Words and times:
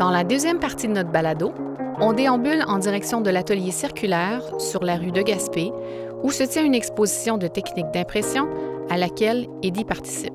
Dans 0.00 0.08
la 0.08 0.24
deuxième 0.24 0.60
partie 0.60 0.88
de 0.88 0.94
notre 0.94 1.10
balado, 1.10 1.52
on 1.98 2.14
déambule 2.14 2.64
en 2.66 2.78
direction 2.78 3.20
de 3.20 3.28
l'atelier 3.28 3.70
circulaire 3.70 4.40
sur 4.58 4.82
la 4.82 4.96
rue 4.96 5.12
de 5.12 5.20
Gaspé, 5.20 5.70
où 6.22 6.30
se 6.30 6.42
tient 6.42 6.64
une 6.64 6.74
exposition 6.74 7.36
de 7.36 7.46
techniques 7.48 7.90
d'impression 7.92 8.48
à 8.88 8.96
laquelle 8.96 9.46
Eddie 9.62 9.84
participe. 9.84 10.32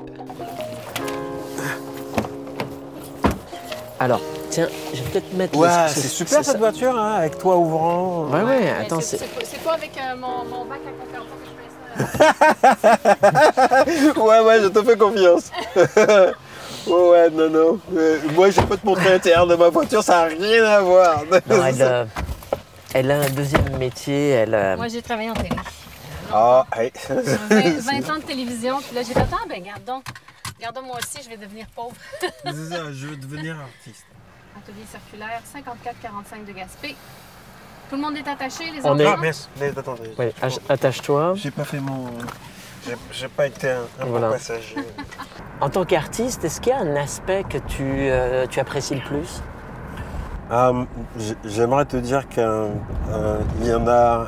Alors, 3.99 4.21
tiens, 4.51 4.67
je 4.93 5.01
vais 5.01 5.09
peut-être 5.09 5.33
mettre... 5.33 5.57
Ouais, 5.57 5.67
le- 5.67 5.89
c'est 5.89 6.09
super 6.09 6.45
cette 6.45 6.59
voiture, 6.59 6.95
hein, 6.95 7.15
avec 7.15 7.39
toi 7.39 7.57
ouvrant. 7.57 8.27
Ouais, 8.27 8.43
ouais, 8.43 8.69
attends, 8.69 9.01
c'est... 9.01 9.17
C'est 9.17 9.63
pas 9.63 9.73
avec 9.73 9.99
mon, 10.19 10.65
bac 10.65 10.81
à 10.85 10.91
conférence 11.01 11.27
que 11.41 11.47
je 11.47 11.53
fais 12.05 13.15
ça. 14.13 14.21
ouais, 14.21 14.39
ouais, 14.41 14.61
je 14.61 14.67
te 14.67 14.83
fais 14.83 14.95
confiance. 14.95 15.49
ouais, 16.87 17.09
ouais, 17.09 17.29
non, 17.29 17.49
non. 17.49 17.79
Euh, 17.95 18.19
moi, 18.33 18.49
je 18.49 18.61
peux 18.61 18.77
te 18.77 18.85
montrer 18.85 19.09
l'intérieur 19.09 19.47
de 19.47 19.55
ma 19.55 19.69
voiture, 19.69 20.03
ça 20.03 20.23
n'a 20.29 20.35
rien 20.35 20.63
à 20.63 20.81
voir. 20.81 21.23
Non, 21.25 21.65
elle, 21.65 21.81
euh, 21.81 22.05
elle 22.93 23.11
a 23.11 23.21
un 23.21 23.29
deuxième 23.29 23.77
métier, 23.77 24.29
elle... 24.29 24.53
euh, 24.53 24.75
Moi, 24.77 24.87
j'ai 24.87 25.01
travaillé 25.01 25.29
en 25.29 25.33
télé. 25.33 25.49
Ah, 26.33 26.65
hey. 26.77 26.91
20, 27.09 27.19
20 28.01 28.09
ans 28.09 28.17
de 28.17 28.23
télévision, 28.23 28.79
puis 28.81 28.95
là, 28.95 29.01
j'ai 29.03 29.13
fait 29.13 29.25
Ah, 29.31 29.43
ben, 29.47 29.61
garde 29.63 29.83
donc. 29.85 30.03
Garde 30.59 30.79
moi 30.83 30.97
aussi, 30.97 31.23
je 31.23 31.29
vais 31.29 31.37
devenir 31.37 31.65
pauvre. 31.75 31.95
C'est 32.21 32.69
ça, 32.69 32.91
je 32.91 33.07
veux 33.07 33.15
devenir 33.17 33.57
artiste. 33.59 34.05
Atelier 34.57 34.85
circulaire 34.89 35.41
54-45 35.53 36.45
de 36.47 36.51
Gaspé. 36.53 36.95
Tout 37.89 37.97
le 37.97 38.01
monde 38.01 38.15
est 38.17 38.27
attaché, 38.27 38.71
les 38.71 38.81
On 38.85 38.91
enfants? 38.99 39.21
est- 39.21 39.29
Ah. 39.31 39.49
Mais 39.59 39.77
attendez. 39.77 40.13
ouais, 40.17 40.33
ach- 40.41 40.59
attache-toi. 40.69 41.33
J'ai 41.35 41.51
pas 41.51 41.65
fait 41.65 41.79
mon. 41.79 42.05
J'ai- 43.11 43.27
pas 43.27 43.47
été 43.47 43.69
un, 43.71 43.81
un 43.99 44.05
bon 44.05 44.11
Voilà. 44.11 44.29
passager. 44.31 44.75
En 45.61 45.69
tant 45.69 45.85
qu'artiste, 45.85 46.43
est-ce 46.43 46.59
qu'il 46.59 46.73
y 46.73 46.75
a 46.75 46.79
un 46.79 46.95
aspect 46.97 47.45
que 47.49 47.57
tu, 47.57 47.81
euh, 47.83 48.45
tu 48.45 48.59
apprécies 48.59 48.95
le 48.95 49.01
plus? 49.01 49.41
Euh, 50.51 50.83
j- 51.17 51.35
J'aimerais 51.45 51.85
te 51.85 51.95
dire 51.95 52.27
qu'il 52.27 52.43
y 52.43 53.73
en 53.73 53.87
a. 53.87 54.27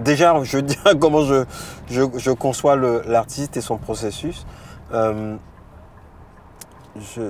Déjà, 0.00 0.34
je 0.42 0.56
veux 0.56 0.62
dire 0.62 0.82
comment 1.00 1.24
je, 1.24 1.44
je, 1.90 2.02
je 2.16 2.30
conçois 2.30 2.74
l'artiste 2.76 3.58
et 3.58 3.60
son 3.60 3.76
processus. 3.76 4.46
Euh, 4.94 5.36
je- 6.96 7.20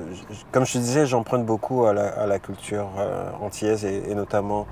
comme 0.53 0.65
je 0.65 0.75
te 0.75 0.79
disais, 0.79 1.05
j'emprunte 1.07 1.45
beaucoup 1.45 1.85
à 1.87 1.93
la, 1.93 2.09
à 2.11 2.27
la 2.27 2.39
culture 2.39 2.89
euh, 2.99 3.31
antillaise 3.41 3.85
et, 3.85 4.09
et 4.11 4.15
notamment 4.15 4.67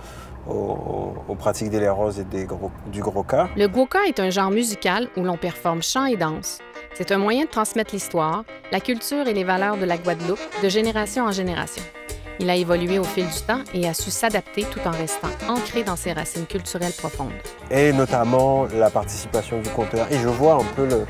aux, 0.49 1.35
pratiques 1.39 1.71
des 1.71 1.89
roses 1.89 2.19
et 2.21 2.25
des 2.25 2.45
gros, 2.45 2.71
du 2.87 3.01
gros 3.01 3.23
cas. 3.23 3.49
Le 3.57 3.67
goka 3.67 4.01
est 4.07 4.21
un 4.21 4.31
genre 4.31 4.51
musical 4.51 5.09
où 5.17 5.23
l'on 5.23 5.37
performe 5.37 5.83
chant 5.83 6.07
et 6.07 6.17
danse. 6.17 6.59
C'est 6.95 7.13
un 7.13 7.19
moyen 7.19 7.45
de 7.45 7.51
transmettre 7.51 7.95
l'histoire, 7.95 8.45
la 8.73 8.81
culture 8.81 9.27
et 9.27 9.33
les 9.33 9.45
valeurs 9.45 9.77
de 9.77 9.85
la 9.85 9.97
Guadeloupe 9.97 10.41
de 10.63 10.69
génération 10.69 11.25
en 11.25 11.31
génération. 11.33 11.83
Il 12.41 12.49
a 12.49 12.57
évolué 12.57 12.99
au 12.99 13.05
fil 13.05 13.27
du 13.27 13.41
temps 13.47 13.61
et 13.75 13.87
a 13.87 13.93
su 13.93 14.11
s'adapter 14.11 14.65
tout 14.65 14.81
en 14.87 14.93
restant 14.93 15.29
ancré 15.49 15.83
dans 15.83 15.97
ses 15.97 16.13
racines 16.15 16.47
culturelles 16.47 16.95
profondes. 16.97 17.33
et 17.71 17.93
notamment 17.93 18.67
la 18.75 18.89
participation 18.91 19.61
du 19.61 19.69
conteur. 19.71 20.07
Et 20.11 20.19
je 20.19 20.29
vois 20.29 20.55
un 20.55 20.65
peu 20.75 20.87
le, 20.87 21.07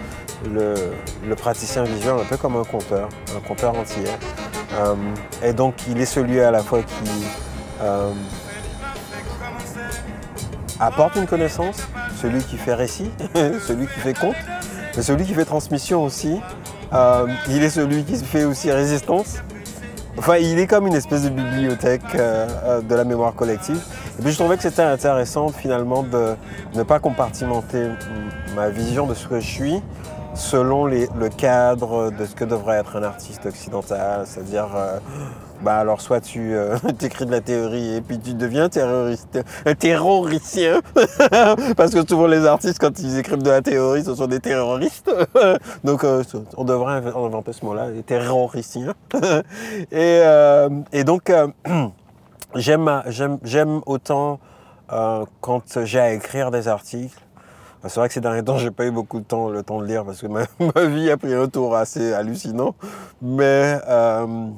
le, 0.52 0.74
le 1.28 1.34
praticien 1.36 1.84
visuel 1.84 2.16
un 2.20 2.24
peu 2.24 2.36
comme 2.36 2.56
un 2.56 2.64
conteur, 2.64 3.08
un 3.36 3.40
conteur 3.46 3.78
entier. 3.78 4.04
Euh, 4.74 4.94
et 5.44 5.52
donc 5.52 5.74
il 5.88 6.00
est 6.00 6.06
celui 6.06 6.40
à 6.40 6.50
la 6.50 6.62
fois 6.62 6.82
qui 6.82 7.10
euh, 7.80 8.12
apporte 10.80 11.16
une 11.16 11.26
connaissance, 11.26 11.86
celui 12.20 12.42
qui 12.42 12.56
fait 12.56 12.74
récit, 12.74 13.10
celui 13.66 13.86
qui 13.86 14.00
fait 14.00 14.18
conte, 14.18 14.36
mais 14.96 15.02
celui 15.02 15.24
qui 15.24 15.34
fait 15.34 15.44
transmission 15.44 16.02
aussi. 16.02 16.40
Euh, 16.92 17.26
il 17.48 17.62
est 17.62 17.70
celui 17.70 18.02
qui 18.02 18.16
fait 18.16 18.44
aussi 18.44 18.72
résistance. 18.72 19.36
Enfin, 20.18 20.38
il 20.38 20.58
est 20.58 20.66
comme 20.66 20.86
une 20.86 20.94
espèce 20.94 21.22
de 21.22 21.28
bibliothèque 21.28 22.02
euh, 22.14 22.48
euh, 22.64 22.80
de 22.80 22.94
la 22.94 23.04
mémoire 23.04 23.34
collective. 23.34 23.80
Et 24.18 24.22
puis 24.22 24.32
je 24.32 24.38
trouvais 24.38 24.56
que 24.56 24.62
c'était 24.62 24.82
intéressant 24.82 25.48
finalement 25.48 26.02
de 26.02 26.34
ne 26.74 26.82
pas 26.82 26.98
compartimenter 26.98 27.86
ma 28.56 28.68
vision 28.70 29.06
de 29.06 29.14
ce 29.14 29.28
que 29.28 29.38
je 29.38 29.46
suis 29.46 29.82
selon 30.34 30.86
le 30.86 31.28
cadre 31.28 32.10
de 32.10 32.24
ce 32.24 32.34
que 32.34 32.44
devrait 32.44 32.76
être 32.78 32.96
un 32.96 33.02
artiste 33.02 33.46
occidental. 33.46 34.24
C'est-à-dire, 34.26 34.68
bah 35.62 35.76
alors 35.76 36.00
soit 36.00 36.20
tu 36.20 36.54
euh, 36.54 36.76
écris 37.02 37.26
de 37.26 37.30
la 37.30 37.40
théorie 37.40 37.96
et 37.96 38.00
puis 38.00 38.18
tu 38.18 38.34
deviens 38.34 38.68
terroriste, 38.68 39.38
un 39.66 39.74
terroricien, 39.74 40.80
parce 41.76 41.92
que 41.92 42.06
souvent 42.06 42.26
les 42.26 42.46
artistes 42.46 42.78
quand 42.78 42.98
ils 42.98 43.18
écrivent 43.18 43.42
de 43.42 43.50
la 43.50 43.62
théorie, 43.62 44.04
ce 44.04 44.14
sont 44.14 44.26
des 44.26 44.40
terroristes. 44.40 45.10
Donc 45.84 46.04
euh, 46.04 46.22
on 46.56 46.64
devrait 46.64 47.00
inv- 47.00 47.26
inventer 47.26 47.52
ce 47.52 47.64
mot-là, 47.64 47.90
les 47.90 48.02
terroriciens. 48.02 48.94
et, 49.14 50.22
euh, 50.24 50.68
et 50.92 51.04
donc 51.04 51.30
euh, 51.30 51.48
j'aime, 52.54 53.02
j'aime, 53.42 53.80
autant 53.86 54.40
euh, 54.92 55.24
quand 55.40 55.84
j'ai 55.84 56.00
à 56.00 56.12
écrire 56.12 56.50
des 56.50 56.68
articles. 56.68 57.18
C'est 57.82 57.98
vrai 57.98 58.08
que 58.08 58.14
ces 58.14 58.20
derniers 58.20 58.44
temps, 58.44 58.58
j'ai 58.58 58.70
pas 58.70 58.84
eu 58.84 58.90
beaucoup 58.90 59.20
de 59.20 59.24
temps, 59.24 59.48
le 59.48 59.62
temps 59.62 59.80
de 59.80 59.86
lire 59.86 60.04
parce 60.04 60.20
que 60.20 60.26
ma, 60.26 60.44
vie 60.86 61.10
a 61.10 61.16
pris 61.16 61.32
un 61.32 61.48
tour 61.48 61.74
assez 61.74 62.12
hallucinant. 62.12 62.74
Mais 63.22 63.78
euh, 63.88 64.50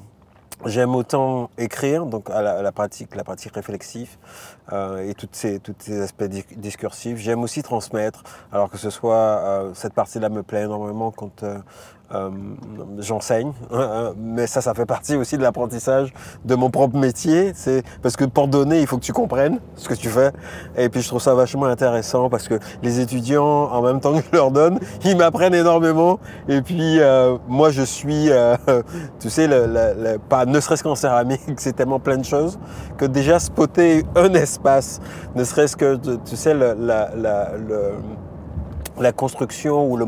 j'aime 0.66 0.94
autant 0.94 1.50
écrire, 1.58 2.06
donc 2.06 2.30
à 2.30 2.62
la, 2.62 2.72
pratique, 2.72 3.14
la 3.14 3.24
pratique 3.24 3.54
réflexive 3.54 4.16
euh, 4.72 5.08
et 5.08 5.14
toutes 5.14 5.34
ces, 5.34 5.58
tous 5.58 5.74
ces 5.78 6.00
aspects 6.00 6.24
dis- 6.24 6.44
discursifs. 6.56 7.18
J'aime 7.18 7.42
aussi 7.42 7.62
transmettre, 7.62 8.22
alors 8.52 8.70
que 8.70 8.78
ce 8.78 8.90
soit 8.90 9.14
euh, 9.16 9.70
cette 9.74 9.94
partie-là 9.94 10.28
me 10.28 10.42
plaît 10.42 10.62
énormément 10.64 11.10
quand 11.10 11.42
euh, 11.42 11.58
euh, 12.14 12.30
j'enseigne, 12.98 13.52
mais 14.18 14.46
ça, 14.46 14.60
ça 14.60 14.74
fait 14.74 14.84
partie 14.84 15.16
aussi 15.16 15.38
de 15.38 15.42
l'apprentissage 15.42 16.12
de 16.44 16.54
mon 16.54 16.68
propre 16.68 16.96
métier. 16.98 17.52
C'est 17.54 17.82
parce 18.02 18.16
que 18.16 18.24
pour 18.26 18.48
donner, 18.48 18.80
il 18.82 18.86
faut 18.86 18.98
que 18.98 19.02
tu 19.04 19.14
comprennes 19.14 19.60
ce 19.76 19.88
que 19.88 19.94
tu 19.94 20.08
fais. 20.10 20.30
Et 20.76 20.90
puis 20.90 21.00
je 21.00 21.08
trouve 21.08 21.22
ça 21.22 21.32
vachement 21.34 21.64
intéressant 21.66 22.28
parce 22.28 22.48
que 22.48 22.58
les 22.82 23.00
étudiants, 23.00 23.42
en 23.72 23.80
même 23.80 24.00
temps 24.00 24.12
que 24.12 24.24
je 24.30 24.36
leur 24.36 24.50
donne, 24.50 24.78
ils 25.06 25.16
m'apprennent 25.16 25.54
énormément. 25.54 26.18
Et 26.48 26.60
puis 26.60 27.00
euh, 27.00 27.38
moi, 27.48 27.70
je 27.70 27.82
suis, 27.82 28.30
euh, 28.30 28.56
tu 29.18 29.30
sais, 29.30 29.46
le, 29.48 29.64
le- 29.66 30.12
le- 30.12 30.18
pas 30.18 30.44
ne 30.44 30.60
serait-ce 30.60 30.82
qu'en 30.82 30.94
céramique, 30.94 31.40
c'est 31.56 31.72
tellement 31.74 31.98
plein 32.00 32.18
de 32.18 32.24
choses 32.26 32.58
que 32.98 33.06
déjà 33.06 33.38
spotter 33.38 34.04
un 34.16 34.34
espace, 34.52 35.00
ne 35.34 35.44
serait-ce 35.44 35.76
que, 35.76 35.96
tu 36.24 36.36
sais, 36.36 36.54
la, 36.54 36.74
la- 36.74 37.50
la 39.00 39.12
construction 39.12 39.90
ou 39.90 39.96
le, 39.96 40.06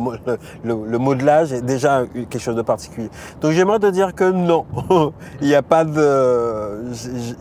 le, 0.62 0.99
modelage 0.99 1.53
est 1.53 1.62
déjà 1.62 2.05
quelque 2.12 2.38
chose 2.38 2.55
de 2.55 2.62
particulier. 2.62 3.09
Donc 3.41 3.53
j'aimerais 3.53 3.78
te 3.78 3.87
dire 3.91 4.15
que 4.15 4.31
non, 4.31 4.66
il 5.41 5.49
n'y 5.49 5.55
a 5.55 5.62
pas 5.62 5.84
de... 5.84 6.93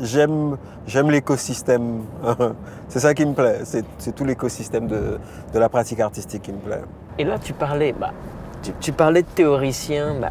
J'aime, 0.02 0.58
j'aime 0.88 1.12
l'écosystème. 1.12 2.02
C'est 2.88 3.00
ça 3.00 3.14
qui 3.14 3.26
me 3.26 3.34
plaît. 3.34 3.60
C'est, 3.66 3.84
c'est 3.98 4.16
tout 4.16 4.24
l'écosystème 4.24 4.88
de, 4.88 5.20
de 5.54 5.60
la 5.60 5.68
pratique 5.70 6.00
artistique 6.00 6.44
qui 6.44 6.52
me 6.54 6.60
plaît. 6.60 6.82
Et 7.18 7.24
là, 7.24 7.38
tu 7.40 7.54
parlais, 7.54 7.94
bah, 7.94 8.12
tu, 8.62 8.72
tu 8.80 8.92
parlais 8.94 9.24
de 9.24 9.28
théoriciens, 9.28 10.16
bah, 10.22 10.30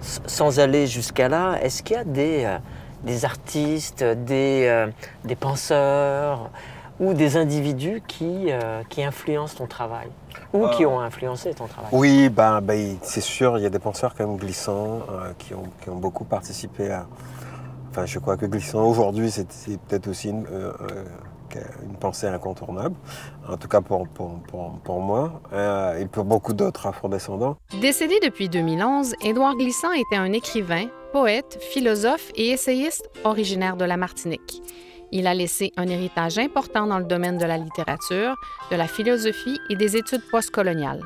sans 0.00 0.60
aller 0.60 0.86
jusqu'à 0.86 1.28
là, 1.28 1.56
est-ce 1.62 1.82
qu'il 1.82 1.96
y 1.96 2.00
a 2.00 2.04
des, 2.04 2.44
euh, 2.44 2.58
des 3.04 3.24
artistes, 3.24 4.02
des, 4.02 4.66
euh, 4.68 4.86
des 5.24 5.36
penseurs 5.36 6.50
ou 7.00 7.12
des 7.12 7.36
individus 7.36 8.02
qui, 8.06 8.46
euh, 8.48 8.82
qui 8.88 9.02
influencent 9.02 9.56
ton 9.56 9.66
travail 9.66 10.08
ou 10.52 10.68
qui 10.68 10.86
ont 10.86 11.00
influencé 11.00 11.52
ton 11.54 11.66
travail 11.66 11.90
Oui, 11.92 12.28
ben, 12.28 12.60
ben, 12.60 12.96
c'est 13.02 13.20
sûr, 13.20 13.58
il 13.58 13.64
y 13.64 13.66
a 13.66 13.70
des 13.70 13.78
penseurs 13.80 14.14
comme 14.14 14.36
Glissant 14.36 15.00
euh, 15.10 15.32
qui, 15.38 15.54
ont, 15.54 15.64
qui 15.82 15.90
ont 15.90 15.96
beaucoup 15.96 16.24
participé 16.24 16.90
à... 16.90 17.06
Enfin, 17.90 18.06
je 18.06 18.18
crois 18.18 18.36
que 18.36 18.46
Glissant, 18.46 18.84
aujourd'hui, 18.84 19.30
c'est, 19.30 19.50
c'est 19.52 19.80
peut-être 19.80 20.08
aussi 20.08 20.30
une, 20.30 20.46
euh, 20.46 20.72
euh, 21.56 21.60
une 21.84 21.94
pensée 21.96 22.26
incontournable, 22.26 22.94
en 23.48 23.56
tout 23.56 23.68
cas 23.68 23.80
pour, 23.80 24.08
pour, 24.08 24.38
pour, 24.48 24.78
pour 24.82 25.00
moi, 25.00 25.40
euh, 25.52 25.98
et 25.98 26.06
pour 26.06 26.24
beaucoup 26.24 26.52
d'autres 26.52 26.86
afrodescendants. 26.86 27.56
Décédé 27.80 28.18
depuis 28.22 28.48
2011, 28.48 29.14
Édouard 29.22 29.56
Glissant 29.56 29.92
était 29.92 30.16
un 30.16 30.32
écrivain, 30.32 30.86
poète, 31.14 31.58
philosophe 31.60 32.32
et 32.34 32.48
essayiste 32.48 33.08
originaire 33.22 33.76
de 33.76 33.84
la 33.84 33.96
Martinique. 33.96 34.60
Il 35.12 35.28
a 35.28 35.34
laissé 35.34 35.70
un 35.76 35.86
héritage 35.86 36.38
important 36.38 36.88
dans 36.88 36.98
le 36.98 37.04
domaine 37.04 37.38
de 37.38 37.44
la 37.44 37.56
littérature, 37.56 38.34
de 38.72 38.74
la 38.76 38.88
philosophie 38.88 39.60
et 39.70 39.76
des 39.76 39.96
études 39.96 40.28
postcoloniales. 40.28 41.04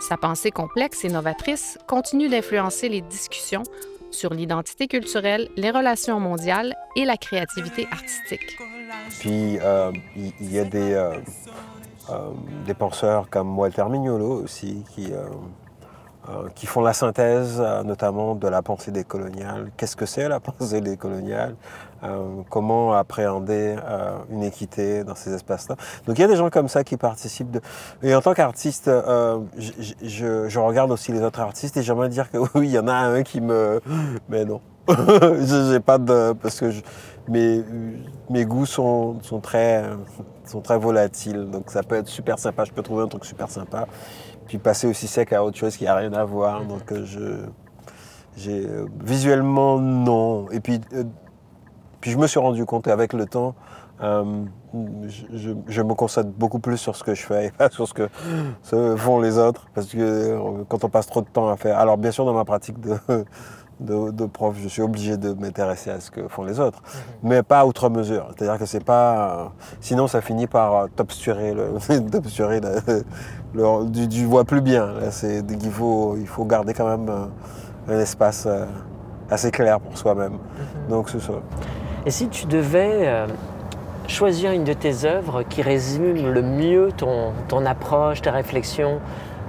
Sa 0.00 0.16
pensée 0.16 0.50
complexe 0.50 1.04
et 1.04 1.10
novatrice 1.10 1.76
continue 1.86 2.30
d'influencer 2.30 2.88
les 2.88 3.02
discussions 3.02 3.64
sur 4.10 4.32
l'identité 4.32 4.88
culturelle, 4.88 5.50
les 5.56 5.70
relations 5.70 6.18
mondiales 6.18 6.74
et 6.96 7.04
la 7.04 7.18
créativité 7.18 7.86
artistique. 7.92 8.56
Puis, 9.20 9.58
euh, 9.60 9.92
il 10.16 10.50
y, 10.50 10.58
a 10.58 10.62
euh, 10.62 11.20
euh, 12.08 12.30
des 12.64 12.72
penseurs 12.72 13.28
comme 13.28 13.58
Walter 13.58 13.84
Mignolo 13.90 14.44
aussi, 14.44 14.82
qui, 14.94 15.12
euh, 16.28 16.48
qui 16.56 16.66
font 16.66 16.80
la 16.80 16.92
synthèse 16.92 17.58
euh, 17.60 17.84
notamment 17.84 18.34
de 18.34 18.48
la 18.48 18.60
pensée 18.60 18.90
décoloniale. 18.90 19.70
Qu'est-ce 19.76 19.94
que 19.94 20.06
c'est 20.06 20.28
la 20.28 20.40
pensée 20.48 20.80
décoloniale 20.80 21.54
Euh, 22.02 22.42
Comment 22.50 22.94
appréhender 22.94 23.76
une 24.30 24.42
équité 24.42 25.04
dans 25.04 25.14
ces 25.14 25.32
espaces-là? 25.32 25.76
Donc 26.06 26.18
il 26.18 26.22
y 26.22 26.24
a 26.24 26.28
des 26.28 26.36
gens 26.36 26.50
comme 26.50 26.68
ça 26.68 26.82
qui 26.82 26.96
participent. 26.96 27.58
Et 28.02 28.14
en 28.14 28.20
tant 28.20 28.34
qu'artiste, 28.34 28.86
je, 28.86 30.58
regarde 30.58 30.90
aussi 30.90 31.12
les 31.12 31.22
autres 31.22 31.40
artistes 31.40 31.76
et 31.76 31.82
j'aimerais 31.82 32.08
dire 32.08 32.30
que 32.30 32.38
oui, 32.54 32.68
il 32.68 32.72
y 32.72 32.78
en 32.78 32.88
a 32.88 32.94
un 32.94 33.22
qui 33.22 33.40
me... 33.40 33.80
Mais 34.28 34.44
non. 34.44 34.60
je 34.88 35.72
n'ai 35.72 35.80
pas 35.80 35.98
de. 35.98 36.32
Parce 36.32 36.60
que 36.60 36.70
mes, 37.28 37.64
mes 38.30 38.44
goûts 38.44 38.66
sont, 38.66 39.20
sont, 39.22 39.40
très, 39.40 39.84
sont 40.44 40.60
très 40.60 40.78
volatiles. 40.78 41.50
Donc 41.50 41.70
ça 41.70 41.82
peut 41.82 41.96
être 41.96 42.08
super 42.08 42.38
sympa. 42.38 42.64
Je 42.64 42.72
peux 42.72 42.82
trouver 42.82 43.02
un 43.02 43.08
truc 43.08 43.24
super 43.24 43.50
sympa. 43.50 43.86
Puis 44.46 44.58
passer 44.58 44.86
aussi 44.86 45.08
sec 45.08 45.32
à 45.32 45.44
autre 45.44 45.56
chose 45.56 45.76
qui 45.76 45.84
n'a 45.84 45.94
rien 45.94 46.12
à 46.12 46.24
voir. 46.24 46.64
Donc 46.64 46.92
euh, 46.92 47.04
je. 47.04 47.46
J'ai, 48.36 48.66
euh, 48.66 48.86
visuellement, 49.02 49.78
non. 49.78 50.50
Et 50.50 50.60
puis, 50.60 50.80
euh, 50.92 51.04
puis 52.00 52.10
je 52.10 52.18
me 52.18 52.26
suis 52.26 52.38
rendu 52.38 52.64
compte 52.66 52.86
avec 52.86 53.14
le 53.14 53.24
temps, 53.24 53.54
euh, 54.02 54.44
je, 55.08 55.82
me 55.82 55.94
concentre 55.94 56.28
beaucoup 56.28 56.58
plus 56.58 56.76
sur 56.76 56.96
ce 56.96 57.02
que 57.02 57.14
je 57.14 57.22
fais 57.22 57.46
et 57.46 57.50
pas 57.50 57.70
sur 57.70 57.88
ce 57.88 57.94
que 57.94 58.10
ce 58.62 58.94
font 58.96 59.20
les 59.20 59.38
autres. 59.38 59.68
Parce 59.74 59.86
que 59.86 60.64
quand 60.68 60.84
on 60.84 60.90
passe 60.90 61.06
trop 61.06 61.22
de 61.22 61.28
temps 61.28 61.48
à 61.48 61.56
faire. 61.56 61.78
Alors, 61.78 61.96
bien 61.96 62.10
sûr, 62.10 62.26
dans 62.26 62.34
ma 62.34 62.44
pratique 62.44 62.78
de, 62.78 62.98
de, 63.80 64.10
de 64.10 64.26
prof, 64.26 64.54
je 64.62 64.68
suis 64.68 64.82
obligé 64.82 65.16
de 65.16 65.32
m'intéresser 65.34 65.90
à 65.90 66.00
ce 66.00 66.10
que 66.10 66.28
font 66.28 66.44
les 66.44 66.60
autres, 66.60 66.82
mais 67.22 67.42
pas 67.42 67.66
outre 67.66 67.88
mesure. 67.90 68.28
C'est-à-dire 68.36 68.58
que 68.58 68.66
c'est 68.66 68.82
pas. 68.84 69.30
euh, 69.38 69.44
Sinon, 69.80 70.06
ça 70.06 70.20
finit 70.20 70.46
par 70.46 70.74
euh, 70.74 70.86
t'obsturer, 70.96 71.52
le, 71.52 71.72
le- 71.88 72.80
le- 73.54 73.86
du, 73.90 74.06
du 74.08 74.24
vois 74.26 74.44
plus 74.44 74.60
bien. 74.60 74.86
Là, 74.86 75.10
il 75.22 75.70
faut, 75.70 76.16
il 76.18 76.26
faut 76.26 76.44
garder 76.44 76.74
quand 76.74 76.88
même 76.88 77.08
euh, 77.08 77.94
un 77.94 77.98
espace 78.00 78.48
assez 79.30 79.50
clair 79.50 79.80
pour 79.80 79.96
soi-même. 79.98 80.38
Donc, 80.88 81.10
c'est 81.10 81.20
ça. 81.20 81.32
Et 82.06 82.10
si 82.10 82.28
tu 82.28 82.46
devais 82.46 83.06
euh, 83.08 83.26
choisir 84.06 84.52
une 84.52 84.64
de 84.64 84.72
tes 84.72 85.04
œuvres 85.04 85.42
qui 85.42 85.62
résume 85.62 86.32
le 86.32 86.42
mieux 86.42 86.90
ton, 86.96 87.32
ton 87.48 87.66
approche, 87.66 88.22
ta 88.22 88.30
réflexion 88.30 89.00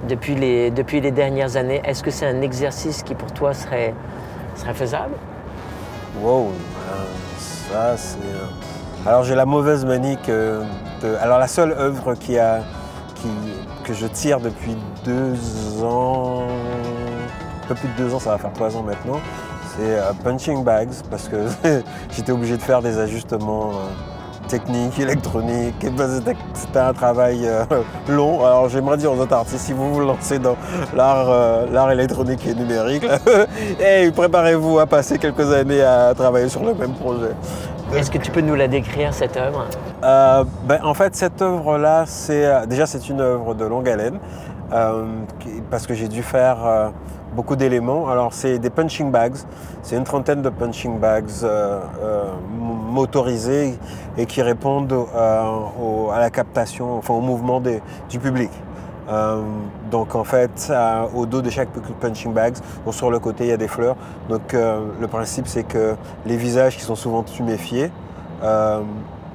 depuis 0.08 0.34
les, 0.34 0.70
depuis 0.70 1.00
les 1.00 1.10
dernières 1.10 1.56
années, 1.56 1.80
est-ce 1.84 2.02
que 2.02 2.10
c'est 2.10 2.26
un 2.26 2.40
exercice 2.40 3.02
qui 3.02 3.14
pour 3.14 3.32
toi 3.32 3.52
serait, 3.54 3.94
serait 4.58 4.74
faisable? 4.74 5.14
Wow, 6.22 6.48
euh, 6.90 7.04
ça 7.70 7.96
c'est. 7.96 8.16
euh, 8.18 9.06
Alors 9.08 9.22
j'ai 9.24 9.34
la 9.34 9.46
mauvaise 9.46 9.84
manie 9.84 10.16
que. 10.26 10.60
de- 11.02 11.14
Alors 11.20 11.38
la 11.38 11.48
seule 11.48 11.72
œuvre 11.72 12.14
qui 12.14 12.38
a, 12.38 12.60
qui, 13.16 13.28
que 13.84 13.94
je 13.94 14.06
tire 14.06 14.40
depuis 14.40 14.76
deux 15.04 15.82
ans, 15.84 16.42
un 17.64 17.68
peu 17.68 17.74
plus 17.74 17.88
de 17.88 17.94
deux 17.96 18.14
ans, 18.14 18.18
ça 18.18 18.30
va 18.30 18.38
faire 18.38 18.52
trois 18.52 18.76
ans 18.76 18.82
maintenant, 18.82 19.20
c'est 19.76 19.98
euh, 19.98 20.12
Punching 20.24 20.64
Bags 20.64 20.92
parce 21.10 21.28
que 21.28 21.36
j'étais 22.10 22.32
obligé 22.32 22.56
de 22.56 22.62
faire 22.62 22.82
des 22.82 22.98
ajustements 22.98 23.70
Et 25.82 25.90
ben, 25.90 26.08
c'était- 26.08 26.36
C'était 26.54 26.78
un 26.78 26.92
travail 26.92 27.40
euh, 27.46 27.64
long. 28.08 28.44
Alors 28.44 28.68
j'aimerais 28.68 28.96
dire 28.96 29.12
aux 29.12 29.18
autres 29.20 29.34
artistes, 29.34 29.58
si 29.66 29.72
vous 29.72 29.92
vous 29.92 30.00
lancez 30.00 30.38
dans 30.38 30.56
l'art 30.94 31.26
euh, 31.28 31.90
électronique 31.90 32.46
et 32.46 32.54
numérique, 32.54 33.06
préparez-vous 34.14 34.78
à 34.78 34.86
passer 34.86 35.18
quelques 35.18 35.52
années 35.52 35.82
à 35.82 36.14
travailler 36.14 36.48
sur 36.48 36.64
le 36.64 36.74
même 36.74 36.92
projet. 36.92 37.32
Est-ce 37.94 38.10
que 38.10 38.18
tu 38.18 38.30
peux 38.30 38.42
nous 38.42 38.54
la 38.54 38.68
décrire, 38.68 39.14
cette 39.14 39.36
œuvre? 39.36 39.64
Euh, 40.04 40.44
ben, 40.66 40.78
en 40.84 40.94
fait, 40.94 41.14
cette 41.16 41.40
œuvre-là, 41.40 42.04
c'est 42.06 42.66
déjà 42.66 42.86
c'est 42.86 43.08
une 43.08 43.20
œuvre 43.20 43.54
de 43.54 43.64
longue 43.64 43.88
haleine 43.88 44.18
parce 45.70 45.86
que 45.86 45.94
j'ai 45.94 46.08
dû 46.08 46.22
faire 46.22 46.90
beaucoup 47.34 47.56
d'éléments. 47.56 48.08
Alors, 48.08 48.32
c'est 48.32 48.58
des 48.58 48.70
punching 48.70 49.10
bags. 49.10 49.36
C'est 49.82 49.96
une 49.96 50.04
trentaine 50.04 50.42
de 50.42 50.48
punching 50.48 50.98
bags 50.98 51.30
euh, 51.42 51.80
euh, 52.02 52.24
motorisés 52.90 53.78
et 54.16 54.26
qui 54.26 54.42
répondent 54.42 54.92
euh, 54.92 55.42
au- 55.80 56.10
à 56.10 56.18
la 56.20 56.30
captation, 56.30 56.96
enfin 56.98 57.14
au 57.14 57.20
mouvement 57.20 57.60
des- 57.60 57.80
du 58.10 58.18
public. 58.18 58.50
Euh, 59.10 59.40
donc 59.90 60.14
en 60.14 60.24
fait, 60.24 60.68
euh, 60.70 61.04
au 61.14 61.24
dos 61.24 61.40
de 61.40 61.48
chaque 61.48 61.68
punching 62.00 62.34
bon, 62.84 62.92
sur 62.92 63.10
le 63.10 63.18
côté 63.18 63.44
il 63.44 63.50
y 63.50 63.52
a 63.52 63.56
des 63.56 63.68
fleurs. 63.68 63.96
Donc 64.28 64.52
euh, 64.52 64.80
le 65.00 65.06
principe 65.08 65.46
c'est 65.46 65.62
que 65.62 65.94
les 66.26 66.36
visages 66.36 66.76
qui 66.76 66.82
sont 66.82 66.96
souvent 66.96 67.22
tuméfiés 67.22 67.90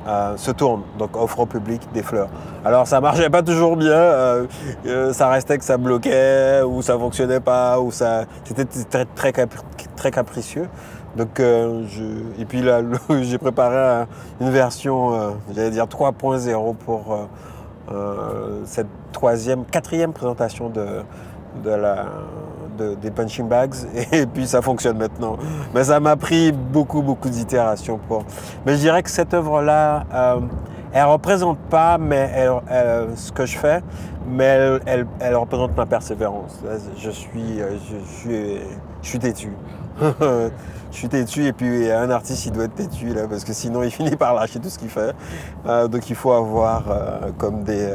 euh, 0.07 0.35
se 0.37 0.51
tournent, 0.51 0.83
donc 0.99 1.15
offrent 1.15 1.39
au 1.41 1.45
public 1.45 1.81
des 1.93 2.03
fleurs. 2.03 2.27
Alors 2.65 2.87
ça 2.87 2.99
marchait 3.01 3.29
pas 3.29 3.41
toujours 3.43 3.75
bien, 3.77 3.91
euh, 3.91 4.45
euh, 4.85 5.13
ça 5.13 5.29
restait 5.29 5.57
que 5.57 5.63
ça 5.63 5.77
bloquait, 5.77 6.61
ou 6.63 6.81
ça 6.81 6.97
fonctionnait 6.97 7.39
pas, 7.39 7.79
ou 7.79 7.91
ça 7.91 8.25
c'était 8.43 8.65
très, 9.15 9.31
très, 9.31 9.47
très 9.95 10.11
capricieux. 10.11 10.67
Donc 11.15 11.39
euh, 11.39 11.83
je... 11.89 12.41
et 12.41 12.45
puis 12.45 12.61
là 12.61 12.81
j'ai 13.21 13.37
préparé 13.37 13.77
un- 13.77 14.07
une 14.41 14.49
version, 14.49 15.13
euh, 15.13 15.29
j'allais 15.53 15.69
dire 15.71 15.85
3.0 15.85 16.75
pour 16.75 17.17
cette 18.65 18.87
troisième, 19.11 19.65
quatrième 19.65 20.13
présentation 20.13 20.69
de, 20.69 20.85
de 21.63 21.69
la, 21.69 22.05
de- 22.77 22.95
des 22.95 23.11
punching 23.11 23.47
bags 23.47 23.73
et 24.11 24.25
puis 24.25 24.47
ça 24.47 24.61
fonctionne 24.61 24.97
maintenant. 24.97 25.37
Mais 25.73 25.83
ça 25.85 25.99
m'a 25.99 26.15
pris 26.15 26.51
beaucoup, 26.51 27.01
beaucoup 27.01 27.29
d'itérations 27.29 27.99
pour. 28.07 28.23
Mais 28.65 28.73
je 28.73 28.79
dirais 28.79 29.03
que 29.03 29.09
cette 29.09 29.33
œuvre-là, 29.33 30.03
euh, 30.13 30.39
elle 30.93 31.05
représente 31.05 31.57
pas 31.69 31.97
mais 31.97 32.29
elle- 32.35 33.07
ce 33.15 33.31
que 33.31 33.45
je 33.45 33.57
fais, 33.57 33.81
mais 34.27 34.79
elle, 34.85 35.05
elle- 35.19 35.35
représente 35.35 35.75
ma 35.75 35.85
persévérance. 35.85 36.59
Je 36.97 37.09
suis, 37.09 37.61
euh, 37.61 37.71
je, 37.89 38.05
suis, 38.19 38.57
je 39.01 39.07
suis 39.09 39.19
têtu. 39.19 39.51
je 40.01 40.49
suis 40.97 41.07
têtu 41.09 41.45
et 41.45 41.53
puis 41.53 41.91
un 41.91 42.09
artiste 42.09 42.45
il 42.47 42.51
doit 42.51 42.63
être 42.65 42.73
têtu 42.75 43.13
là 43.13 43.27
parce 43.29 43.43
que 43.43 43.53
sinon 43.53 43.83
il 43.83 43.91
finit 43.91 44.15
par 44.15 44.33
lâcher 44.33 44.59
tout 44.59 44.69
ce 44.69 44.79
qu'il 44.79 44.89
fait. 44.89 45.13
Euh, 45.67 45.87
donc 45.87 46.09
il 46.09 46.15
faut 46.15 46.31
avoir 46.31 46.83
euh, 46.89 47.31
comme 47.37 47.63
des, 47.63 47.89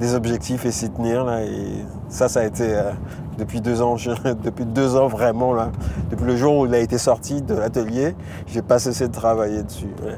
des 0.00 0.14
objectifs 0.14 0.64
et 0.66 0.72
s'y 0.72 0.90
tenir 0.90 1.24
là. 1.24 1.42
Et 1.44 1.84
ça, 2.08 2.28
ça 2.28 2.40
a 2.40 2.44
été 2.44 2.74
euh, 2.74 2.90
depuis 3.38 3.60
deux 3.60 3.80
ans, 3.82 3.96
je- 3.96 4.10
depuis 4.44 4.64
deux 4.64 4.96
ans 4.96 5.06
vraiment 5.06 5.54
là. 5.54 5.70
Depuis 6.10 6.24
le 6.26 6.36
jour 6.36 6.58
où 6.58 6.66
il 6.66 6.74
a 6.74 6.78
été 6.78 6.98
sorti 6.98 7.42
de 7.42 7.54
l'atelier, 7.54 8.16
j'ai 8.46 8.62
pas 8.62 8.78
cessé 8.78 9.06
de 9.08 9.12
travailler 9.12 9.62
dessus. 9.62 9.88
ouais. 10.04 10.16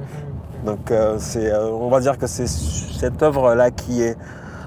Donc 0.64 0.90
euh, 0.93 1.17
c'est, 1.19 1.50
euh, 1.52 1.69
on 1.73 1.88
va 1.90 1.99
dire 2.00 2.17
que 2.17 2.26
c'est 2.29 2.46
cette 2.46 3.20
œuvre 3.23 3.55
là 3.55 3.70
qui 3.73 4.00
est, 4.02 4.17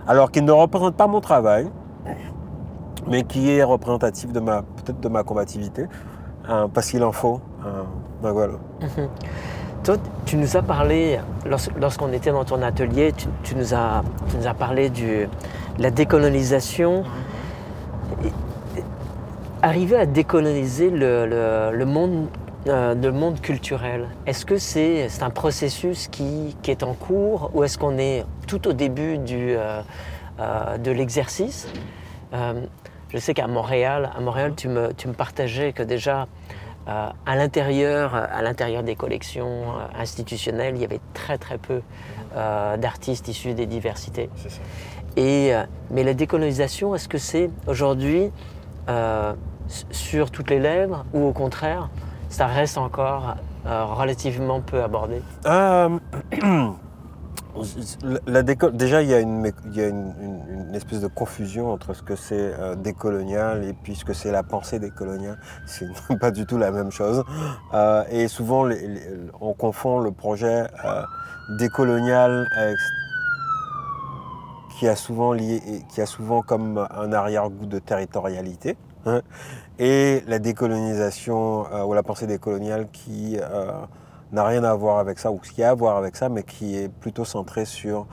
alors 0.08 0.30
qui 0.30 0.42
ne 0.42 0.52
représente 0.52 0.96
pas 0.96 1.08
mon 1.08 1.22
travail, 1.22 1.68
mais 3.08 3.24
qui 3.24 3.50
est 3.52 3.64
représentative 3.64 4.32
de 4.34 4.40
ma 4.42 4.62
peut-être 4.62 5.00
de 5.00 5.08
ma 5.08 5.24
combativité, 5.24 5.86
hein, 6.50 6.70
parce 6.74 6.90
qu'il 6.90 7.04
en 7.04 7.14
faut. 7.14 7.40
hein. 7.64 7.86
donc 8.22 8.34
voilà. 8.34 8.54
Toi, 9.86 9.98
tu 10.26 10.36
nous 10.38 10.58
as 10.58 10.64
parlé, 10.64 11.20
lors- 11.46 11.60
lorsqu'on 11.80 12.12
était 12.12 12.32
dans 12.32 12.44
ton 12.44 12.62
atelier, 12.64 13.14
tu, 13.16 13.28
tu 13.44 13.56
nous, 13.56 13.74
as, 13.76 14.04
tu 14.30 14.38
nous 14.38 14.48
as 14.48 14.54
parlé 14.56 14.90
du- 14.90 15.28
de 15.78 15.84
la 15.84 15.92
décolonisation. 15.92 17.04
Et- 18.24 18.28
et- 18.80 18.84
Arriver 19.62 19.96
à 19.98 20.06
décoloniser 20.08 20.90
le, 20.90 21.26
le- 21.28 21.72
le 21.78 21.86
monde, 21.86 22.28
euh, 22.68 22.96
le 22.96 23.12
monde 23.12 23.40
culturel, 23.42 24.08
est-ce 24.26 24.44
que 24.46 24.58
c'est 24.58 25.08
un 25.22 25.30
processus 25.30 26.08
qui, 26.08 26.56
qui 26.64 26.72
est 26.72 26.82
en 26.84 26.94
cours 26.94 27.52
ou 27.54 27.64
est-ce 27.64 27.78
qu'on 27.78 27.98
est 28.00 28.26
tout 28.48 28.68
au 28.68 28.74
début 28.74 29.18
du, 29.20 29.52
euh, 29.56 29.82
euh, 30.40 30.78
de 30.80 30.90
l'exercice? 30.92 31.68
Je 33.14 33.18
sais 33.20 33.34
qu'à 33.34 33.48
Montréal, 33.48 34.10
à 34.18 34.20
Montréal, 34.20 34.54
tu 34.58 34.68
me, 34.68 34.92
tu 34.94 35.08
me 35.08 35.14
partageais 35.14 35.72
que 35.72 35.84
déjà 35.84 36.28
euh, 36.88 37.10
à 37.26 37.36
l'intérieur, 37.36 38.14
à 38.14 38.42
l'intérieur 38.42 38.84
des 38.84 38.96
collections 38.96 39.48
euh, 39.48 40.00
institutionnelles, 40.00 40.76
il 40.76 40.82
y 40.82 40.86
avait 40.86 41.02
très 41.14 41.38
très 41.38 41.58
peu 41.58 41.82
euh, 42.36 42.78
d'artistes 42.78 43.28
issus 43.28 43.54
des 43.54 43.66
diversités. 43.66 44.30
Et, 45.18 45.54
euh, 45.54 45.64
mais 45.90 46.04
la 46.04 46.14
décolonisation, 46.14 46.94
est-ce 46.94 47.08
que 47.08 47.18
c'est 47.18 47.50
aujourd'hui 47.68 48.30
euh, 48.90 49.34
sur 49.90 50.30
toutes 50.30 50.50
les 50.50 50.60
lèvres 50.60 51.06
ou 51.14 51.26
au 51.26 51.32
contraire, 51.32 51.90
ça 52.30 52.46
reste 52.46 52.78
encore 52.78 53.36
euh, 53.66 53.86
relativement 53.86 54.62
peu 54.62 54.84
abordé? 54.84 55.22
Euh, 55.46 55.98
déjà, 58.74 59.02
il 59.02 59.10
y 59.10 59.14
a, 59.14 59.20
une, 59.20 59.46
espèce 60.74 61.02
de 61.02 61.08
confusion 61.08 61.72
entre 61.72 61.94
ce 61.94 62.04
que 62.04 62.16
c'est 62.16 62.54
euh, 62.60 62.76
décolonial 62.76 63.64
et 63.64 63.74
puis 63.74 63.96
ce 63.96 64.04
que 64.04 64.14
c'est 64.14 64.32
la 64.32 64.44
pensée 64.44 64.80
décoloniale. 64.80 65.40
C'est 65.66 65.88
pas 66.20 66.32
du 66.32 66.46
tout 66.46 66.58
la 66.58 66.72
même 66.72 66.92
chose. 66.92 67.24
Euh, 67.74 68.04
et 68.10 68.28
souvent, 68.28 68.70
on 69.40 69.54
confond 69.54 70.00
le 70.00 70.12
projet 70.12 70.68
euh, 70.86 71.04
décolonial 71.58 72.48
qui 74.78 74.88
a 74.88 74.96
souvent 74.96 75.32
lié, 75.32 75.62
qui 75.90 76.02
a 76.02 76.06
souvent 76.06 76.42
comme 76.42 76.86
un 76.90 77.14
arrière-goût 77.14 77.66
de 77.66 77.80
territorialité, 77.80 78.76
hein, 79.06 79.22
et 79.80 80.24
la 80.28 80.40
décolonisation 80.40 81.66
ou 81.86 81.94
la 81.94 82.04
pensée 82.04 82.28
décoloniale 82.28 82.88
qui 82.92 83.38
n'a 84.36 84.44
rien 84.44 84.64
à 84.64 84.76
voir 84.76 85.00
avec 85.00 85.18
ça, 85.18 85.32
ou 85.32 85.40
ce 85.42 85.52
qui 85.52 85.64
a 85.64 85.72
à 85.72 85.74
voir 85.74 85.98
avec 85.98 86.16
ça, 86.16 86.30
mais 86.30 86.44
qui 86.44 86.78
est 86.78 86.90
plutôt 86.90 87.26
centrée 87.26 87.66
sur 87.66 88.06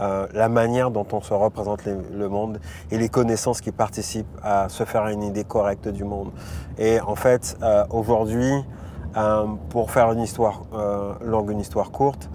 euh, 0.00 0.26
la 0.32 0.48
manière 0.48 0.90
dont 0.90 1.06
on 1.12 1.20
se 1.20 1.34
représente 1.34 1.84
le 1.84 2.28
monde 2.28 2.60
et 2.90 2.98
les 2.98 3.08
connaissances 3.08 3.60
qui 3.60 3.72
participent 3.72 4.26
à 4.42 4.68
se 4.68 4.84
faire 4.84 5.06
une 5.08 5.22
idée 5.22 5.44
correcte 5.44 5.88
du 5.88 6.04
monde. 6.04 6.30
Et 6.78 7.00
en 7.00 7.16
fait, 7.16 7.56
euh, 7.62 7.84
aujourd'hui, 7.90 8.52
euh, 9.16 9.46
pour 9.70 9.90
faire 9.90 10.12
une 10.12 10.20
histoire 10.20 10.62
longue, 11.24 11.50
une 11.50 11.60
histoire 11.60 11.90
courte, 11.90 12.28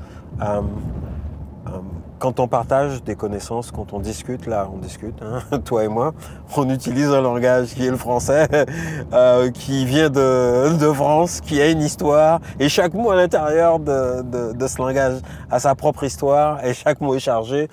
quand 2.24 2.39
on 2.39 2.48
partage 2.48 3.03
des 3.03 3.15
connaissances, 3.15 3.70
quand 3.72 3.92
on 3.92 4.00
discute, 4.00 4.46
là 4.48 4.70
on 4.74 4.77
discute, 4.77 5.22
hein, 5.22 5.58
toi 5.65 5.84
et 5.84 5.89
moi, 5.89 6.13
on 6.56 6.70
utilise 6.70 7.10
un 7.10 7.20
langage 7.20 7.74
qui 7.75 7.86
est 7.86 7.89
le 7.89 7.98
français, 7.98 8.48
euh, 9.13 9.51
qui 9.51 9.86
vient 9.86 10.10
de, 10.10 10.77
de, 10.77 10.94
France, 10.94 11.42
qui 11.42 11.62
a 11.62 11.70
une 11.70 11.82
histoire, 11.82 12.39
et 12.62 12.70
chaque 12.70 12.94
mot 12.94 13.12
à 13.12 13.18
l'intérieur 13.18 13.77
de, 13.77 14.53
de, 14.53 14.68
ce 14.68 14.77
langage 14.77 15.20
a 15.51 15.60
sa 15.60 15.75
propre 15.75 16.06
histoire, 16.06 16.63
et 16.63 16.74
chaque 16.74 17.01
mot 17.01 17.13
est 17.13 17.20
chargé 17.20 17.68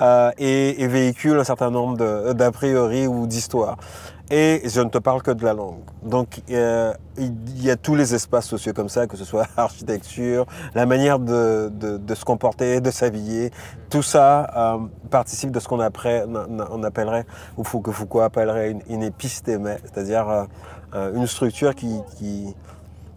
euh, 0.00 0.30
et, 0.38 0.80
et, 0.80 0.86
véhicule 0.86 1.40
un 1.40 1.44
certain 1.44 1.72
nombre 1.72 2.32
d'a 2.32 2.52
priori 2.52 3.08
ou 3.08 3.26
d'histoires. 3.26 3.76
Et 4.30 4.62
je 4.64 4.80
ne 4.80 4.88
te 4.88 4.98
parle 4.98 5.22
que 5.22 5.30
de 5.30 5.44
la 5.44 5.52
langue. 5.52 5.84
Donc 6.02 6.40
euh, 6.50 6.92
il 7.16 7.62
y 7.62 7.70
a 7.70 7.76
tous 7.76 7.94
les 7.94 8.12
espaces 8.12 8.46
sociaux 8.46 8.72
comme 8.72 8.88
ça, 8.88 9.06
que 9.06 9.16
ce 9.16 9.24
soit 9.24 9.46
architecture, 9.56 10.46
la 10.74 10.84
manière 10.84 11.20
de, 11.20 11.70
de, 11.72 11.96
de 11.96 12.14
se 12.14 12.24
comporter, 12.24 12.80
de 12.80 12.90
s'habiller, 12.90 13.52
tout 13.88 14.02
ça 14.02 14.50
euh, 14.56 14.78
participe 15.10 15.52
de 15.52 15.60
ce 15.60 15.68
qu'on 15.68 15.78
on 15.78 16.82
appellerait, 16.82 17.24
ou 17.56 17.62
que 17.62 17.92
Foucault 17.92 18.20
appellerait 18.20 18.72
une, 18.72 18.82
une 18.88 19.04
épistémée, 19.04 19.76
c'est-à-dire 19.84 20.48
euh, 20.94 21.14
une 21.14 21.28
structure 21.28 21.76
qui, 21.76 22.00
qui, 22.16 22.52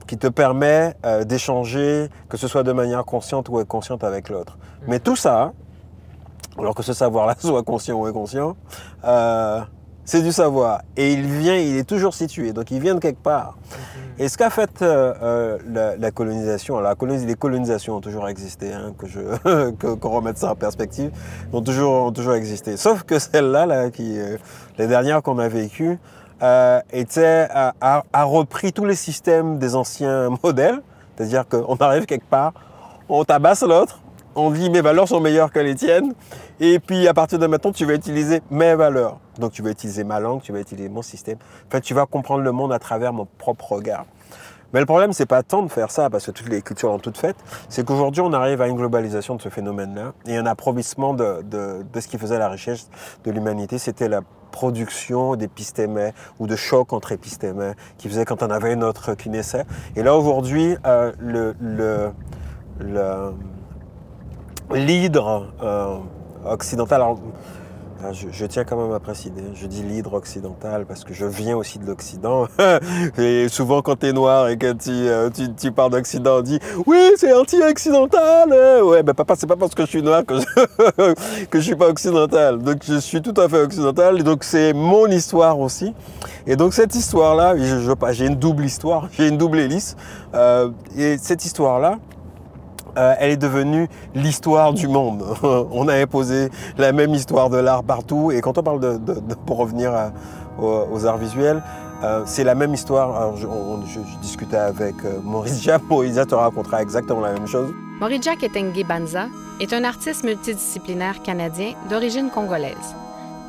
qui 0.06 0.18
te 0.18 0.28
permet 0.28 0.96
d'échanger, 1.26 2.10
que 2.30 2.38
ce 2.38 2.48
soit 2.48 2.64
de 2.64 2.72
manière 2.72 3.04
consciente 3.04 3.50
ou 3.50 3.58
inconsciente 3.58 4.04
avec 4.04 4.30
l'autre. 4.30 4.58
Mais 4.88 5.00
tout 5.00 5.16
ça, 5.16 5.54
alors 6.58 6.76
que 6.76 6.84
ce 6.84 6.94
savoir-là 6.94 7.36
soit 7.40 7.64
conscient 7.64 7.96
ou 7.96 8.06
inconscient, 8.06 8.56
c'est 10.10 10.24
du 10.24 10.32
savoir. 10.32 10.82
Et 10.98 11.14
il 11.14 11.22
vient, 11.22 11.56
il 11.56 11.78
est 11.78 11.88
toujours 11.88 12.16
situé, 12.16 12.52
donc 12.52 12.72
il 12.72 12.80
vient 12.80 12.96
de 12.96 13.00
quelque 13.00 13.22
part. 13.22 13.60
Et 14.18 14.28
ce 14.28 14.40
qu'a 14.40 14.50
fait 14.50 14.82
euh, 14.82 15.14
euh, 15.22 15.58
la, 15.72 15.98
la, 15.98 16.10
colonisation, 16.10 16.78
alors 16.78 16.90
la 16.90 16.96
colonis, 16.96 17.28
les 17.28 17.36
colonisations 17.36 17.98
ont 17.98 18.02
toujours 18.02 18.28
existé, 18.28 18.74
hein, 18.74 18.96
que 18.98 19.06
je 19.08 19.20
qu'on 19.70 19.98
qu 19.98 20.08
remette 20.08 20.40
ça 20.40 20.54
en 20.54 20.56
perspective, 20.56 21.12
ont 21.54 21.62
toujours, 21.62 22.06
ont 22.06 22.12
toujours 22.12 22.34
existé. 22.34 22.76
Sauf 22.76 23.04
que 23.04 23.20
celle-là, 23.20 23.68
là, 23.68 23.92
qui, 23.92 24.20
euh, 24.20 24.38
les 24.80 24.88
dernières 24.88 25.22
qu'on 25.22 25.38
a 25.38 25.48
vécues, 25.48 26.00
euh, 26.42 26.82
était, 26.92 27.48
a, 27.52 27.76
a, 27.80 28.04
a, 28.12 28.24
repris 28.24 28.74
tous 28.74 28.86
les 28.86 28.96
systèmes 28.96 29.60
des 29.60 29.76
anciens 29.76 30.30
modèles, 30.44 30.82
c'est-à-dire 31.16 31.48
qu'on 31.48 31.76
arrive 31.76 32.08
quelque 32.08 32.28
part, 32.28 32.54
on 33.10 33.24
tabasse 33.26 33.62
l'autre, 33.62 34.02
on 34.36 34.52
dit 34.52 34.70
mes 34.70 34.82
valeurs 34.82 35.08
sont 35.08 35.20
meilleures 35.20 35.52
que 35.52 35.60
les 35.60 35.76
tiennes, 35.76 36.14
et 36.60 36.80
puis 36.80 37.08
à 37.08 37.14
partir 37.14 37.40
de 37.40 37.48
maintenant, 37.48 37.72
tu 37.72 37.86
vas 37.86 37.94
utiliser 37.94 38.42
mes 38.52 38.76
valeurs. 38.76 39.20
Donc 39.40 39.52
tu 39.52 39.62
vas 39.62 39.72
utiliser 39.72 40.04
ma 40.04 40.20
langue, 40.20 40.42
tu 40.42 40.52
vas 40.52 40.60
utiliser 40.60 40.90
mon 40.90 41.02
système. 41.02 41.38
Enfin, 41.68 41.80
tu 41.80 41.94
vas 41.94 42.06
comprendre 42.06 42.44
le 42.44 42.52
monde 42.52 42.74
à 42.74 42.80
travers 42.80 43.14
mon 43.14 43.26
propre 43.38 43.74
regard. 43.74 44.06
Mais 44.74 44.80
le 44.80 44.86
problème, 44.86 45.14
c'est 45.14 45.26
pas 45.26 45.42
tant 45.42 45.64
de 45.64 45.72
faire 45.72 45.90
ça, 45.90 46.10
parce 46.10 46.28
que 46.28 46.32
toutes 46.32 46.50
les 46.50 46.62
cultures 46.62 46.90
l'ont 46.90 47.00
toutes 47.00 47.18
faites, 47.18 47.38
c'est 47.70 47.84
qu'aujourd'hui, 47.84 48.22
on 48.22 48.34
arrive 48.34 48.62
à 48.62 48.68
une 48.68 48.76
globalisation 48.76 49.36
de 49.36 49.42
ce 49.42 49.50
phénomène-là, 49.50 50.14
et 50.28 50.38
un 50.38 50.46
approvissement 50.46 51.16
de, 51.16 51.42
de, 51.42 52.00
ce 52.00 52.08
qui 52.08 52.20
faisait 52.20 52.38
la 52.38 52.50
richesse 52.50 52.90
de 53.24 53.32
l'humanité, 53.32 53.80
c'était 53.80 54.08
la 54.08 54.22
production 54.52 55.36
d'épistémés 55.36 56.12
ou 56.40 56.46
de 56.46 56.56
chocs 56.56 56.94
entre 56.94 57.12
épistémés, 57.12 57.72
qui 57.98 58.10
faisait 58.10 58.26
quand 58.26 58.44
on 58.44 58.52
avait 58.52 58.74
une 58.74 58.84
autre 58.84 59.16
qui 59.16 59.30
naissait. 59.30 59.66
Et 59.96 60.04
là, 60.04 60.16
aujourd'hui, 60.16 60.76
euh, 60.86 61.14
le, 61.20 61.56
le 61.60 62.12
l'hydre 64.74 65.48
euh, 65.62 65.98
occidental, 66.46 67.02
alors, 67.02 67.20
je, 68.14 68.46
tiens 68.46 68.64
quand 68.64 68.78
même 68.78 68.94
à 68.94 69.00
préciser, 69.00 69.34
je 69.54 69.68
dis 69.68 69.84
l'hydre 69.84 70.14
occidental 70.14 70.86
parce 70.86 71.04
que 71.04 71.14
je 71.14 71.26
viens 71.26 71.58
aussi 71.58 71.80
de 71.80 71.86
l'Occident. 71.86 72.48
et 73.18 73.50
souvent 73.50 73.82
quand 73.82 73.98
tu 74.00 74.08
es 74.08 74.14
noir 74.14 74.48
et 74.48 74.58
que 74.58 74.72
tu, 74.72 74.90
euh, 74.90 75.30
tu, 75.58 75.72
parles 75.74 75.92
d'Occident, 75.92 76.38
on 76.38 76.42
dit 76.42 76.60
oui 76.86 77.12
c'est 77.18 77.34
anti-occidental. 77.34 78.54
Ouais, 78.84 79.04
ben 79.04 79.14
papa, 79.14 79.36
c'est 79.38 79.48
pas 79.48 79.58
parce 79.58 79.76
que 79.76 79.84
je 79.84 79.90
suis 79.90 80.02
noir 80.02 80.24
que 80.26 80.36
je, 80.40 81.46
que 81.50 81.60
suis 81.60 81.76
pas 81.76 81.90
occidental. 81.90 82.60
Donc 82.60 82.84
je 82.88 83.00
suis 83.00 83.22
tout 83.22 83.34
à 83.36 83.50
fait 83.50 83.62
occidental. 83.62 84.24
Donc 84.24 84.46
c'est 84.46 84.72
mon 84.72 85.08
histoire 85.08 85.60
aussi. 85.60 85.94
Et 86.48 86.56
donc 86.56 86.74
cette 86.74 86.96
histoire-là, 86.96 87.56
j'ai 88.12 88.26
une 88.26 88.36
double 88.36 88.64
histoire, 88.64 89.10
j'ai 89.18 89.28
une 89.28 89.38
double 89.38 89.60
hélice. 89.60 89.98
Euh, 90.34 90.70
et 90.98 91.18
cette 91.18 91.44
histoire-là, 91.44 92.00
euh, 92.98 93.16
elle 93.20 93.32
est 93.32 93.38
devenue 93.38 93.88
l'histoire 94.16 94.74
du 94.74 94.88
monde. 94.88 95.24
on 95.44 95.88
a 95.88 95.96
imposé 95.96 96.50
la 96.78 96.92
même 96.92 97.14
histoire 97.14 97.50
de 97.50 97.58
l'art 97.58 97.84
partout. 97.84 98.32
Et 98.32 98.42
quand 98.42 98.58
on 98.58 98.64
parle 98.64 98.80
de, 98.80 98.98
pour 99.46 99.58
revenir 99.58 99.92
aux, 100.60 101.06
arts 101.06 101.18
visuels, 101.18 101.62
euh, 102.04 102.24
c'est 102.26 102.44
la 102.44 102.56
même 102.56 102.74
histoire. 102.74 103.36
Je, 103.36 103.46
on, 103.48 103.86
je, 103.86 104.00
discutais 104.22 104.58
avec 104.58 104.96
euh, 105.06 105.20
Maurice 105.24 105.62
Jack. 105.62 105.82
Maurice 105.90 106.16
te 106.16 106.36
racontera 106.36 106.82
exactement 106.82 107.22
la 107.22 107.34
même 107.34 107.48
chose. 107.48 107.74
Maurice 108.00 108.22
Jack 108.22 108.44
Etenge 108.44 108.84
Banza 108.88 109.28
est 109.60 109.74
un 109.74 109.84
artiste 109.84 110.24
multidisciplinaire 110.24 111.22
canadien 111.22 111.74
d'origine 111.90 112.30
congolaise. 112.30 112.96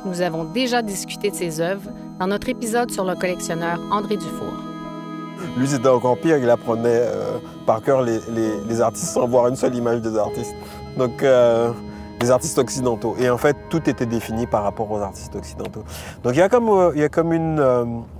Nous 0.05 0.21
avons 0.21 0.43
déjà 0.43 0.81
discuté 0.81 1.29
de 1.29 1.35
ses 1.35 1.61
œuvres 1.61 1.89
dans 2.19 2.27
notre 2.27 2.49
épisode 2.49 2.91
sur 2.91 3.05
le 3.05 3.15
collectionneur 3.15 3.79
André 3.91 4.17
Dufour. 4.17 4.70
Lui, 5.57 5.67
c'était 5.67 5.87
encore 5.87 6.17
pire, 6.17 6.37
il 6.37 6.49
apprenait 6.49 6.89
euh, 6.89 7.37
par 7.65 7.81
cœur 7.81 8.01
les, 8.01 8.19
les, 8.67 8.81
artistes 8.81 9.13
sans 9.13 9.27
voir 9.27 9.47
une 9.47 9.55
seule 9.55 9.75
image 9.75 10.01
des 10.01 10.17
artistes. 10.17 10.55
Donc, 10.97 11.23
euh, 11.23 11.71
les 12.21 12.31
artistes 12.31 12.57
occidentaux. 12.57 13.15
Et 13.19 13.29
en 13.29 13.37
fait, 13.37 13.55
tout 13.69 13.89
était 13.89 14.05
défini 14.05 14.47
par 14.47 14.63
rapport 14.63 14.91
aux 14.91 14.99
artistes 14.99 15.35
occidentaux. 15.35 15.83
Donc, 16.23 16.33
il 16.33 16.39
y 16.39 16.41
a 16.41 16.49
comme, 16.49 16.69
euh, 16.69 16.91
il 16.95 17.01
y 17.01 17.03
a 17.03 17.09
comme 17.09 17.33
une, 17.33 17.63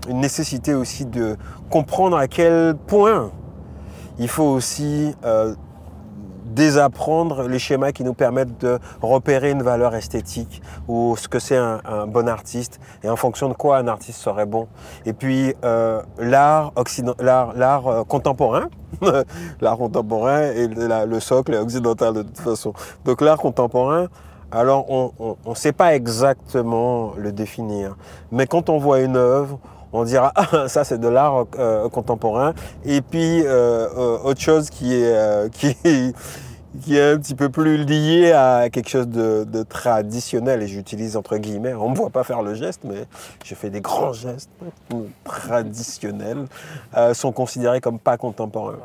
nécessité 0.09 0.73
aussi 0.73 1.05
de 1.05 1.37
comprendre 1.69 2.17
à 2.17 2.27
quel 2.27 2.75
point 2.87 3.31
il 4.19 4.27
faut 4.27 4.43
aussi 4.43 5.15
désapprendre 6.53 7.47
les 7.47 7.59
schémas 7.59 7.91
qui 7.91 8.03
nous 8.03 8.13
permettent 8.13 8.59
de 8.59 8.79
repérer 9.01 9.51
une 9.51 9.63
valeur 9.63 9.95
esthétique 9.95 10.61
ou 10.87 11.15
ce 11.17 11.27
que 11.27 11.39
c'est 11.39 11.57
un, 11.57 11.81
bon 12.07 12.27
artiste 12.27 12.79
et 13.03 13.09
en 13.09 13.15
fonction 13.15 13.49
de 13.49 13.53
quoi 13.53 13.77
un 13.77 13.87
artiste 13.87 14.19
serait 14.19 14.45
bon. 14.45 14.67
Et 15.05 15.13
puis 15.13 15.53
euh, 15.63 16.01
l'art 16.17 16.73
l'art 17.19 17.87
euh, 17.87 18.03
contemporain, 18.03 18.69
l'art 19.61 19.77
contemporain 19.77 20.41
et 20.51 20.67
la, 20.67 21.05
le 21.05 21.19
socle 21.19 21.53
est 21.53 21.59
occidental 21.59 22.13
de 22.13 22.23
toute 22.23 22.39
façon. 22.39 22.73
Donc 23.05 23.21
l'art 23.21 23.37
contemporain, 23.37 24.07
alors 24.51 24.89
on 24.89 25.37
ne 25.47 25.55
sait 25.55 25.71
pas 25.71 25.95
exactement 25.95 27.13
le 27.17 27.31
définir, 27.31 27.95
mais 28.31 28.47
quand 28.47 28.69
on 28.69 28.77
voit 28.77 28.99
une 28.99 29.15
œuvre, 29.15 29.59
on 29.93 30.03
dira 30.03 30.31
ah, 30.35 30.67
ça 30.67 30.83
c'est 30.83 30.99
de 30.99 31.07
l'art 31.07 31.45
euh, 31.57 31.89
contemporain 31.89 32.53
et 32.85 33.01
puis 33.01 33.43
euh, 33.45 33.87
euh, 33.97 34.17
autre 34.23 34.41
chose 34.41 34.69
qui 34.69 34.93
est 34.93 35.49
qui 35.53 35.75
qui 36.81 36.95
est 36.95 37.11
un 37.11 37.17
petit 37.17 37.35
peu 37.35 37.49
plus 37.49 37.83
lié 37.83 38.31
à 38.31 38.69
quelque 38.69 38.87
chose 38.87 39.09
de, 39.09 39.43
de 39.43 39.63
traditionnel 39.63 40.63
et 40.63 40.67
j'utilise 40.67 41.17
entre 41.17 41.37
guillemets 41.37 41.73
on 41.73 41.89
me 41.89 41.95
voit 41.95 42.09
pas 42.09 42.23
faire 42.23 42.41
le 42.41 42.53
geste 42.53 42.81
mais 42.85 43.05
je 43.43 43.55
fais 43.55 43.69
des 43.69 43.81
grands 43.81 44.13
gestes 44.13 44.49
traditionnels 45.25 46.45
sont 47.13 47.33
considérés 47.33 47.81
comme 47.81 47.99
pas 47.99 48.17
contemporains. 48.17 48.77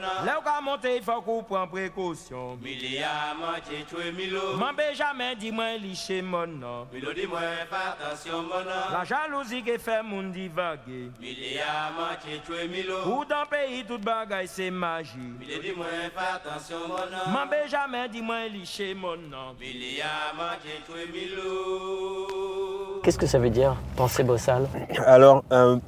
Na. 0.00 0.27
Monte, 0.68 0.86
il 0.96 1.02
faut 1.02 1.22
qu'on 1.22 1.42
prenne 1.42 1.68
précaution. 1.68 2.58
Mili 2.62 2.98
a 2.98 3.34
manche 3.34 3.86
tue 3.88 4.12
milo. 4.12 4.54
M'en 4.58 4.72
jamais 4.94 5.34
dit 5.34 5.50
moi 5.50 5.78
liché 5.78 6.20
mon 6.20 6.46
nom. 6.46 6.86
Milo 6.92 7.14
dit 7.14 7.26
moi 7.26 7.40
fais 7.40 8.04
attention 8.04 8.42
mon 8.42 8.60
nom. 8.64 8.92
La 8.92 9.02
jalousie 9.04 9.62
qui 9.62 9.78
fait 9.78 10.02
moun 10.02 10.30
divaguer. 10.30 11.10
Mili 11.18 11.58
a 11.58 11.90
manche 11.96 12.42
tue 12.44 12.68
milo. 12.68 12.96
Ou 13.06 13.24
dans 13.24 13.46
pays 13.48 13.82
tout 13.82 13.98
bagaille 13.98 14.46
c'est 14.46 14.70
magie. 14.70 15.16
Mili 15.40 15.58
dit 15.58 15.72
moi 15.74 15.86
fais 16.14 16.34
attention 16.34 16.80
mon 16.86 16.96
nom. 16.96 17.32
M'en 17.32 17.66
jamais 17.66 18.08
dit 18.10 18.20
moi 18.20 18.46
liché 18.46 18.92
mon 18.94 19.16
nom. 19.16 19.54
Mili 19.58 20.02
a 20.02 20.34
manche 20.36 20.84
tue 20.84 21.10
milo. 21.10 22.58
Qu'est-ce 23.02 23.18
que 23.18 23.26
ça 23.26 23.38
veut 23.38 23.50
dire, 23.50 23.76
penser 23.96 24.22
bossal 24.22 24.68
Alors, 25.06 25.44
euh, 25.52 25.78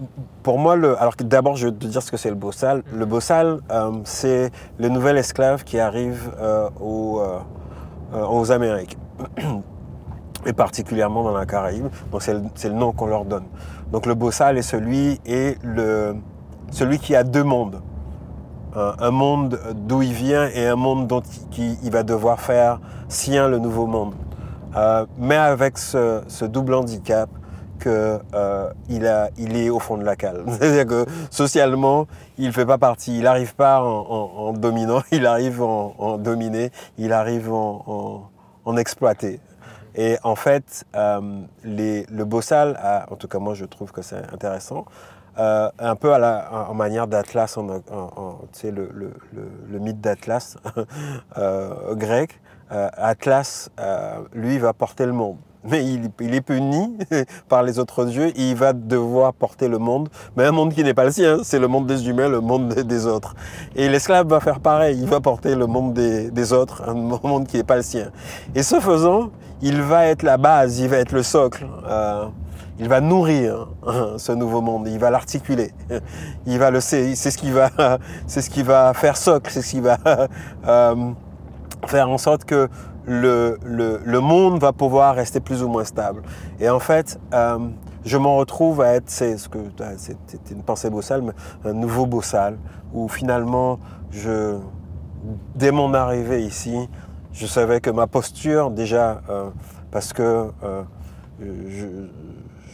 pour 0.42 0.58
moi, 0.58 0.76
le, 0.76 0.98
alors 1.00 1.12
d'abord, 1.18 1.56
je 1.56 1.66
vais 1.66 1.72
te 1.72 1.86
dire 1.86 2.02
ce 2.02 2.10
que 2.10 2.16
c'est 2.16 2.30
le 2.30 2.34
bossal. 2.34 2.82
Le 2.92 3.04
bossal, 3.04 3.60
euh, 3.70 3.92
c'est 4.04 4.50
le 4.78 4.88
nouvel 4.88 5.16
esclave 5.18 5.64
qui 5.64 5.78
arrive 5.78 6.30
euh, 6.40 6.68
aux, 6.80 7.20
euh, 7.20 8.26
aux, 8.26 8.50
Amériques, 8.52 8.96
et 10.46 10.52
particulièrement 10.52 11.22
dans 11.22 11.36
la 11.36 11.46
Caraïbe. 11.46 11.88
Donc, 12.10 12.22
c'est 12.22 12.68
le, 12.68 12.74
nom 12.74 12.92
qu'on 12.92 13.06
leur 13.06 13.24
donne. 13.24 13.44
Donc, 13.92 14.06
le 14.06 14.14
bossal 14.14 14.58
est 14.58 14.62
celui, 14.62 15.20
est 15.26 15.62
le, 15.62 16.16
celui 16.70 16.98
qui 16.98 17.14
a 17.14 17.24
deux 17.24 17.44
mondes. 17.44 17.80
un 18.74 19.10
monde 19.10 19.58
d'où 19.74 20.02
il 20.02 20.12
vient 20.12 20.48
et 20.54 20.66
un 20.66 20.76
monde 20.76 21.06
dont 21.06 21.22
il, 21.58 21.90
va 21.90 22.02
devoir 22.02 22.40
faire 22.40 22.80
sien 23.08 23.48
le 23.48 23.58
nouveau 23.58 23.86
monde. 23.86 24.14
Euh, 24.76 25.04
mais 25.18 25.36
avec 25.36 25.78
ce, 25.78 26.44
double 26.44 26.74
handicap 26.74 27.28
qu'il 27.80 27.90
euh, 28.34 29.28
est 29.38 29.70
au 29.70 29.78
fond 29.80 29.96
de 29.96 30.04
la 30.04 30.16
cale. 30.16 30.44
C'est-à-dire 30.48 30.86
que 30.86 31.06
socialement, 31.30 32.06
il 32.38 32.46
ne 32.48 32.52
fait 32.52 32.66
pas 32.66 32.78
partie, 32.78 33.16
il 33.18 33.24
n'arrive 33.24 33.54
pas 33.54 33.82
en, 33.82 34.52
dominant, 34.52 35.02
il 35.12 35.26
arrive 35.26 35.62
en, 35.62 35.94
en 35.98 36.18
dominé, 36.18 36.70
il 36.98 37.12
arrive 37.12 37.52
en, 37.52 38.30
exploité. 38.76 39.40
Et 39.96 40.16
en 40.22 40.36
fait, 40.36 40.84
euh, 40.94 41.20
le 41.64 42.24
bossal, 42.24 42.78
a- 42.80 43.06
en 43.10 43.16
tout 43.16 43.26
cas 43.26 43.38
moi 43.40 43.54
je 43.54 43.64
trouve 43.64 43.90
que 43.90 44.02
c'est 44.02 44.22
intéressant, 44.32 44.84
euh, 45.38 45.68
un 45.78 45.96
peu 45.96 46.12
en 46.14 46.74
manière 46.74 47.06
d'Atlas, 47.08 47.56
en, 47.56 47.66
le, 48.70 48.88
le- 48.92 49.78
mythe 49.80 50.00
d'Atlas 50.00 50.56
grec. 51.94 52.40
Atlas, 52.70 53.68
lui, 54.32 54.58
va 54.58 54.72
porter 54.72 55.04
le 55.06 55.12
monde. 55.12 55.38
Mais 55.64 55.84
il, 55.84 56.10
il 56.20 56.34
est 56.34 56.40
puni 56.40 56.96
par 57.48 57.62
les 57.62 57.78
autres 57.78 58.04
dieux 58.04 58.28
et 58.28 58.50
il 58.50 58.56
va 58.56 58.72
devoir 58.72 59.34
porter 59.34 59.68
le 59.68 59.78
monde, 59.78 60.08
mais 60.36 60.44
un 60.44 60.52
monde 60.52 60.72
qui 60.72 60.82
n'est 60.82 60.94
pas 60.94 61.04
le 61.04 61.10
sien, 61.10 61.38
c'est 61.42 61.58
le 61.58 61.68
monde 61.68 61.86
des 61.86 62.08
humains, 62.08 62.28
le 62.28 62.40
monde 62.40 62.68
des, 62.74 63.06
autres. 63.06 63.34
Et 63.76 63.88
l'esclave 63.88 64.26
va 64.28 64.40
faire 64.40 64.60
pareil, 64.60 64.98
il 65.00 65.06
va 65.06 65.20
porter 65.20 65.54
le 65.54 65.66
monde 65.66 65.92
des, 65.92 66.30
des 66.30 66.52
autres, 66.52 66.88
un 66.88 66.94
monde 67.22 67.46
qui 67.46 67.56
n'est 67.58 67.64
pas 67.64 67.76
le 67.76 67.82
sien. 67.82 68.10
Et 68.54 68.62
ce 68.62 68.80
faisant, 68.80 69.30
il 69.62 69.82
va 69.82 70.06
être 70.06 70.22
la 70.22 70.38
base, 70.38 70.78
il 70.78 70.88
va 70.88 70.96
être 70.96 71.12
le 71.12 71.22
socle. 71.22 71.66
euh, 71.88 72.26
il 72.80 72.88
va 72.88 73.02
nourrir 73.02 73.68
hein, 73.86 74.14
ce 74.16 74.32
nouveau 74.32 74.62
monde, 74.62 74.88
il 74.88 74.98
va 74.98 75.10
l'articuler. 75.10 75.70
Il 76.46 76.58
va 76.58 76.70
le 76.70 76.80
c'est 76.80 77.14
ce 77.14 77.36
qui 77.36 77.50
va 77.50 77.70
c'est 78.26 78.40
ce 78.40 78.48
qui 78.48 78.62
va 78.62 78.94
faire 78.94 79.18
socle, 79.18 79.50
c'est 79.52 79.60
ce 79.60 79.70
qui 79.70 79.80
va 79.80 79.98
euh, 80.66 81.10
faire 81.86 82.08
en 82.08 82.16
sorte 82.16 82.44
que 82.44 82.70
le, 83.10 83.58
le, 83.64 84.00
le 84.04 84.20
monde 84.20 84.60
va 84.60 84.72
pouvoir 84.72 85.16
rester 85.16 85.40
plus 85.40 85.64
ou 85.64 85.68
moins 85.68 85.82
stable. 85.82 86.22
Et 86.60 86.68
en 86.70 86.78
fait, 86.78 87.18
euh, 87.34 87.58
je 88.04 88.16
m'en 88.16 88.36
retrouve 88.36 88.80
à 88.82 88.94
être, 88.94 89.10
c'est 89.10 89.36
ce 89.36 89.48
que 89.48 89.58
c'était 89.96 90.54
une 90.54 90.62
pensée 90.62 90.90
bossale, 90.90 91.22
mais 91.22 91.32
un 91.68 91.72
nouveau 91.72 92.06
bossal, 92.06 92.56
où 92.94 93.08
finalement, 93.08 93.80
je, 94.12 94.58
dès 95.56 95.72
mon 95.72 95.92
arrivée 95.92 96.44
ici, 96.44 96.88
je 97.32 97.46
savais 97.46 97.80
que 97.80 97.90
ma 97.90 98.06
posture, 98.06 98.70
déjà, 98.70 99.22
euh, 99.28 99.50
parce 99.90 100.12
que 100.12 100.52
euh, 100.62 100.82
je, 101.40 101.86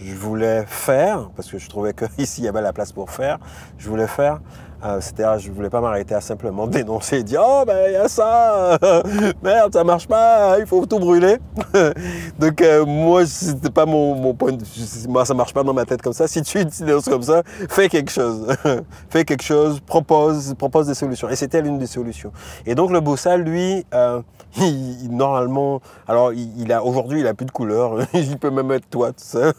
je 0.05 0.14
voulais 0.14 0.64
faire, 0.66 1.31
parce 1.35 1.50
que 1.50 1.57
je 1.57 1.66
trouvais 1.71 1.95
qu'ici 1.95 2.40
il 2.43 2.45
y 2.45 2.49
avait 2.49 2.61
la 2.61 2.75
place 2.75 2.93
pour 2.93 3.11
faire, 3.11 3.38
je 3.78 3.88
voulais 3.88 4.07
faire. 4.07 4.40
Euh, 4.85 4.99
C'est-à-dire, 5.00 5.38
je 5.38 5.50
voulais 5.50 5.71
pas 5.71 5.80
m'arrêter 5.80 6.14
à 6.14 6.21
simplement 6.21 6.66
dénoncer 6.68 7.18
et 7.18 7.23
dire 7.23 7.42
Oh, 7.45 7.64
ben 7.66 7.76
il 7.88 7.92
y 7.92 7.97
a 7.97 8.09
ça, 8.09 8.78
merde, 9.42 9.73
ça 9.73 9.85
marche 9.85 10.06
pas, 10.06 10.59
il 10.59 10.66
faut 10.66 10.85
tout 10.87 10.99
brûler. 10.99 11.38
Donc, 12.38 12.61
euh, 12.62 12.85
moi, 12.85 13.25
c'était 13.26 13.71
pas 13.71 13.87
mon, 13.87 14.14
mon 14.14 14.35
point 14.35 14.52
de 14.52 14.64
Moi, 15.09 15.25
ça 15.25 15.35
marche 15.35 15.54
pas 15.54 15.62
dans 15.62 15.73
ma 15.75 15.85
tête 15.85 16.02
comme 16.02 16.12
ça. 16.12 16.28
Si 16.28 16.42
tu 16.42 16.64
dénonces 16.64 17.06
comme 17.09 17.23
ça, 17.23 17.42
fais 17.68 17.88
quelque 17.88 18.11
chose. 18.11 18.47
fais 19.09 19.25
quelque 19.25 19.42
chose, 19.42 19.80
propose, 19.80 20.54
propose 20.54 20.87
des 20.87 20.95
solutions. 20.95 21.28
Et 21.28 21.37
c'était 21.37 21.62
l'une 21.62 21.78
des 21.78 21.87
solutions. 21.87 22.33
Et 22.66 22.75
donc, 22.75 22.90
le 22.90 23.00
bossal, 23.00 23.42
lui, 23.42 23.85
euh, 23.95 24.21
il- 24.59 25.09
normalement, 25.11 25.80
alors 26.06 26.33
il, 26.33 26.50
il 26.61 26.73
a 26.73 26.83
aujourd'hui, 26.85 27.21
il 27.21 27.26
a 27.26 27.35
plus 27.35 27.47
de 27.47 27.50
couleur. 27.50 27.97
il 28.14 28.38
peut 28.38 28.50
même 28.50 28.71
être 28.73 28.88
toi. 28.90 29.09
tout 29.12 29.25
ça. 29.25 29.52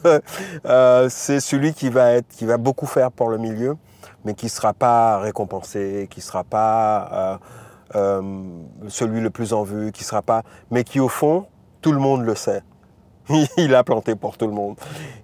Euh, 0.66 1.08
c'est 1.10 1.40
celui 1.40 1.74
qui 1.74 1.90
va 1.90 2.12
être, 2.14 2.28
qui 2.30 2.46
va 2.46 2.58
beaucoup 2.58 2.86
faire 2.86 3.12
pour 3.12 3.30
le 3.30 3.38
milieu, 3.38 3.76
mais 4.28 4.34
qui 4.34 4.50
sera 4.50 4.74
pas 4.74 5.20
récompensé, 5.20 6.08
qui 6.12 6.20
sera 6.20 6.44
pas 6.44 7.10
euh, 7.14 7.38
euh, 7.96 8.22
celui 8.90 9.22
le 9.22 9.30
plus 9.30 9.54
en 9.54 9.64
vue, 9.64 9.94
qui 9.94 10.04
sera 10.04 10.22
pas, 10.22 10.44
mais 10.70 10.84
qui 10.84 11.00
au 11.00 11.08
fond, 11.08 11.46
tout 11.80 11.94
le 11.94 12.00
monde 12.00 12.26
le 12.26 12.36
sait. 12.36 12.62
il 13.58 13.74
a 13.74 13.84
planté 13.86 14.16
pour 14.16 14.38
tout 14.38 14.48
le 14.48 14.52
monde. 14.52 14.76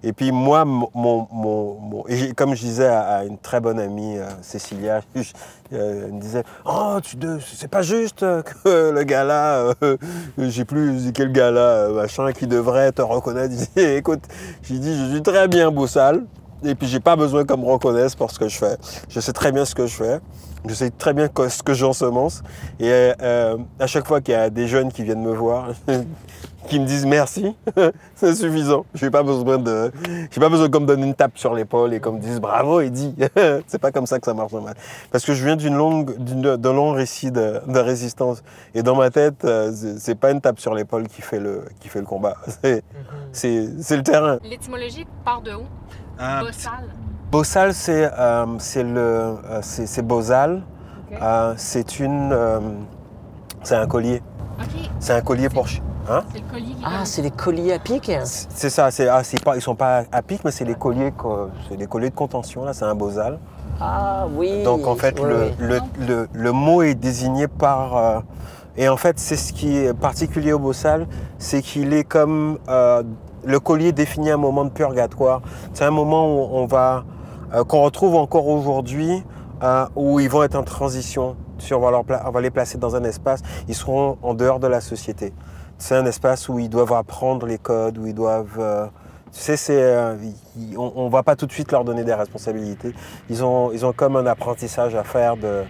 Et 0.02 0.14
puis 0.14 0.32
moi, 0.32 0.64
mon, 0.64 2.04
comme 2.34 2.54
je 2.54 2.60
disais 2.62 2.88
à, 2.88 3.24
une 3.24 3.36
très 3.36 3.60
bonne 3.60 3.78
amie, 3.78 4.16
euh, 4.16 4.26
Cécilia, 4.40 5.02
elle 5.70 6.12
me 6.12 6.20
disait, 6.20 6.44
oh, 6.64 6.96
c'est 7.44 7.68
pas 7.68 7.82
juste 7.82 8.20
que 8.20 8.90
le 8.90 9.02
gars-là, 9.02 9.74
euh, 9.82 9.96
j'ai 10.38 10.64
plus 10.64 11.12
quel 11.12 11.30
gars-là, 11.30 11.90
machin, 11.90 12.32
qui 12.32 12.46
devrait 12.46 12.92
te 12.92 13.02
reconnaître. 13.02 13.54
Je 13.76 13.82
dis, 13.82 13.96
écoute, 13.96 14.22
je 14.62 14.74
suis 15.12 15.22
très 15.22 15.46
bien 15.48 15.70
Boussal, 15.70 16.24
et 16.64 16.74
puis 16.74 16.86
j'ai 16.86 17.00
pas 17.00 17.16
besoin 17.16 17.44
qu'on 17.44 17.56
me 17.58 17.66
reconnaisse 17.66 18.14
pour 18.14 18.30
ce 18.30 18.38
que 18.38 18.48
je 18.48 18.56
fais. 18.56 18.76
Je 19.08 19.20
sais 19.20 19.32
très 19.32 19.52
bien 19.52 19.64
ce 19.64 19.74
que 19.74 19.86
je 19.86 19.94
fais. 19.94 20.20
Je 20.66 20.72
sais 20.74 20.90
très 20.90 21.12
bien 21.12 21.28
ce 21.48 21.62
que 21.62 21.74
j'ensemence. 21.74 22.42
Et 22.80 22.90
euh, 23.20 23.56
à 23.78 23.86
chaque 23.86 24.06
fois 24.06 24.20
qu'il 24.20 24.32
y 24.32 24.36
a 24.36 24.48
des 24.50 24.66
jeunes 24.66 24.90
qui 24.90 25.02
viennent 25.02 25.22
me 25.22 25.34
voir, 25.34 25.68
qui 26.68 26.80
me 26.80 26.86
disent 26.86 27.04
merci, 27.04 27.54
c'est 28.14 28.34
suffisant. 28.34 28.86
Je 28.94 29.04
n'ai 29.04 29.10
pas 29.10 29.22
besoin 29.22 29.58
de, 29.58 29.92
j'ai 30.30 30.40
pas 30.40 30.48
besoin 30.48 30.70
qu'on 30.70 30.80
me 30.80 30.86
donne 30.86 31.02
une 31.02 31.14
tape 31.14 31.36
sur 31.36 31.52
l'épaule 31.52 31.92
et 31.92 32.00
qu'on 32.00 32.12
me 32.12 32.18
dise 32.18 32.40
bravo 32.40 32.80
Eddie. 32.80 33.14
c'est 33.66 33.78
pas 33.78 33.92
comme 33.92 34.06
ça 34.06 34.18
que 34.18 34.24
ça 34.24 34.32
marche 34.32 34.52
ma 34.52 34.72
Parce 35.12 35.26
que 35.26 35.34
je 35.34 35.44
viens 35.44 35.56
d'une 35.56 35.74
longue, 35.74 36.16
d'une- 36.16 36.56
d'un 36.56 36.72
long 36.72 36.92
récit 36.92 37.30
de, 37.30 37.60
de 37.68 37.78
résistance. 37.78 38.42
Et 38.74 38.82
dans 38.82 38.96
ma 38.96 39.10
tête, 39.10 39.44
euh, 39.44 39.70
c'est 39.74 39.98
c'est 39.98 40.14
pas 40.14 40.30
une 40.30 40.40
tape 40.40 40.60
sur 40.60 40.74
l'épaule 40.74 41.08
qui 41.08 41.20
fait 41.20 41.40
le, 41.40 41.66
qui 41.80 41.90
fait 41.90 42.00
le 42.00 42.06
combat. 42.06 42.36
C'est, 42.62 42.82
c'est, 43.32 43.68
c'est 43.82 43.96
le 43.98 44.02
terrain. 44.02 44.38
L'étymologie 44.42 45.04
part 45.26 45.42
de 45.42 45.52
où? 45.52 45.62
Bossal. 46.18 46.84
Bossal, 47.30 47.74
c'est, 47.74 48.10
euh, 48.18 48.46
c'est 48.58 48.82
le, 48.84 48.98
euh, 49.00 49.58
c'est, 49.62 49.86
c'est 49.86 50.02
Bosal. 50.02 50.62
Ok. 51.10 51.18
Euh, 51.20 51.54
c'est 51.56 51.98
une, 52.00 52.30
euh, 52.32 52.60
c'est 53.62 53.76
un 53.76 53.86
collier. 53.86 54.22
C'est 55.00 55.12
un 55.14 55.20
collier 55.20 55.48
pour, 55.48 55.66
chi- 55.68 55.82
hein? 56.08 56.22
C'est 56.32 56.38
le 56.38 56.44
collier 56.50 56.74
qui 56.74 56.84
Ah, 56.84 57.04
c'est 57.04 57.22
les 57.22 57.30
colliers 57.30 57.72
à 57.72 57.78
pic? 57.78 58.04
C'est 58.24 58.48
c'est 58.50 58.70
ça, 58.70 58.90
c'est, 58.90 59.08
ah, 59.08 59.22
c'est 59.24 59.42
pas, 59.42 59.56
ils 59.56 59.60
sont 59.62 59.74
pas 59.74 60.04
à 60.12 60.22
pic, 60.22 60.42
mais 60.44 60.50
c'est 60.52 60.64
les 60.64 60.74
colliers, 60.76 61.12
co- 61.12 61.50
c'est 61.68 61.76
les 61.76 61.86
colliers 61.86 62.10
de 62.10 62.14
contention, 62.14 62.64
là, 62.64 62.72
c'est 62.72 62.84
un 62.84 62.94
bosal. 62.94 63.38
Ah 63.80 64.26
oui. 64.36 64.62
Donc 64.62 64.86
en 64.86 64.94
fait, 64.94 65.18
oui, 65.18 65.28
le, 65.28 65.36
oui. 65.42 65.54
le, 65.58 65.80
le- 66.06 66.28
le 66.32 66.52
mot 66.52 66.82
est 66.82 66.94
désigné 66.94 67.48
par... 67.48 67.96
euh, 67.96 68.20
et 68.76 68.88
en 68.88 68.96
fait, 68.96 69.18
c'est 69.18 69.36
ce 69.36 69.52
qui 69.52 69.76
est 69.76 69.92
particulier 69.94 70.52
au 70.52 70.58
bossal, 70.58 71.06
c'est 71.38 71.60
qu'il 71.62 71.92
est 71.92 72.04
comme... 72.04 72.58
euh, 72.68 73.02
le 73.46 73.60
collier 73.60 73.92
définit 73.92 74.30
un 74.30 74.36
moment 74.36 74.64
de 74.64 74.70
purgatoire. 74.70 75.42
C'est 75.72 75.84
un 75.84 75.90
moment 75.90 76.26
où 76.26 76.48
on 76.52 76.66
va... 76.66 77.04
euh, 77.54 77.64
qu'on 77.64 77.82
retrouve 77.82 78.14
encore 78.16 78.46
aujourd'hui, 78.48 79.22
euh, 79.62 79.86
où 79.96 80.20
ils 80.20 80.28
vont 80.28 80.42
être 80.42 80.56
en 80.56 80.62
transition. 80.62 81.36
Sur, 81.58 81.80
on, 81.82 82.30
va 82.30 82.40
les 82.40 82.50
placer 82.50 82.78
dans 82.78 82.96
un 82.96 83.04
espace, 83.04 83.40
ils 83.68 83.74
seront 83.74 84.18
en 84.22 84.34
dehors 84.34 84.58
de 84.58 84.66
la 84.66 84.80
société. 84.80 85.32
C'est 85.78 85.94
un 85.94 86.04
espace 86.04 86.48
où 86.48 86.58
ils 86.58 86.68
doivent 86.68 86.92
apprendre 86.92 87.46
les 87.46 87.58
codes, 87.58 87.96
où 87.98 88.06
ils 88.06 88.14
doivent... 88.14 88.58
euh, 88.58 88.86
tu 89.32 89.40
sais, 89.40 89.56
c'est, 89.56 89.96
on 90.76 91.06
ne 91.06 91.10
va 91.10 91.24
pas 91.24 91.34
tout 91.34 91.46
de 91.46 91.52
suite 91.52 91.72
leur 91.72 91.84
donner 91.84 92.04
des 92.04 92.14
responsabilités. 92.14 92.94
Ils 93.28 93.42
ont, 93.42 93.72
ils 93.72 93.84
ont 93.84 93.92
comme 93.92 94.14
un 94.14 94.26
apprentissage 94.26 94.94
à 94.94 95.02
faire 95.02 95.36
de, 95.36 95.64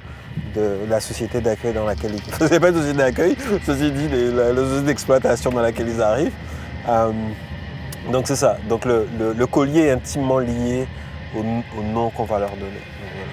de 0.55 0.81
la 0.89 1.01
société 1.01 1.41
d'accueil 1.41 1.73
dans 1.73 1.87
laquelle 1.87 2.15
ils... 2.15 2.35
C'est 2.49 2.61
pas 2.61 2.69
une 2.69 2.75
société 2.75 2.99
d'accueil, 2.99 3.37
ceci 3.65 3.91
dit, 3.91 4.09
la, 4.09 4.53
la 4.53 4.63
société 4.63 4.87
d'exploitation 4.87 5.51
dans 5.51 5.63
laquelle 5.63 5.89
ils 5.89 6.03
arrivent. 6.03 6.35
Donc 8.13 8.27
c'est 8.27 8.37
ça. 8.37 8.57
Donc 8.69 8.85
le, 8.85 9.07
le- 9.19 9.33
le 9.33 9.47
collier 9.47 9.83
est 9.87 9.91
intimement 9.93 10.39
lié 10.39 10.87
au, 11.37 11.41
au 11.41 11.83
nom 11.83 12.11
qu'on 12.11 12.25
va 12.25 12.39
leur 12.39 12.51
donner. 12.51 12.73
Donc, 12.73 13.11
voilà. 13.15 13.33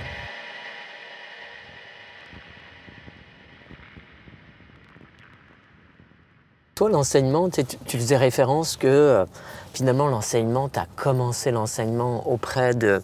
Toi, 6.76 6.90
l'enseignement, 6.90 7.50
tu, 7.50 7.58
sais, 7.58 7.64
tu- 7.64 7.78
tu 7.86 7.98
faisais 7.98 8.18
référence 8.18 8.78
que 8.78 8.88
euh, 8.88 9.26
finalement, 9.74 10.08
l'enseignement, 10.08 10.70
tu 10.70 10.80
as 10.80 10.88
commencé 10.96 11.52
l'enseignement 11.52 12.28
auprès 12.32 12.74
de, 12.74 13.02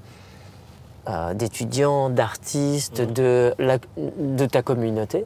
euh, 1.09 1.33
d'étudiants, 1.33 2.09
d'artistes, 2.09 3.01
de, 3.01 3.53
la- 3.59 3.77
de 3.97 4.45
ta 4.45 4.61
communauté. 4.61 5.25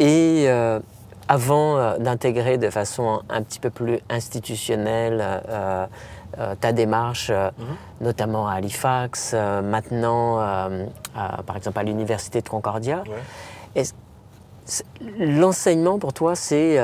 Et 0.00 0.44
euh, 0.48 0.80
avant 1.28 1.76
euh, 1.76 1.98
d'intégrer 1.98 2.58
de 2.58 2.70
façon 2.70 3.22
un 3.28 3.42
petit 3.42 3.60
peu 3.60 3.70
plus 3.70 4.00
institutionnelle 4.10 5.22
euh, 5.22 5.86
euh, 6.38 6.54
ta 6.60 6.72
démarche, 6.72 7.30
euh, 7.30 7.50
notamment 8.00 8.48
à 8.48 8.54
Halifax, 8.54 9.34
maintenant, 9.62 10.38
par 11.46 11.56
exemple, 11.56 11.78
à 11.78 11.82
l'Université 11.82 12.40
de 12.40 12.48
Concordia, 12.48 13.04
l'enseignement 15.18 15.98
pour 15.98 16.12
toi, 16.12 16.34
c'est 16.34 16.78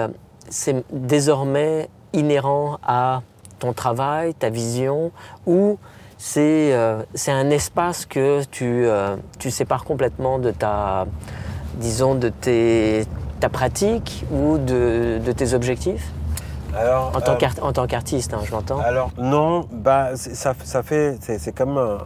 désormais 0.90 1.88
inhérent 2.12 2.79
à 2.87 3.22
ton 3.59 3.72
travail, 3.72 4.35
ta 4.35 4.51
vision, 4.51 5.12
ou 5.46 5.79
c'est 6.18 6.74
euh, 6.74 7.03
un 7.29 7.51
espace 7.51 8.05
que 8.05 8.42
tu, 8.44 8.64
euh, 8.64 9.16
tu 9.38 9.51
sépares 9.51 9.85
complètement 9.85 10.38
de 10.38 10.51
ta, 10.51 11.07
disons, 11.77 12.16
de 12.16 12.29
tes, 12.29 13.07
ta 13.40 13.48
pratique 13.48 14.24
ou 14.33 14.59
de, 14.59 15.18
de 15.24 15.33
tes 15.33 15.55
objectifs 15.55 16.11
Alors, 16.77 17.12
En 17.16 17.20
tant 17.20 17.33
euh, 17.33 17.37
qu'art- 17.37 17.55
en 17.62 17.72
tant 17.72 17.87
qu'artiste, 17.87 18.35
hein, 18.35 18.40
je 18.44 18.53
m'entends. 18.53 18.79
Alors 18.81 19.11
non, 19.18 19.66
bah, 19.72 20.11
c'est- 20.16 20.35
ça, 20.35 20.55
ça 20.64 20.83
fait, 20.83 21.16
c'est 21.20 21.53
comme 21.53 21.79
un, 21.79 21.98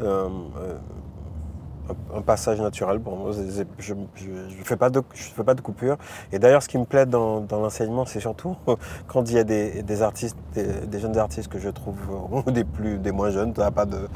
un- 0.00 0.06
un- 0.06 0.26
un- 0.26 2.18
un 2.18 2.22
passage 2.22 2.60
naturel 2.60 3.00
pour 3.00 3.16
moi. 3.16 3.32
Je 3.78 3.94
ne 3.94 4.64
fais, 4.64 4.76
pas 4.76 4.90
de- 4.90 5.02
je 5.12 5.22
fais 5.24 5.42
pas 5.42 5.54
de 5.54 5.60
coupure. 5.60 5.96
Et 6.32 6.38
d'ailleurs, 6.38 6.62
ce 6.62 6.68
qui 6.68 6.78
me 6.78 6.84
plaît 6.84 7.04
dans, 7.06 7.40
dans 7.40 7.58
l'enseignement, 7.60 8.06
c'est 8.06 8.20
surtout 8.20 8.56
quand 9.08 9.28
il 9.28 9.34
y 9.34 9.38
a 9.38 9.44
des, 9.44 9.82
des 9.82 10.02
artistes, 10.02 10.36
des, 10.54 10.86
des 10.86 11.00
jeunes 11.00 11.18
artistes 11.18 11.48
que 11.48 11.58
je 11.58 11.68
trouve, 11.68 11.96
ou 12.30 12.48
des, 12.50 12.64
plus, 12.64 12.98
des 12.98 13.10
moins 13.12 13.30
jeunes, 13.30 13.52
n'a 13.58 13.70
pas 13.72 13.86
de, 13.86 14.08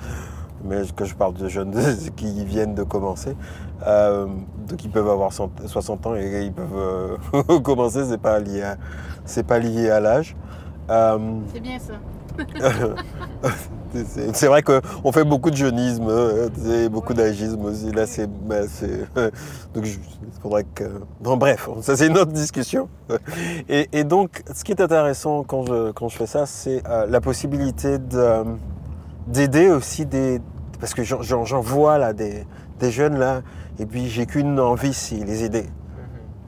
mais 0.64 0.82
que 0.96 1.04
je 1.04 1.14
parle 1.14 1.34
de 1.34 1.48
jeunes 1.48 1.72
qui 2.16 2.44
viennent 2.44 2.74
de 2.74 2.82
commencer. 2.82 3.36
Euh, 3.86 4.26
donc 4.68 4.82
ils 4.84 4.90
peuvent 4.90 5.08
avoir 5.10 5.32
100 5.32 5.50
60 5.66 6.06
ans 6.06 6.14
et 6.16 6.44
ils 6.44 6.52
peuvent 6.52 7.18
euh, 7.44 7.58
commencer, 7.62 8.04
c'est 8.08 8.18
pas 8.20 8.38
lié 8.40 8.62
à, 8.62 8.76
c'est 9.24 9.46
pas 9.46 9.58
lié 9.58 9.90
à 9.90 10.00
l'âge. 10.00 10.36
Euh, 10.90 11.18
C'est 11.52 11.60
bien 11.60 11.78
ça. 11.78 11.94
c'est 14.32 14.46
vrai 14.48 14.62
qu'on 14.62 15.12
fait 15.12 15.24
beaucoup 15.24 15.50
de 15.50 15.56
jeunisme, 15.56 16.06
euh, 16.08 16.48
et 16.84 16.88
beaucoup 16.88 17.14
d'agisme 17.14 17.64
aussi. 17.64 17.92
Là, 17.92 18.06
c'est. 18.06 18.26
bah, 18.26 18.62
donc, 19.72 19.84
je- 19.84 19.98
il 19.98 20.40
faudrait 20.42 20.64
que. 20.64 20.84
Bon, 21.20 21.36
bref, 21.36 21.68
ça, 21.80 21.96
c'est 21.96 22.08
une 22.08 22.18
autre 22.18 22.32
discussion. 22.32 22.88
Et, 23.68 23.88
et 23.92 24.02
donc, 24.04 24.42
ce 24.52 24.64
qui 24.64 24.72
est 24.72 24.80
intéressant 24.80 25.44
quand 25.44 25.64
je, 25.66 25.92
quand 25.92 26.08
je 26.08 26.16
fais 26.16 26.26
ça, 26.26 26.44
c'est 26.46 26.82
euh, 26.88 27.06
la 27.08 27.20
possibilité 27.20 27.98
de, 27.98 28.42
d'aider 29.28 29.70
aussi 29.70 30.04
des. 30.06 30.40
Parce 30.84 30.92
que 30.92 31.02
j'en- 31.02 31.60
vois 31.62 31.96
là 31.96 32.12
des, 32.12 32.44
des 32.78 32.90
jeunes 32.90 33.18
là, 33.18 33.40
et 33.78 33.86
puis 33.86 34.10
j'ai 34.10 34.26
qu'une 34.26 34.60
envie, 34.60 34.92
c'est 34.92 35.14
les 35.14 35.42
aider. 35.42 35.64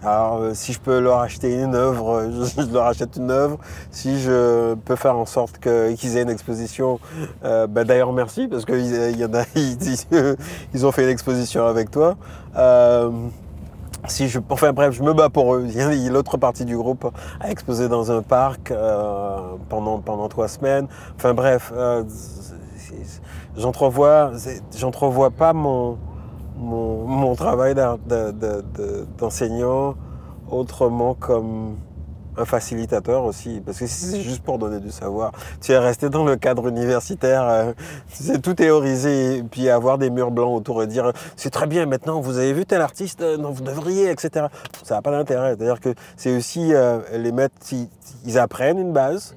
Alors, 0.03 0.43
euh, 0.43 0.51
si 0.53 0.75
je 0.75 0.79
peux 0.79 0.99
leur 0.99 1.21
acheter 1.21 1.63
une 1.63 1.75
œuvre, 1.75 2.17
euh, 2.17 2.45
je, 2.45 2.61
je 2.61 2.71
leur 2.71 2.85
achète 2.85 3.17
une 3.17 3.31
œuvre. 3.31 3.57
Si 3.91 4.21
je 4.21 4.75
peux 4.75 4.95
faire 4.95 5.17
en 5.17 5.25
sorte 5.25 5.59
qu'ils 5.59 6.19
aient 6.19 6.23
une 6.23 6.29
exposition, 6.29 7.01
euh, 7.47 7.67
bah, 7.67 7.85
d'ailleurs 7.85 8.13
merci, 8.13 8.47
parce 8.47 8.67
qu'il 8.67 9.17
y 9.19 9.25
en 9.25 9.33
a, 9.33 9.45
ils, 10.75 10.85
ont 10.85 10.93
fait 10.93 11.05
une 11.05 11.09
exposition 11.09 11.67
avec 11.67 11.91
toi. 11.91 12.19
Euh, 12.59 13.11
si 14.07 14.29
je, 14.29 14.39
enfin 14.51 14.75
bref, 14.75 14.93
je 14.93 15.03
me 15.03 15.15
bats 15.15 15.31
pour 15.31 15.55
eux. 15.55 15.67
L'autre 16.11 16.37
partie 16.37 16.67
du 16.67 16.77
groupe 16.77 17.11
a 17.41 17.51
exposé 17.51 17.89
dans 17.89 18.13
un 18.13 18.21
parc 18.21 18.71
pendant, 19.71 19.99
pendant 20.01 20.29
trois 20.29 20.49
semaines. 20.49 20.89
Enfin 21.17 21.33
bref, 21.33 21.73
j'entrevois, 23.57 24.33
j'entrevois 24.77 25.31
pas 25.31 25.53
mon, 25.53 25.99
mon, 26.57 27.07
mon 27.07 27.35
travail 27.35 27.75
d'enseignant 29.19 29.95
autrement 30.51 31.15
comme 31.15 31.77
un 32.39 32.45
facilitateur 32.45 33.25
aussi, 33.25 33.63
parce 33.65 33.79
que 33.79 33.87
si 33.87 34.07
c'est 34.07 34.21
juste 34.21 34.43
pour 34.43 34.59
donner 34.59 34.81
du 34.81 34.91
savoir, 34.91 35.33
tu 35.61 35.73
es 35.73 35.79
resté 35.79 36.11
dans 36.11 36.25
le 36.25 36.37
cadre 36.37 36.69
universitaire, 36.69 37.49
euh, 37.49 37.73
c'est 38.09 38.43
tout 38.43 38.55
théoriser, 38.55 39.39
et 39.39 39.43
puis 39.43 39.71
avoir 39.71 39.99
des 39.99 40.11
murs 40.11 40.31
blancs 40.31 40.55
autour 40.55 40.83
et 40.83 40.87
dire 40.87 41.13
c'est 41.37 41.51
très 41.51 41.67
bien 41.67 41.87
maintenant, 41.87 42.21
vous 42.21 42.39
avez 42.39 42.53
vu 42.53 42.67
tel 42.67 42.83
artiste, 42.83 43.23
euh, 43.23 43.37
non, 43.37 43.51
vous 43.51 43.63
devriez, 43.63 44.11
etc. 44.11 44.47
Ça 44.83 44.97
n'a 44.97 45.03
pas 45.03 45.11
d'intérêt, 45.11 45.57
c'est-à-dire 45.57 45.81
que 45.81 45.95
c'est 46.17 46.37
aussi 46.37 46.75
euh, 46.75 47.01
les 47.15 47.33
mettre, 47.33 47.55
ils, 47.73 47.89
ils 48.27 48.39
apprennent 48.39 48.79
une 48.79 48.93
base, 48.93 49.35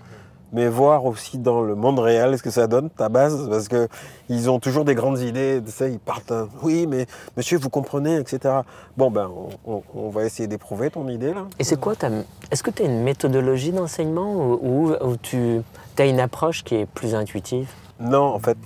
mais 0.53 0.67
voir 0.67 1.05
aussi 1.05 1.37
dans 1.37 1.61
le 1.61 1.75
monde 1.75 1.99
réel 1.99 2.37
ce 2.37 2.43
que 2.43 2.49
ça 2.49 2.67
donne, 2.67 2.89
ta 2.89 3.09
base, 3.09 3.47
parce 3.49 3.67
que 3.67 3.87
ils 4.29 4.49
ont 4.49 4.59
toujours 4.59 4.85
des 4.85 4.95
grandes 4.95 5.19
idées, 5.19 5.61
tu 5.65 5.71
sais, 5.71 5.91
ils 5.91 5.99
partent, 5.99 6.33
oui, 6.63 6.87
mais 6.87 7.05
monsieur, 7.37 7.57
vous 7.57 7.69
comprenez, 7.69 8.15
etc. 8.17 8.55
Bon, 8.97 9.09
ben, 9.11 9.29
on, 9.65 10.09
va 10.09 10.23
essayer 10.25 10.47
d'éprouver 10.47 10.89
ton 10.89 11.07
idée, 11.07 11.33
là. 11.33 11.45
Et 11.59 11.63
c'est 11.63 11.79
quoi 11.79 11.95
ta... 11.95 12.09
Est-ce 12.51 12.63
que 12.63 12.71
tu 12.71 12.83
as 12.83 12.85
une 12.85 13.03
méthodologie 13.03 13.71
d'enseignement 13.71 14.33
ou, 14.33 14.59
ou- 14.61 14.93
ou 15.05 15.17
tu 15.17 15.61
as 15.97 16.05
une 16.05 16.19
approche 16.19 16.63
qui 16.63 16.75
est 16.75 16.85
plus 16.85 17.13
intuitive? 17.15 17.67
Non, 18.01 18.23
en 18.33 18.39
fait, 18.39 18.57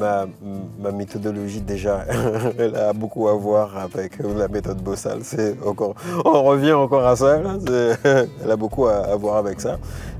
ma, 0.00 0.24
ma 0.80 0.92
méthodologie 0.92 1.60
déjà, 1.60 2.06
elle 2.58 2.74
a 2.74 2.94
beaucoup 2.94 3.28
à 3.28 3.34
voir 3.34 3.76
avec 3.76 4.18
la 4.18 4.48
méthode 4.48 4.78
Bossal. 4.78 5.18
C'est 5.24 5.56
encore, 5.66 5.94
on 6.24 6.42
revient 6.44 6.72
encore 6.72 7.06
à 7.06 7.14
ça. 7.14 7.38
là. 7.38 7.56
Elle 8.42 8.50
a 8.50 8.56
beaucoup 8.56 8.86
à, 8.86 8.94
à 9.00 9.14
voir 9.16 9.36
avec 9.36 9.60
ça. 9.60 9.76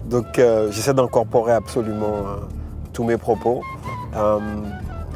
Donc, 0.08 0.38
euh, 0.38 0.70
j'essaie 0.70 0.94
d'incorporer 0.94 1.52
absolument 1.52 2.06
euh, 2.06 2.36
tous 2.92 3.04
mes 3.04 3.18
propos. 3.18 3.60
Euh, 4.16 4.38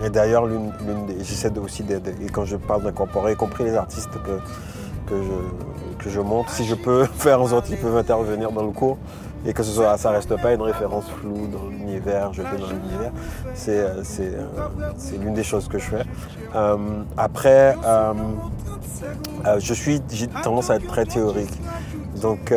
et 0.04 0.10
d'ailleurs, 0.10 0.46
j'essaie 1.20 1.56
aussi, 1.58 1.82
de, 1.82 1.98
de- 1.98 2.10
et 2.10 2.26
quand 2.30 2.44
je 2.44 2.56
parle 2.56 2.82
d'incorporer, 2.82 3.32
y 3.32 3.36
compris 3.36 3.64
les 3.64 3.74
artistes 3.74 4.10
que, 4.22 4.38
que, 5.08 5.22
je, 5.22 6.04
que 6.04 6.10
je 6.10 6.20
montre, 6.20 6.50
si 6.50 6.66
je 6.66 6.74
peux 6.74 7.04
faire 7.14 7.40
en 7.40 7.46
sorte 7.46 7.66
qu'ils 7.66 7.78
peuvent 7.78 7.96
intervenir 7.96 8.52
dans 8.52 8.64
le 8.64 8.70
cours 8.72 8.98
et 9.46 9.54
que 9.54 9.62
ce 9.62 9.72
soit, 9.72 9.96
ça 9.96 10.10
reste 10.10 10.36
pas 10.40 10.52
une 10.52 10.62
référence 10.62 11.06
floue 11.20 11.48
dans 11.48 11.68
l'univers, 11.68 12.32
jetée 12.32 12.58
dans 12.60 12.68
l'univers, 12.68 13.10
c'est, 13.54 13.84
l'une 15.18 15.34
des 15.34 15.42
choses 15.42 15.66
que 15.68 15.78
je 15.78 15.84
fais. 15.86 16.04
Après, 17.16 17.74
je 19.58 19.74
suis, 19.74 20.00
j'ai 20.12 20.28
tendance 20.28 20.70
à 20.70 20.76
être 20.76 20.86
très 20.86 21.06
théorique. 21.06 21.60
Donc, 22.20 22.54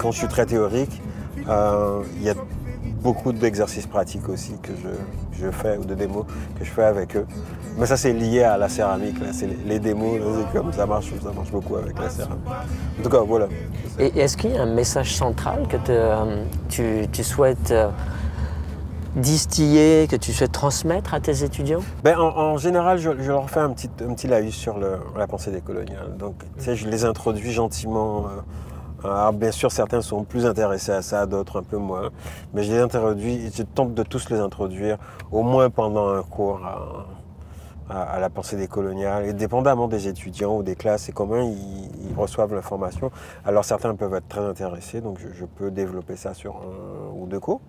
quand 0.00 0.10
je 0.10 0.18
suis 0.18 0.26
très 0.26 0.44
théorique, 0.44 1.00
il 1.48 2.22
y 2.22 2.30
a 2.30 2.34
beaucoup 3.02 3.32
d'exercices 3.32 3.86
pratiques 3.86 4.28
aussi 4.28 4.54
que 4.62 4.72
je, 4.82 5.44
je 5.44 5.50
fais 5.50 5.76
ou 5.78 5.84
de 5.84 5.94
démos 5.94 6.24
que 6.58 6.64
je 6.64 6.70
fais 6.70 6.84
avec 6.84 7.14
eux. 7.16 7.26
Mais 7.78 7.86
ça, 7.86 7.96
c'est 7.96 8.12
lié 8.12 8.42
à 8.42 8.56
la 8.56 8.68
céramique. 8.68 9.20
Là. 9.20 9.28
C'est 9.32 9.48
les, 9.66 9.78
démos, 9.78 10.18
là, 10.18 10.24
c'est 10.38 10.58
comme 10.58 10.72
ça 10.72 10.86
marche, 10.86 11.12
ça 11.22 11.30
marche 11.32 11.50
beaucoup 11.52 11.76
avec 11.76 11.98
la 11.98 12.08
céramique. 12.10 12.38
En 12.98 13.02
tout 13.02 13.10
cas, 13.10 13.20
voilà. 13.20 13.46
Et 13.98 14.18
est-ce 14.18 14.36
qu'il 14.36 14.52
y 14.52 14.56
a 14.56 14.62
un 14.62 14.74
message 14.74 15.14
central 15.14 15.68
que 15.68 15.76
te- 15.76 15.90
euh, 15.92 16.44
tu, 16.68 17.06
tu 17.12 17.22
souhaites 17.22 17.70
euh, 17.70 17.88
distiller, 19.14 20.06
que 20.10 20.16
tu 20.16 20.32
souhaites 20.32 20.52
transmettre 20.52 21.14
à 21.14 21.20
tes 21.20 21.44
étudiants? 21.44 21.80
Ben, 22.02 22.18
en, 22.18 22.36
en 22.36 22.58
général, 22.58 22.98
je, 22.98 23.10
je 23.20 23.30
leur 23.30 23.48
fais 23.50 23.60
un 23.60 23.70
petit, 23.70 23.90
un 24.06 24.14
petit 24.14 24.26
laïus 24.26 24.54
sur 24.54 24.78
le- 24.78 24.98
la 25.16 25.26
pensée 25.26 25.50
décoloniale. 25.50 26.16
Donc, 26.18 26.34
tu 26.58 26.64
sais, 26.64 26.76
je 26.76 26.88
les 26.88 27.04
introduis 27.04 27.52
gentiment. 27.52 28.24
euh, 28.26 28.40
alors, 29.04 29.32
bien 29.32 29.52
sûr, 29.52 29.70
certains 29.70 30.00
sont 30.02 30.24
plus 30.24 30.46
intéressés 30.46 30.92
à 30.92 31.02
ça, 31.02 31.26
d'autres 31.26 31.60
un 31.60 31.62
peu 31.62 31.76
moins. 31.76 32.10
Mais 32.54 32.62
je 32.62 32.72
les 32.72 32.78
introduis, 32.80 33.50
je 33.54 33.62
tente 33.62 33.94
de 33.94 34.02
tous 34.02 34.30
les 34.30 34.38
introduire, 34.38 34.98
au 35.30 35.42
moins 35.42 35.70
pendant 35.70 36.08
un 36.14 36.22
cours 36.22 36.60
à, 36.64 37.06
à- 37.94 38.02
à 38.02 38.20
la 38.20 38.30
pensée 38.30 38.56
décoloniale. 38.56 39.26
Et 39.26 39.32
dépendamment 39.32 39.86
des 39.88 40.08
étudiants 40.08 40.56
ou 40.56 40.62
des 40.62 40.74
classes 40.76 41.08
et 41.08 41.12
comment 41.12 41.36
ils, 41.36 41.90
ils 42.10 42.14
reçoivent 42.16 42.54
l'information. 42.54 43.10
Alors, 43.44 43.64
certains 43.64 43.94
peuvent 43.94 44.14
être 44.14 44.28
très 44.28 44.40
intéressés, 44.44 45.00
donc 45.00 45.18
je, 45.20 45.28
je 45.32 45.44
peux 45.44 45.70
développer 45.70 46.16
ça 46.16 46.34
sur 46.34 46.56
un 46.56 47.12
ou 47.20 47.26
deux 47.26 47.40
cours. 47.40 47.60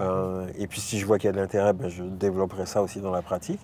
Euh, 0.00 0.46
et 0.58 0.66
puis 0.66 0.80
si 0.80 0.98
je 0.98 1.06
vois 1.06 1.18
qu'il 1.18 1.28
y 1.28 1.30
a 1.30 1.32
de 1.32 1.40
l'intérêt, 1.40 1.72
ben, 1.72 1.88
je 1.88 2.02
développerai 2.02 2.66
ça 2.66 2.82
aussi 2.82 3.00
dans 3.00 3.12
la 3.12 3.22
pratique. 3.22 3.60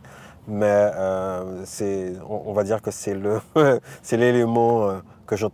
Mais 0.48 0.66
euh, 0.96 1.62
c'est, 1.64 2.12
on, 2.28 2.42
on 2.46 2.52
va 2.52 2.64
dire 2.64 2.82
que 2.82 2.90
c'est 2.90 3.14
le, 3.14 3.40
c'est 4.02 4.16
l'élément 4.16 4.88
euh, 4.88 4.98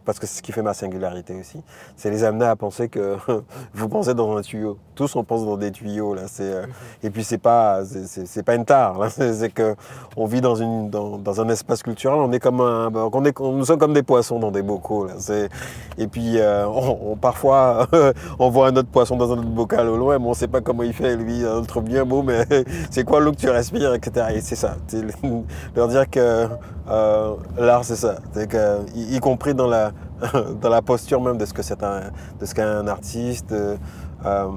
parce 0.04 0.18
que 0.18 0.26
c'est 0.26 0.38
ce 0.38 0.42
qui 0.42 0.52
fait 0.52 0.62
ma 0.62 0.74
singularité 0.74 1.34
aussi. 1.34 1.62
C'est 1.96 2.10
les 2.10 2.24
amener 2.24 2.46
à 2.46 2.56
penser 2.56 2.88
que 2.88 3.16
vous 3.74 3.88
pensez 3.88 4.14
dans 4.14 4.36
un 4.36 4.42
tuyau. 4.42 4.78
Tous 4.96 5.14
on 5.14 5.22
pense 5.22 5.44
dans 5.46 5.56
des 5.56 5.70
tuyaux 5.70 6.14
là. 6.14 6.22
C'est, 6.26 6.42
euh, 6.42 6.66
et 7.02 7.11
puis 7.11 7.22
c'est 7.22 7.38
pas, 7.38 7.85
c'est, 7.85 8.06
c'est- 8.06 8.26
c'est 8.26 8.42
pas 8.42 8.54
une 8.56 8.64
tare. 8.64 8.98
là. 8.98 9.09
C'est, 9.16 9.50
que 9.50 9.76
on 10.16 10.26
vit 10.26 10.40
dans 10.40 10.56
une, 10.56 10.90
dans, 10.90 11.18
dans 11.18 11.40
un 11.40 11.48
espace 11.50 11.82
culturel. 11.82 12.18
On 12.18 12.32
est 12.32 12.40
comme 12.40 12.61
un, 12.61 12.90
on 12.94 13.24
est, 13.24 13.38
nous 13.38 13.64
sommes 13.64 13.78
comme 13.78 13.92
des 13.92 14.02
poissons 14.02 14.38
dans 14.40 14.50
des 14.50 14.62
bocaux 14.62 15.06
là. 15.06 15.12
C'est, 15.18 15.48
et 15.98 16.06
puis 16.09 16.38
euh, 16.38 16.66
on, 16.66 17.12
on- 17.12 17.16
parfois 17.16 17.87
on 18.38 18.48
voit 18.50 18.68
un 18.68 18.76
autre 18.76 18.88
poisson 18.88 19.16
dans 19.16 19.30
un 19.32 19.38
autre 19.38 19.48
bocal 19.50 19.88
au 19.88 19.96
loin, 19.96 20.18
mais 20.18 20.26
on 20.26 20.35
sait 20.35 20.48
pas 20.48 20.61
comment 20.62 20.82
il 20.82 20.92
fait, 20.92 21.14
lui, 21.16 21.44
un 21.44 21.56
autre 21.59 21.80
bien 21.80 22.04
beau, 22.04 22.22
mais 22.22 22.46
c'est 22.90 23.04
quoi 23.04 23.20
l'eau 23.20 23.32
que 23.32 23.37
tu 23.37 23.50
respires, 23.50 23.92
etc. 23.94 24.26
Et 24.35 24.40
c'est 24.40 24.56
ça. 24.56 24.76
Leur 25.74 25.88
dire 25.88 26.09
que 26.11 26.48
euh, 26.88 27.35
l'art, 27.59 27.85
c'est 27.85 27.96
ça. 27.96 28.16
C'est 28.32 28.48
que, 28.48 28.78
y, 28.94 29.16
y 29.16 29.20
compris 29.20 29.54
dans 29.54 29.66
la, 29.66 29.92
dans 30.61 30.68
la 30.70 30.82
posture 30.82 31.20
même 31.20 31.37
de 31.37 31.44
ce 31.44 31.52
que 31.52 31.62
c'est 31.62 31.82
un, 31.82 32.00
de 32.40 32.46
ce 32.46 32.54
qu'est 32.54 32.62
un 32.62 32.87
artiste, 32.88 33.54
euh, 34.26 34.48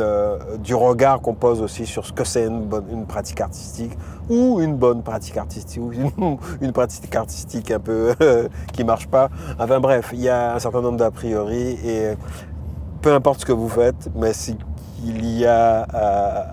euh, 0.00 0.56
du 0.58 0.74
regard 0.74 1.20
qu'on 1.20 1.34
pose 1.34 1.60
aussi 1.60 1.86
sur 1.86 2.06
ce 2.06 2.12
que 2.12 2.24
c'est 2.24 2.46
une, 2.46 2.62
bonne, 2.64 3.06
pratique 3.06 3.40
artistique 3.40 3.92
ou 4.28 4.60
une 4.60 4.76
bonne 4.76 5.02
pratique 5.02 5.36
artistique 5.36 5.82
ou 5.82 5.92
une, 5.92 6.72
pratique 6.72 7.14
artistique 7.14 7.70
un 7.70 7.80
peu 7.80 8.14
qui 8.72 8.84
marche 8.84 9.06
pas. 9.06 9.28
Enfin 9.58 9.80
bref, 9.80 10.10
il 10.12 10.20
y 10.20 10.28
a 10.28 10.54
un 10.54 10.58
certain 10.58 10.80
nombre 10.80 10.98
d'a 10.98 11.10
priori 11.10 11.78
et 11.84 12.14
peu 13.02 13.12
importe 13.12 13.40
ce 13.40 13.46
que 13.46 13.52
vous 13.52 13.68
faites, 13.68 14.08
mais 14.16 14.32
qu'il 14.32 15.38
y 15.38 15.46
a, 15.46 15.86
euh, 15.94 16.44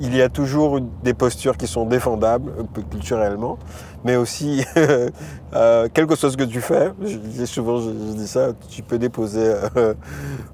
il 0.00 0.16
y 0.16 0.22
a 0.22 0.28
toujours 0.28 0.80
des 1.02 1.14
postures 1.14 1.56
qui 1.56 1.66
sont 1.66 1.86
défendables 1.86 2.52
peu 2.72 2.82
culturellement, 2.82 3.58
mais 4.04 4.16
aussi, 4.16 4.64
euh, 4.76 5.88
quel 5.92 6.06
que 6.06 6.14
soit 6.14 6.30
ce 6.30 6.36
que 6.36 6.44
tu 6.44 6.60
fais, 6.60 6.90
je 7.02 7.16
dis 7.16 7.46
souvent, 7.46 7.78
je, 7.80 7.88
je 7.90 8.12
dis 8.16 8.28
ça, 8.28 8.48
tu 8.68 8.82
peux 8.82 8.98
déposer 8.98 9.54
euh, 9.76 9.94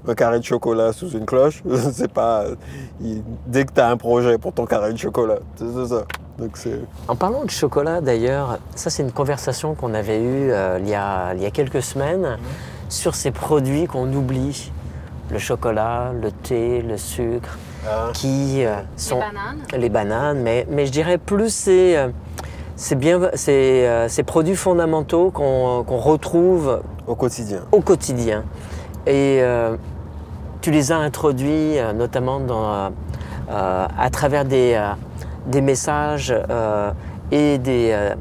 un 0.07 0.15
carré 0.15 0.39
de 0.39 0.45
chocolat 0.45 0.93
sous 0.93 1.11
une 1.11 1.27
cloche, 1.27 1.63
c'est 1.93 2.13
pas, 2.13 2.45
il- 3.01 3.23
dès 3.47 3.65
que 3.65 3.73
tu 3.73 3.81
as 3.81 3.89
un 3.89 3.97
projet 3.97 4.39
pour 4.39 4.53
ton 4.53 4.67
carré 4.67 4.93
de 4.93 4.99
chocolat, 4.99 5.39
c'est 5.57 5.87
ça. 5.89 6.03
Donc 6.39 6.57
c'est, 6.57 6.81
En 7.09 7.17
parlant 7.17 7.45
de 7.45 7.51
chocolat 7.51 8.01
d'ailleurs, 8.01 8.59
ça 8.75 8.89
c'est 8.89 9.03
une 9.03 9.13
conversation 9.13 9.75
qu'on 9.75 9.93
avait 9.93 10.21
eue 10.23 10.51
euh, 10.53 10.79
il, 10.81 10.89
y 10.89 10.95
a, 10.95 11.35
il 11.35 11.43
y 11.43 11.47
a 11.47 11.51
quelques 11.51 11.83
semaines 11.83 12.39
sur 12.89 13.15
ces 13.15 13.31
produits 13.31 13.87
qu'on 13.87 14.11
oublie. 14.13 14.73
Le 15.31 15.39
chocolat, 15.39 16.13
le 16.21 16.33
thé, 16.33 16.83
le 16.83 16.97
sucre, 16.97 17.57
qui 18.15 18.65
euh, 18.65 18.75
sont 18.97 19.21
bananes. 19.21 19.59
les 19.79 19.89
bananes, 19.89 20.41
mais, 20.43 20.67
mais 20.69 20.87
je 20.87 20.91
dirais 20.93 21.19
plus 21.19 21.55
c'est 21.55 21.97
euh, 21.97 22.09
c'est 22.81 22.95
bien 22.95 23.21
c'est 23.35 23.87
euh, 23.87 24.09
ces 24.09 24.23
produits 24.23 24.57
fondamentaux 24.57 25.31
qu'on 25.31 25.85
qu'on 25.87 25.99
retrouve 25.99 26.81
au 27.07 27.15
quotidien. 27.15 27.61
au 27.73 27.81
quotidien. 27.81 28.43
Et 29.07 29.41
euh, 29.43 29.77
tu 30.63 30.71
les 30.71 30.91
as 30.91 30.97
introduits 30.97 31.79
euh, 31.79 31.93
notamment 31.93 32.41
dans, 32.41 32.91
euh, 33.51 33.87
à 33.99 34.11
travers 34.11 34.47
des, 34.47 34.83
des 35.47 35.61
messages 35.61 36.35
et 37.31 37.59
des, 37.59 38.13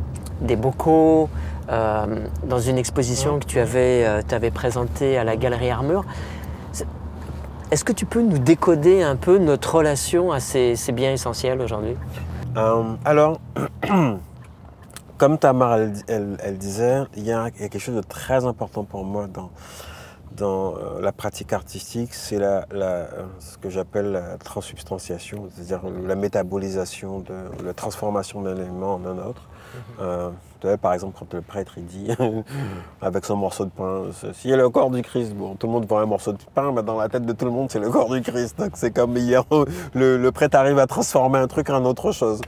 des 0.41 0.55
bocaux 0.55 1.29
dans 1.67 2.59
une 2.59 2.77
exposition 2.77 3.39
que 3.39 3.45
tu 3.45 3.59
avais, 3.59 4.23
t'avais 4.27 4.51
présentée 4.51 5.17
à 5.17 5.23
la 5.23 5.37
Galerie 5.37 5.69
Armure. 5.69 6.03
Est-ce 7.71 7.85
que 7.85 7.93
tu 7.93 8.05
peux 8.05 8.21
nous 8.21 8.39
décoder 8.39 9.03
un 9.03 9.15
peu 9.15 9.37
notre 9.37 9.75
relation 9.75 10.31
à 10.31 10.39
ces, 10.39 10.75
ces 10.75 10.91
biens 10.91 11.13
essentiels 11.13 11.61
aujourd'hui? 11.61 11.95
Alors, 13.05 13.39
comme 15.19 15.37
Tamar, 15.37 15.75
elle, 15.77 15.93
elle- 16.07 16.37
elle 16.41 16.57
disait, 16.57 17.03
il 17.17 17.23
y, 17.25 17.31
a, 17.31 17.51
quelque 17.51 17.77
chose 17.77 17.95
de 17.95 18.01
très 18.01 18.45
important 18.45 18.85
pour 18.85 19.03
moi 19.03 19.27
dans, 19.27 19.51
dans 20.37 20.75
euh, 20.77 21.01
la 21.01 21.11
pratique 21.11 21.51
artistique, 21.51 22.13
c'est 22.13 22.39
la, 22.39 22.65
la- 22.71 22.85
euh, 22.85 23.25
ce 23.39 23.57
que 23.57 23.69
j'appelle 23.69 24.13
la 24.13 24.37
transubstantiation, 24.37 25.49
c'est-à-dire 25.53 25.81
la 26.07 26.15
métabolisation, 26.15 27.19
de, 27.19 27.35
la 27.65 27.73
transformation 27.73 28.41
d'un 28.41 28.55
élément 28.55 28.95
en 28.95 29.05
un 29.05 29.17
autre. 29.19 29.49
Euh, 29.99 30.29
tu 30.29 30.48
vois, 30.67 30.77
par 30.77 30.93
exemple, 30.93 31.17
quand 31.17 31.33
le 31.33 31.41
prêtre 31.41 31.73
il 31.77 31.85
dit 31.85 32.09
avec 33.01 33.25
son 33.25 33.35
morceau 33.35 33.65
de 33.65 33.69
pain, 33.69 34.03
y 34.43 34.53
a 34.53 34.57
le 34.57 34.69
corps 34.69 34.89
du 34.89 35.01
Christ, 35.01 35.33
bon, 35.33 35.55
tout 35.55 35.67
le 35.67 35.73
monde 35.73 35.85
voit 35.87 36.01
un 36.01 36.05
morceau 36.05 36.33
de 36.33 36.37
pain, 36.53 36.71
mais 36.73 36.83
dans 36.83 36.97
la 36.97 37.09
tête 37.09 37.25
de 37.25 37.33
tout 37.33 37.45
le 37.45 37.51
monde, 37.51 37.69
c'est 37.71 37.79
le 37.79 37.89
corps 37.89 38.09
du 38.09 38.21
Christ. 38.21 38.59
Donc 38.59 38.71
c'est 38.73 38.91
comme 38.91 39.15
le, 39.93 40.29
prêtre 40.31 40.57
arrive 40.57 40.79
à 40.79 40.87
transformer 40.87 41.39
un 41.39 41.47
truc 41.47 41.69
en 41.69 41.83
autre 41.85 42.11
chose. 42.11 42.41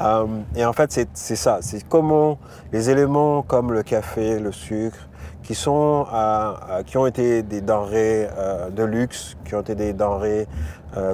Euh, 0.00 0.26
et 0.56 0.64
en 0.64 0.72
fait, 0.72 1.08
c'est 1.14 1.36
ça, 1.36 1.58
c'est 1.60 1.86
comment 1.88 2.38
les 2.72 2.90
éléments 2.90 3.42
comme 3.42 3.72
le 3.72 3.82
café, 3.82 4.38
le 4.40 4.52
sucre, 4.52 5.08
qui, 5.42 5.54
sont, 5.54 6.06
euh, 6.12 6.52
euh, 6.70 6.82
qui 6.82 6.96
ont 6.96 7.06
été 7.06 7.42
des 7.42 7.60
denrées 7.60 8.28
de 8.72 8.82
luxe, 8.82 9.36
qui 9.44 9.54
ont 9.54 9.60
été 9.60 9.74
des 9.74 9.92
denrées 9.92 10.46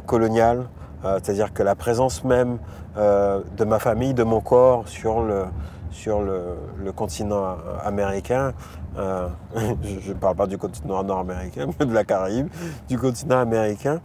coloniales, 0.07 0.69
c'est-à-dire 1.03 1.53
que 1.53 1.63
la 1.63 1.75
présence 1.75 2.23
même 2.25 2.59
de 2.97 3.65
ma 3.65 3.79
famille, 3.79 4.15
de 4.15 4.23
mon 4.23 4.41
corps 4.41 4.87
sur 4.87 5.23
le, 5.23 5.45
sur 5.91 6.23
le, 6.23 6.57
le 6.79 6.93
continent 6.93 7.57
américain, 7.83 8.53
euh, 8.97 9.29
je 9.83 10.13
ne 10.13 10.19
parle 10.19 10.37
pas 10.37 10.47
du 10.47 10.59
continent 10.59 11.03
nord-américain, 11.03 11.67
mais 11.79 11.87
de 11.87 11.93
la 11.93 12.05
Caraïbe, 12.05 12.49
du 12.89 12.99
continent 12.99 13.39
américain, 13.39 14.01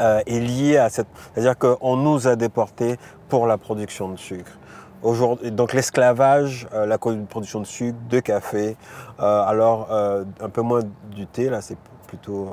euh, 0.00 0.20
est 0.26 0.40
lié 0.40 0.76
à 0.76 0.90
cette... 0.90 1.08
C'est-à-dire 1.32 1.56
qu'on 1.56 1.96
nous 1.96 2.28
a 2.28 2.36
déportés 2.36 2.96
pour 3.28 3.46
la 3.46 3.58
production 3.58 4.08
de 4.08 4.16
sucre. 4.16 4.52
Aujourd'hui, 5.02 5.50
donc 5.52 5.72
l'esclavage, 5.72 6.66
euh, 6.72 6.86
la 6.86 6.98
production 6.98 7.60
de 7.60 7.66
sucre, 7.66 7.98
de 8.08 8.20
café, 8.20 8.76
euh, 9.20 9.42
alors 9.42 9.88
euh, 9.90 10.24
un 10.40 10.48
peu 10.48 10.62
moins 10.62 10.80
du 11.14 11.26
thé, 11.26 11.48
là 11.48 11.60
c'est 11.60 11.76
plutôt 12.06 12.48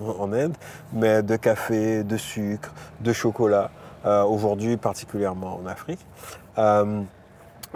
euh, 0.00 0.12
en 0.18 0.32
Inde, 0.32 0.56
mais 0.92 1.22
de 1.22 1.36
café, 1.36 2.02
de 2.02 2.16
sucre, 2.16 2.72
de 3.00 3.12
chocolat, 3.12 3.70
aujourd'hui 4.04 4.76
particulièrement 4.76 5.58
en 5.62 5.66
Afrique. 5.66 6.04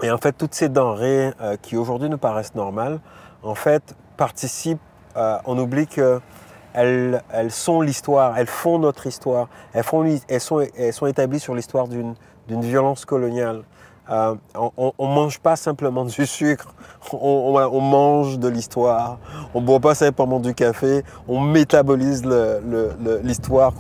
Et 0.03 0.11
en 0.11 0.19
fait, 0.19 0.33
toutes 0.33 0.55
ces 0.55 0.69
denrées 0.69 1.33
euh, 1.41 1.57
qui 1.61 1.77
aujourd'hui 1.77 2.09
nous 2.09 2.19
paraissent 2.19 2.55
normales, 2.55 3.01
en 3.43 3.55
fait, 3.55 3.95
participent, 4.17 4.79
euh, 5.17 5.39
on 5.45 5.59
oublie 5.59 5.87
que 5.87 6.21
elles, 6.73 7.23
elles 7.33 7.51
sont 7.51 7.81
l'histoire, 7.81 8.39
elles 8.39 8.47
font 8.47 8.79
notre 8.79 9.07
histoire, 9.07 9.49
elles, 9.73 9.83
font, 9.83 10.05
elles, 10.29 10.41
sont, 10.41 10.61
elles 10.77 10.93
sont 10.93 11.07
établies 11.07 11.41
sur 11.41 11.55
l'histoire 11.55 11.89
d'une 11.89 12.15
violence 12.49 13.05
coloniale. 13.05 13.63
Euh, 14.11 14.35
on 14.55 14.93
ne 14.99 15.15
mange 15.15 15.39
pas 15.39 15.57
simplement 15.57 16.05
du 16.05 16.25
sucre, 16.27 16.75
on, 17.13 17.55
on- 17.57 17.59
on 17.59 17.81
mange 17.81 18.39
de 18.39 18.49
l'histoire. 18.49 19.19
On 19.53 19.61
ne 19.61 19.67
boit 19.67 19.81
pas 19.81 19.95
simplement 19.95 20.41
du 20.41 20.55
café, 20.55 21.03
on 21.27 21.41
métabolise 21.41 22.25
l'histoire 23.23 23.73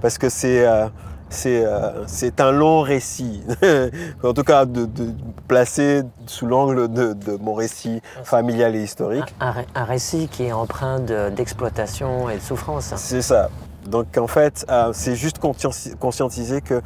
parce 0.00 0.18
que 0.18 0.28
c'est 0.28 0.66
euh, 0.66 0.86
c'est 1.32 1.64
euh, 1.66 2.06
c'est 2.06 2.40
un 2.40 2.52
long 2.52 2.80
récit. 2.82 3.42
en 4.22 4.32
tout 4.32 4.44
cas, 4.44 4.64
de, 4.64 4.84
de- 4.86 5.12
placé 5.48 6.02
sous 6.26 6.46
l'angle 6.46 6.88
de, 6.92 7.12
de 7.12 7.36
mon 7.40 7.54
récit 7.54 8.00
familial 8.24 8.76
et 8.76 8.82
historique. 8.82 9.34
un, 9.40 9.50
ré- 9.50 9.66
un 9.74 9.84
récit 9.84 10.28
qui 10.28 10.44
est 10.44 10.52
empreint 10.52 11.00
de- 11.00 11.30
d'exploitation 11.30 12.30
et 12.30 12.36
de 12.36 12.40
souffrance. 12.42 12.92
C'est 12.96 13.22
ça. 13.22 13.48
Donc 13.86 14.16
en 14.16 14.28
fait, 14.28 14.64
euh, 14.70 14.90
c'est 14.94 15.16
juste 15.16 15.38
conscientiser 15.98 16.60
que 16.60 16.80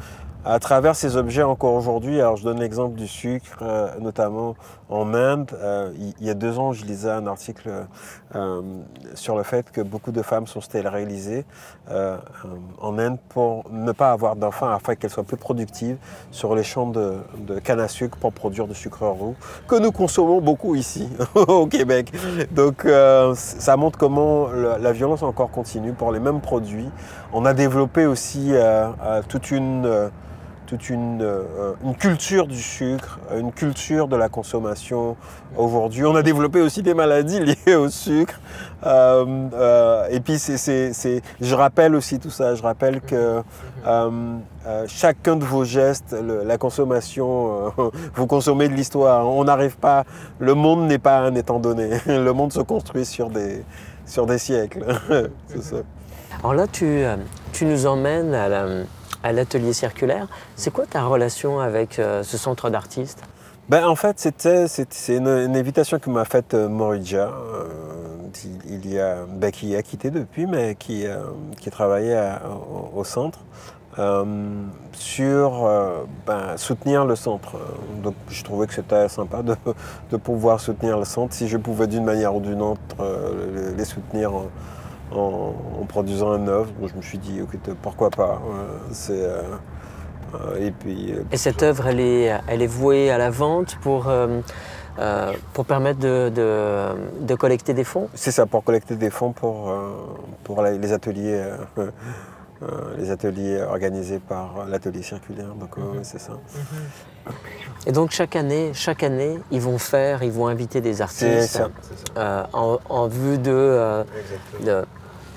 à 0.45 0.59
travers 0.59 0.95
ces 0.95 1.17
objets 1.17 1.43
encore 1.43 1.73
aujourd'hui, 1.73 2.19
alors 2.21 2.37
je 2.37 2.43
donne 2.43 2.59
l'exemple 2.61 2.95
du 2.95 3.07
sucre, 3.07 3.57
euh, 3.61 3.89
notamment 3.99 4.55
en 4.89 5.13
Inde. 5.13 5.51
euh, 5.53 5.91
il, 6.19 6.25
y 6.25 6.29
a 6.29 6.33
deux 6.33 6.59
ans, 6.59 6.73
je 6.73 6.85
lisais 6.85 7.09
un 7.09 7.27
article 7.27 7.85
euh, 8.35 8.61
sur 9.15 9.35
le 9.35 9.43
fait 9.43 9.69
que 9.71 9.81
beaucoup 9.81 10.11
de 10.11 10.21
femmes 10.21 10.47
sont 10.47 10.61
stérilisées 10.61 11.45
euh, 11.91 12.17
en 12.79 12.97
Inde 12.97 13.17
pour 13.29 13.69
ne 13.71 13.91
pas 13.91 14.11
avoir 14.11 14.35
d'enfants 14.35 14.69
afin 14.69 14.95
qu'elles 14.95 15.09
soient 15.09 15.23
plus 15.23 15.37
productives 15.37 15.97
sur 16.31 16.55
les 16.55 16.63
champs 16.63 16.87
de, 16.87 17.19
canne 17.63 17.79
à 17.79 17.87
sucre 17.87 18.17
pour 18.17 18.31
produire 18.31 18.67
du 18.67 18.75
sucre 18.75 19.05
roux 19.05 19.35
que 19.67 19.75
nous 19.75 19.91
consommons 19.91 20.41
beaucoup 20.41 20.75
ici 20.75 21.09
au 21.35 21.67
Québec. 21.67 22.11
Donc 22.51 22.87
ça 23.35 23.77
montre 23.77 23.97
comment 23.97 24.47
la, 24.49 24.77
la 24.77 24.91
violence 24.91 25.23
encore 25.23 25.51
continue 25.51 25.93
pour 25.93 26.11
les 26.11 26.19
mêmes 26.19 26.41
produits. 26.41 26.89
On 27.33 27.45
a 27.45 27.53
développé 27.53 28.05
aussi 28.05 28.53
toute 29.27 29.51
une 29.51 30.09
toute 30.67 30.89
une, 30.89 31.21
euh, 31.21 31.73
une 31.83 31.95
culture 31.95 32.45
du 32.45 32.61
sucre, 32.61 33.19
une 33.35 33.53
culture 33.53 34.07
de 34.07 34.17
la 34.17 34.27
consommation 34.27 35.15
aujourd'hui. 35.57 36.05
On 36.05 36.15
a 36.15 36.21
développé 36.21 36.61
aussi 36.61 36.83
des 36.83 36.93
maladies 36.93 37.39
liées 37.65 37.75
au 37.75 37.89
sucre. 37.89 38.39
Euh, 38.85 39.25
euh, 39.53 40.07
et 40.11 40.19
puis, 40.19 40.35
je 40.35 41.55
rappelle 41.55 41.95
aussi 41.95 42.19
tout 42.19 42.29
ça. 42.29 42.53
Je 42.53 42.61
rappelle 42.61 43.01
que 43.01 43.41
chacun 44.87 45.37
de 45.37 45.45
vos 45.45 45.63
gestes, 45.63 46.15
la 46.45 46.57
consommation, 46.57 47.73
vous 48.15 48.27
consommez 48.27 48.67
de 48.67 48.73
l'histoire. 48.73 49.27
On 49.27 49.45
n'arrive 49.45 49.77
pas. 49.77 50.03
Le 50.39 50.53
monde 50.53 50.87
n'est 50.87 50.99
pas 50.99 51.19
un 51.19 51.33
étant 51.35 51.59
donné. 51.59 51.91
Le 52.05 52.31
monde 52.33 52.51
se 52.51 52.61
construit 52.61 53.05
sur 53.05 53.29
des, 53.29 53.63
siècles. 54.37 54.83
ça. 55.61 55.77
Alors 56.43 56.53
là, 56.53 56.67
tu 56.67 57.65
nous 57.65 57.85
emmènes 57.87 58.35
à 58.35 58.49
la- 58.49 58.83
à 59.27 59.31
l'atelier 59.31 59.73
circulaire. 59.73 60.27
C'est 60.55 60.71
quoi 60.71 60.85
ta 60.85 61.03
relation 61.03 61.59
avec 61.59 61.99
euh, 61.99 62.23
ce 62.23 62.37
centre 62.37 62.69
d'artistes? 62.69 63.23
Ben, 63.69 63.85
en 63.85 63.95
fait, 63.95 64.17
c'était, 64.17 64.65
une, 65.09 65.27
une 65.27 65.57
invitation 65.57 65.99
que 65.99 66.09
m'a 66.09 66.23
faite 66.23 66.53
euh, 66.53 66.69
euh, 66.69 67.63
il, 68.65 68.89
y 68.89 68.97
a, 68.97 69.25
ben, 69.27 69.51
qui 69.51 69.75
a 69.75 69.83
quitté 69.83 70.09
depuis, 70.09 70.45
mais 70.45 70.75
qui, 70.75 71.05
euh, 71.05 71.17
qui 71.59 71.69
travaillait 71.69 72.17
au, 72.95 73.03
centre, 73.03 73.39
sur 74.93 75.67
ben, 76.25 76.55
soutenir 76.55 77.03
le 77.03 77.17
centre. 77.17 77.57
Donc, 78.01 78.15
je 78.29 78.41
trouvais 78.41 78.67
que 78.67 78.73
c'était 78.73 79.09
sympa 79.09 79.43
de, 79.43 79.55
de 80.11 80.17
pouvoir 80.17 80.61
soutenir 80.61 80.97
le 80.97 81.03
centre, 81.03 81.33
si 81.33 81.49
je 81.49 81.57
pouvais 81.57 81.87
d'une 81.87 82.05
manière 82.05 82.33
ou 82.35 82.39
d'une 82.39 82.61
autre 82.61 82.95
les, 83.75 83.83
soutenir 83.83 84.33
en, 84.33 84.45
en- 85.11 85.53
en 85.81 85.85
produisant 85.85 86.31
un 86.31 86.47
œuvre. 86.47 86.69
Je 86.85 86.95
me 86.95 87.01
suis 87.01 87.17
dit, 87.17 87.39
écoute, 87.39 87.69
pourquoi 87.81 88.09
pas. 88.09 88.41
euh, 88.45 88.77
c'est, 88.91 89.13
euh, 89.23 89.41
euh, 90.35 90.65
et 90.67 90.71
puis, 90.71 91.13
euh, 91.13 91.23
Et 91.31 91.37
cette 91.37 91.63
œuvre, 91.63 91.87
elle 91.87 91.99
est, 91.99 92.31
elle 92.47 92.61
est 92.61 92.67
vouée 92.67 93.09
à 93.11 93.17
la 93.17 93.29
vente 93.29 93.77
pour, 93.81 94.07
euh, 94.09 94.41
euh, 94.99 95.31
pour 95.53 95.65
permettre 95.65 95.99
de, 95.99 96.29
de- 96.33 97.25
de 97.25 97.35
collecter 97.35 97.73
des 97.73 97.83
fonds? 97.83 98.09
C'est 98.13 98.31
ça, 98.31 98.45
pour 98.45 98.63
collecter 98.63 98.95
des 98.95 99.09
fonds 99.09 99.31
pour, 99.31 99.69
euh, 99.69 99.89
pour 100.43 100.61
la- 100.61 100.71
les 100.71 100.91
ateliers. 100.93 101.41
euh, 101.77 101.91
euh, 102.63 102.95
les 102.97 103.11
ateliers 103.11 103.61
organisés 103.61 104.17
par 104.17 104.65
l'atelier 104.67 105.03
circulaire, 105.03 105.53
donc 105.53 105.77
euh, 105.77 105.81
ouais, 105.97 105.99
c'est 106.01 106.17
ça. 106.19 106.33
Et 107.85 107.91
donc 107.93 108.11
chaque 108.11 108.35
année, 108.35 108.71
chaque 108.73 109.01
année, 109.03 109.39
ils 109.49 109.61
vont 109.61 109.77
faire, 109.77 110.21
ils 110.21 110.31
vont 110.31 110.47
inviter 110.47 110.81
des 110.81 111.01
artistes 111.01 111.47
ça. 111.47 111.69
euh, 112.17 112.43
en, 112.51 112.79
en 112.89 113.07
vue 113.07 113.37
de, 113.37 113.51
euh, 113.53 114.03
de, 114.65 114.83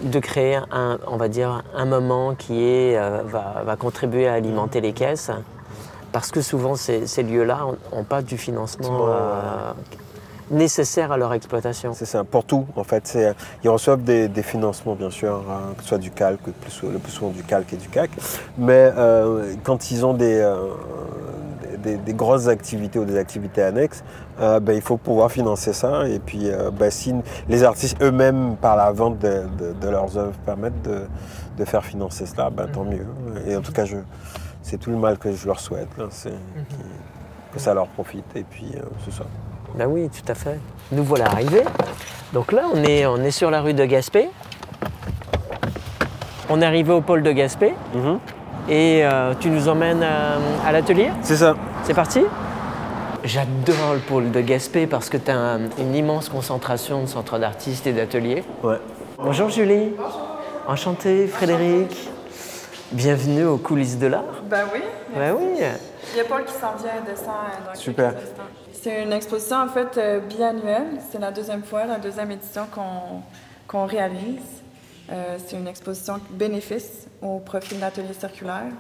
de 0.03 0.19
créer 0.19 0.57
un, 0.73 0.99
on 1.07 1.17
va 1.17 1.29
dire, 1.29 1.63
un 1.77 1.85
moment 1.85 2.35
qui 2.35 2.65
est, 2.65 2.99
euh, 2.99 3.23
va, 3.25 3.63
va 3.65 3.77
contribuer 3.77 4.27
à 4.27 4.33
alimenter 4.35 4.81
les 4.81 4.93
caisses. 4.93 5.31
Parce 6.11 6.33
que 6.33 6.41
souvent, 6.43 6.75
ces, 6.75 7.07
ces 7.07 7.23
lieux-là 7.23 7.61
n'ont 7.95 8.03
pas 8.03 8.21
du 8.21 8.37
financement 8.37 9.07
nécessaire 10.51 11.13
à 11.13 11.17
leur 11.17 11.33
exploitation. 11.33 11.93
C'est 11.95 12.05
ça, 12.05 12.25
pour 12.25 12.45
tout 12.45 12.67
en 12.75 12.83
fait. 12.83 13.17
Ils 13.63 13.69
reçoivent 13.71 14.03
des, 14.03 14.27
des 14.27 14.43
financements 14.43 14.97
bien 14.97 15.11
sûr, 15.11 15.45
hein, 15.49 15.73
que 15.77 15.83
ce 15.85 15.89
soit 15.91 15.99
du 15.99 16.11
calque, 16.11 16.45
le 16.49 16.53
plus, 16.53 16.83
le 16.83 16.99
plus 16.99 17.13
souvent 17.13 17.31
du 17.31 17.45
calque 17.45 17.73
et 17.73 17.77
du 17.77 17.89
CAC. 17.89 18.11
Mais 18.59 18.93
quand 19.63 19.93
ils 19.93 20.05
ont 20.05 20.15
des, 20.15 20.45
des, 21.83 21.97
des 21.97 22.15
grosses 22.15 22.47
activités 22.49 22.99
ou 22.99 23.05
des 23.05 23.17
activités 23.19 23.63
annexes, 23.63 24.03
euh, 24.41 24.61
ben, 24.61 24.75
il 24.75 24.83
faut 24.83 24.97
pouvoir 24.97 25.31
financer 25.31 25.73
ça. 25.73 26.07
Et 26.09 26.19
puis 26.19 26.43
euh, 26.51 26.71
ben, 26.71 26.91
si 26.91 27.15
les 27.49 27.65
artistes 27.65 28.01
eux-mêmes, 28.03 28.57
par 28.57 28.77
la 28.77 28.91
vente 28.93 29.19
de, 29.19 29.43
de- 29.59 29.73
de 29.73 29.89
leurs 29.89 30.17
œuvres, 30.17 30.37
permettent 30.47 30.83
de, 30.83 31.03
de 31.59 31.65
faire 31.65 31.85
financer 31.85 32.27
cela, 32.27 32.51
ben, 32.51 32.67
tant 32.73 32.85
mieux. 32.85 33.07
Et 33.47 33.57
en 33.57 33.61
tout 33.61 33.73
cas, 33.73 33.85
c'est 34.63 34.77
tout 34.79 34.91
le 34.91 34.97
mal 34.97 35.19
que 35.19 35.33
je 35.33 35.47
leur 35.47 35.59
souhaite, 35.61 35.89
là, 35.99 36.05
c'est 36.11 36.31
qui- 36.31 36.77
que 37.55 37.59
ça 37.59 37.75
leur 37.75 37.87
profite. 37.89 38.25
Et 38.37 38.45
puis 38.45 38.67
euh, 38.77 38.81
c'est 39.05 39.13
ça. 39.15 39.25
Ben 39.77 39.87
oui, 39.89 40.09
tout 40.09 40.31
à 40.31 40.35
fait. 40.35 40.59
Nous 40.93 41.05
voilà 41.05 41.27
arrivés. 41.27 41.65
Donc 42.33 42.53
là, 42.53 42.63
on 42.73 42.83
est, 42.85 43.07
on 43.07 43.17
est 43.19 43.31
sur 43.33 43.51
la 43.51 43.61
rue 43.61 43.75
de 43.75 43.85
Gaspé. 43.85 44.29
On 46.49 46.61
est 46.61 46.65
arrivé 46.65 46.93
au 46.93 47.01
pôle 47.01 47.23
de 47.23 47.33
Gaspé. 47.33 47.75
Mhm. 47.95 48.19
et 48.69 49.01
euh, 49.05 49.35
tu 49.41 49.49
nous 49.51 49.69
emmènes 49.69 50.05
à 50.05 50.71
l'atelier? 50.73 51.11
C'est 51.23 51.37
ça. 51.37 51.55
C'est 51.85 51.95
parti 51.95 52.21
J'adore 53.25 53.95
le 53.95 54.01
pôle 54.01 54.31
de 54.31 54.41
Gaspé 54.41 54.87
parce 54.87 55.09
que 55.09 55.17
tu 55.17 55.31
as 55.31 55.59
une 55.79 55.95
immense 55.95 56.29
concentration 56.29 57.03
de 57.03 57.07
centres 57.07 57.39
d'artistes 57.39 57.87
et 57.87 57.93
d'ateliers. 57.93 58.45
Ouais. 58.63 58.77
Bonjour 59.19 59.49
Julie. 59.51 59.93
Bonjour. 59.97 60.39
Enchanté 60.67 61.27
Frédéric. 61.27 62.09
Bienvenue 62.93 63.45
aux 63.45 63.59
coulisses 63.59 63.99
de 63.99 64.07
l'art. 64.07 64.43
Ben 64.49 64.65
oui. 64.73 64.81
Ben 65.15 65.35
oui. 65.39 65.59
Il 66.13 66.17
y 66.17 66.21
a 66.21 66.25
Paul 66.25 66.45
qui 66.45 66.53
s'en 66.53 66.75
vient 66.77 66.93
et 67.03 67.11
descend 67.11 67.29
euh, 67.29 67.73
dans 67.73 67.79
Super. 67.79 68.15
quelques 68.15 68.23
instants. 68.25 68.43
C'est 68.73 69.03
une 69.03 69.13
exposition 69.13 69.57
en 69.57 69.69
fait 69.69 69.99
euh, 69.99 70.21
biannuelle. 70.21 71.01
C'est 71.11 71.21
la 71.21 71.31
deuxième 71.31 71.63
fois, 71.63 71.85
la 71.85 71.99
deuxième 71.99 72.31
édition 72.31 72.67
qu'on 72.73 73.23
qu'on 73.67 73.87
réalise. 73.87 74.63
Euh, 75.11 75.37
c'est 75.45 75.57
une 75.57 75.69
exposition 75.69 76.21
bénéfice 76.31 77.07
au 77.21 77.39
profit 77.39 77.75
de 77.75 77.81
l'atelier 77.81 78.15
circulaire. 78.19 78.73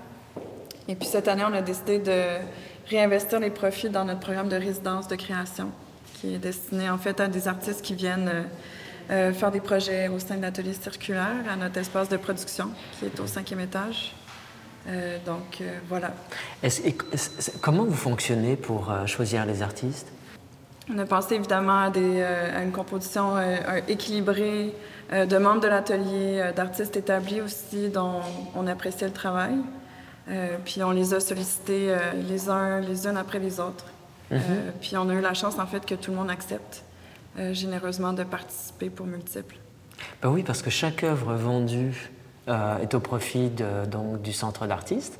Et 0.88 0.94
puis 0.96 1.06
cette 1.06 1.28
année, 1.28 1.44
on 1.48 1.54
a 1.54 1.62
décidé 1.62 1.98
de 1.98 2.38
réinvestir 2.90 3.40
les 3.40 3.50
profits 3.50 3.88
dans 3.88 4.04
notre 4.04 4.20
programme 4.20 4.48
de 4.48 4.56
résidence 4.56 5.08
de 5.08 5.16
création, 5.16 5.70
qui 6.14 6.34
est 6.34 6.38
destiné 6.38 6.90
en 6.90 6.98
fait 6.98 7.20
à 7.20 7.28
des 7.28 7.48
artistes 7.48 7.82
qui 7.82 7.94
viennent 7.94 8.28
euh, 8.28 8.42
euh, 9.10 9.32
faire 9.32 9.50
des 9.50 9.60
projets 9.60 10.06
au 10.08 10.20
sein 10.20 10.36
de 10.36 10.42
l'atelier 10.42 10.72
circulaire, 10.72 11.44
à 11.50 11.56
notre 11.56 11.78
espace 11.78 12.08
de 12.08 12.16
production, 12.16 12.70
qui 12.98 13.06
est 13.06 13.18
au 13.18 13.26
cinquième 13.26 13.60
étage. 13.60 14.14
Euh, 14.86 15.18
donc 15.26 15.58
euh, 15.60 15.78
voilà. 15.88 16.12
Comment 17.60 17.84
vous 17.84 17.94
fonctionnez 17.94 18.54
pour 18.56 18.92
choisir 19.06 19.46
les 19.46 19.62
artistes? 19.62 20.08
On 20.92 20.98
a 20.98 21.06
pensé 21.06 21.34
évidemment 21.34 21.82
à, 21.82 21.90
des, 21.90 22.22
à 22.22 22.62
une 22.62 22.72
composition 22.72 23.34
équilibrée 23.86 24.74
de 25.12 25.38
membres 25.38 25.60
de 25.60 25.68
l'atelier, 25.68 26.50
d'artistes 26.56 26.96
établis 26.96 27.40
aussi 27.40 27.90
dont 27.90 28.20
on 28.56 28.66
appréciait 28.66 29.06
le 29.06 29.12
travail. 29.12 29.54
Euh, 30.30 30.56
puis 30.64 30.82
on 30.82 30.90
les 30.92 31.12
a 31.14 31.20
sollicités 31.20 31.86
euh, 31.90 31.98
les 32.28 32.48
uns 32.48 32.80
les 32.80 33.06
unes 33.06 33.16
après 33.16 33.38
les 33.38 33.58
autres. 33.58 33.84
Euh, 34.32 34.38
puis 34.80 34.96
on 34.96 35.08
a 35.08 35.14
eu 35.14 35.20
la 35.20 35.34
chance 35.34 35.58
en 35.58 35.66
fait 35.66 35.84
que 35.84 35.96
tout 35.96 36.12
le 36.12 36.16
monde 36.16 36.30
accepte 36.30 36.84
euh, 37.38 37.52
généreusement 37.52 38.12
de 38.12 38.22
participer 38.22 38.88
pour 38.90 39.06
multiples. 39.06 39.56
Ben 40.22 40.28
oui, 40.30 40.42
parce 40.44 40.62
que 40.62 40.70
chaque 40.70 41.02
œuvre 41.04 41.34
vendue 41.34 42.10
est 42.82 42.94
au 42.94 43.00
profit 43.00 43.48
de- 43.48 43.86
donc, 43.86 44.22
du 44.22 44.32
centre 44.32 44.66
d'artistes. 44.66 45.18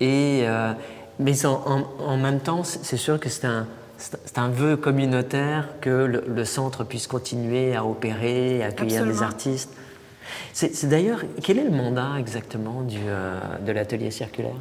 Et, 0.00 0.40
euh, 0.44 0.72
mais 1.20 1.46
en, 1.46 1.52
en- 1.66 1.86
en 2.04 2.16
même 2.16 2.40
temps, 2.40 2.64
c'est 2.64 2.96
sûr 2.96 3.20
que 3.20 3.28
c'est 3.28 3.46
un, 3.46 3.66
c'est 3.96 4.38
un 4.38 4.48
vœu 4.48 4.76
communautaire 4.76 5.68
que 5.80 5.90
le, 5.90 6.24
le 6.26 6.44
centre 6.44 6.82
puisse 6.84 7.06
continuer 7.06 7.76
à 7.76 7.84
opérer, 7.84 8.62
à 8.64 8.68
accueillir 8.68 9.02
des 9.04 9.10
Absolument. 9.10 9.26
artistes. 9.26 9.72
C'est 10.52 10.88
d'ailleurs, 10.88 11.22
quel 11.42 11.58
est 11.58 11.64
le 11.64 11.70
mandat 11.70 12.18
exactement 12.18 12.82
du, 12.82 12.98
euh, 13.06 13.38
de 13.60 13.72
l'atelier 13.72 14.10
circulaire? 14.10 14.56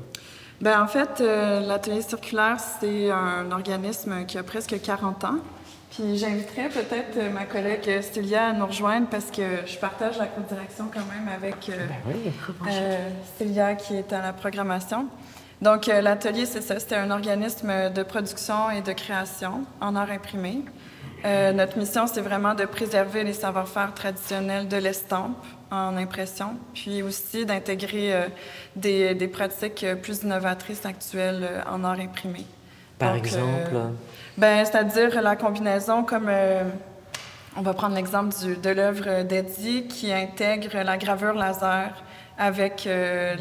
Ben, 0.60 0.82
en 0.82 0.88
fait, 0.88 1.21
euh, 1.21 1.60
l'atelier 1.60 2.01
circulaire, 2.01 2.58
c'est 2.80 3.12
un 3.12 3.51
organisme 3.51 4.25
qui 4.25 4.38
a 4.38 4.43
presque 4.43 4.80
40 4.82 5.23
ans. 5.25 5.38
Puis 5.91 6.17
j'inviterais 6.17 6.69
peut-être 6.69 7.17
euh, 7.17 7.32
ma 7.32 7.45
collègue 7.45 8.01
Célia 8.01 8.47
à 8.47 8.53
nous 8.53 8.65
rejoindre 8.65 9.08
parce 9.08 9.32
que 9.32 9.65
je 9.65 9.77
partage 9.77 10.17
la 10.17 10.25
co-direction 10.25 10.89
quand 10.93 11.06
même 11.12 11.34
avec 11.34 11.69
euh, 11.69 11.88
Oui. 12.08 12.32
Célia 13.38 13.75
qui 13.75 13.95
est 13.95 14.12
à 14.12 14.21
la 14.21 14.34
programmation. 14.34 15.08
Donc 15.62 15.88
l'atelier, 15.88 16.45
c'est 16.45 16.62
ça, 16.62 16.80
c'est 16.80 16.95
un 16.95 17.10
organisme 17.10 17.89
de 17.91 18.03
production 18.03 18.69
et 18.69 18.82
de 18.82 18.91
création 18.91 19.63
en 19.82 19.95
art 19.95 20.12
imprimé. 20.12 20.63
Euh, 21.25 21.51
notre 21.51 21.77
mission, 21.77 22.06
c'est 22.06 22.21
vraiment 22.21 22.53
de 22.53 22.65
préserver 22.65 23.23
les 23.23 23.34
savoir-faire 23.34 23.93
traditionnels 23.93 24.67
de 24.67 24.77
l'estampe 24.77 25.43
en 25.69 25.97
impression, 25.97 26.56
puis 26.73 27.01
aussi 27.03 27.45
d'intégrer 27.45 28.13
euh, 28.13 28.27
des, 28.75 29.15
des 29.15 29.27
pratiques 29.27 29.84
euh, 29.84 29.95
plus 29.95 30.23
innovatrices 30.23 30.86
actuelles 30.86 31.43
euh, 31.43 31.62
en 31.69 31.84
art 31.84 31.99
imprimé. 31.99 32.45
Par 32.97 33.13
Donc, 33.13 33.25
exemple? 33.25 33.71
euh, 33.73 33.89
ben, 34.38 34.63
c'est-à-dire 34.65 35.21
la 35.21 35.36
combinaison 35.36 36.03
comme 36.03 36.27
euh, 36.30 36.63
on 37.56 37.62
va 37.62 37.73
prendre 37.73 37.95
l'exemple 37.95 38.34
de 38.62 38.69
l'œuvre 38.69 39.23
d'Eddie 39.23 39.88
qui 39.88 40.13
intègre 40.13 40.77
la 40.84 40.97
gravure 40.97 41.34
laser 41.34 41.91
avec 42.38 42.88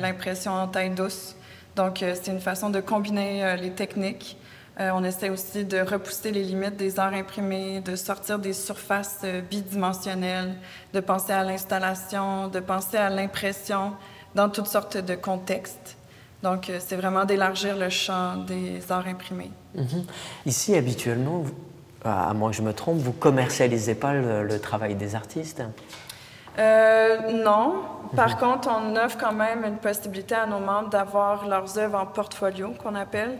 l'impression 0.00 0.52
en 0.52 0.66
taille 0.68 0.88
douce. 0.88 1.36
Donc, 1.76 1.98
c'est 1.98 2.28
une 2.28 2.40
façon 2.40 2.70
de 2.70 2.80
combiner 2.80 3.56
les 3.60 3.72
techniques. 3.72 4.38
Euh, 4.78 4.90
on 4.94 5.02
essaie 5.04 5.30
aussi 5.30 5.64
de 5.64 5.78
repousser 5.78 6.30
les 6.32 6.42
limites 6.42 6.76
des 6.76 6.98
arts 7.00 7.14
imprimés, 7.14 7.80
de 7.80 7.96
sortir 7.96 8.38
des 8.38 8.52
surfaces 8.52 9.20
euh, 9.24 9.40
bidimensionnelles, 9.40 10.54
de 10.92 11.00
penser 11.00 11.32
à 11.32 11.42
l'installation, 11.44 12.48
de 12.48 12.60
penser 12.60 12.98
à 12.98 13.08
l'impression 13.08 13.92
dans 14.34 14.50
toutes 14.50 14.66
sortes 14.66 14.98
de 14.98 15.14
contextes. 15.14 15.96
Donc, 16.42 16.68
euh, 16.68 16.76
c'est 16.78 16.96
vraiment 16.96 17.24
d'élargir 17.24 17.74
le 17.76 17.88
champ 17.88 18.36
des 18.36 18.82
arts 18.92 19.06
imprimés. 19.06 19.50
Mhm. 19.74 20.04
Ici, 20.44 20.76
habituellement, 20.76 21.38
vous- 21.38 21.54
à 22.04 22.34
moins 22.34 22.50
que 22.50 22.56
je 22.56 22.62
me 22.62 22.74
trompe, 22.74 22.98
vous 22.98 23.12
commercialisez 23.12 23.94
pas 23.94 24.12
le, 24.12 24.44
le 24.44 24.60
travail 24.60 24.94
des 24.94 25.14
artistes? 25.14 25.62
Non. 26.58 27.74
Par 28.14 28.38
contre, 28.38 28.68
on 28.70 28.94
offre 28.96 29.18
quand 29.18 29.32
même 29.32 29.64
une 29.64 29.76
possibilité 29.76 30.34
à 30.34 30.46
nos 30.46 30.60
membres 30.60 30.88
d'avoir 30.88 31.46
leurs 31.48 31.76
œuvres 31.78 31.98
en 31.98 32.06
portfolio, 32.06 32.70
qu'on 32.82 32.94
appelle. 32.94 33.36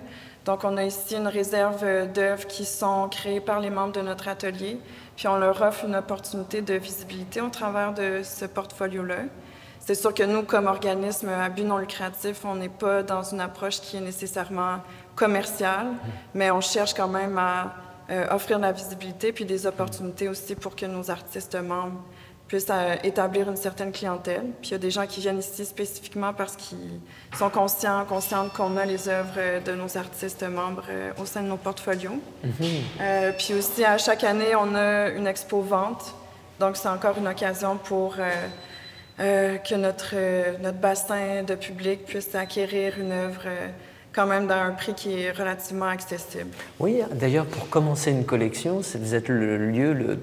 Donc, 0.47 0.63
on 0.63 0.77
a 0.77 0.85
ici 0.85 1.17
une 1.17 1.27
réserve 1.27 1.83
euh, 1.83 2.07
d'œuvres 2.07 2.47
qui 2.47 2.65
sont 2.65 3.09
créées 3.09 3.41
par 3.41 3.59
les 3.59 3.69
membres 3.69 3.93
de 3.93 4.01
notre 4.01 4.29
atelier. 4.29 4.79
Puis, 5.17 5.27
on 5.27 5.37
leur 5.39 5.61
offre 5.61 5.85
une 5.85 5.97
opportunité 5.97 6.63
de 6.63 6.75
visibilité 6.75 7.41
au 7.41 7.49
travers 7.49 7.93
de 7.93 8.21
ce 8.23 8.45
portfolio-là. 8.45 9.25
C'est 9.81 9.97
sûr 9.97 10.15
que 10.15 10.23
nous, 10.23 10.45
comme 10.45 10.69
organisme 10.69 11.29
à 11.29 11.49
but 11.49 11.65
non 11.65 11.79
lucratif, 11.79 12.45
on 12.45 12.55
n'est 12.55 12.69
pas 12.69 13.03
dans 13.03 13.25
une 13.25 13.41
approche 13.41 13.81
qui 13.81 13.97
est 13.97 14.01
nécessairement 14.01 14.79
commerciale, 15.17 15.89
mais 16.33 16.53
on 16.53 16.61
cherche 16.61 16.95
quand 16.95 17.09
même 17.09 17.37
à 17.39 17.75
euh, 18.11 18.27
offrir 18.31 18.59
de 18.59 18.63
la 18.63 18.73
visibilité 18.73 19.33
puis 19.33 19.45
des 19.45 19.67
opportunités 19.67 20.29
aussi 20.29 20.55
pour 20.55 20.77
que 20.77 20.87
nos 20.87 21.11
artistes 21.11 21.57
membres 21.57 22.01
puissent 22.49 22.67
euh, 22.71 22.97
établir 23.03 23.49
une 23.49 23.57
certaine 23.57 23.93
clientèle. 23.93 24.45
Puis 24.61 24.71
il 24.71 24.73
y 24.73 24.75
a 24.75 24.79
des 24.79 24.91
gens 24.91 25.07
qui 25.07 25.21
viennent 25.21 25.39
ici 25.39 25.65
spécifiquement 25.65 26.33
parce 26.33 26.57
qu'ils 26.57 27.01
sont 27.37 27.51
conscients, 27.51 28.05
conscientes 28.05 28.53
qu'on 28.53 28.77
a 28.77 28.85
les 28.85 29.09
œuvres 29.09 29.63
de 29.65 29.73
nos 29.73 29.97
artistes 29.97 30.45
membres 30.45 30.85
euh, 30.89 31.11
au 31.21 31.27
sein 31.27 31.43
de 31.43 31.49
nos 31.49 31.57
portfolios. 31.57 32.21
Euh, 33.01 33.33
puis 33.37 33.55
aussi, 33.55 33.85
à 33.85 33.99
chaque 33.99 34.25
année, 34.25 34.55
on 34.59 34.75
a 34.75 35.09
une 35.09 35.27
expo 35.27 35.61
vente. 35.61 36.15
Donc, 36.61 36.77
c'est 36.77 36.89
encore 36.89 37.19
une 37.19 37.29
occasion 37.29 37.77
pour 37.77 38.17
euh, 39.21 39.59
que 39.59 39.75
notre, 39.75 40.15
notre 40.63 40.79
bassin 40.79 41.43
de 41.43 41.55
public 41.55 42.05
puisse 42.07 42.35
acquérir 42.35 42.95
une 42.99 43.13
œuvre 43.13 43.43
quand 44.15 44.27
même 44.27 44.47
dans 44.47 44.55
un 44.55 44.71
prix 44.71 44.95
qui 44.95 45.21
est 45.21 45.33
relativement 45.33 45.87
accessible. 45.87 46.51
Oui, 46.81 47.03
d'ailleurs, 47.13 47.45
pour 47.45 47.69
commencer 47.69 48.11
une 48.11 48.25
collection, 48.25 48.81
vous 48.81 49.15
êtes 49.15 49.29
le 49.29 49.71
lieu 49.71 49.93
le, 49.93 50.19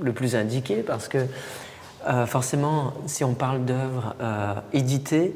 le 0.00 0.12
plus 0.12 0.36
indiqué 0.36 0.82
parce 0.82 1.08
que 1.08 1.18
euh, 2.08 2.26
forcément, 2.26 2.94
si 3.06 3.24
on 3.24 3.34
parle 3.34 3.64
d'œuvres 3.64 4.14
euh, 4.20 4.54
éditées, 4.72 5.34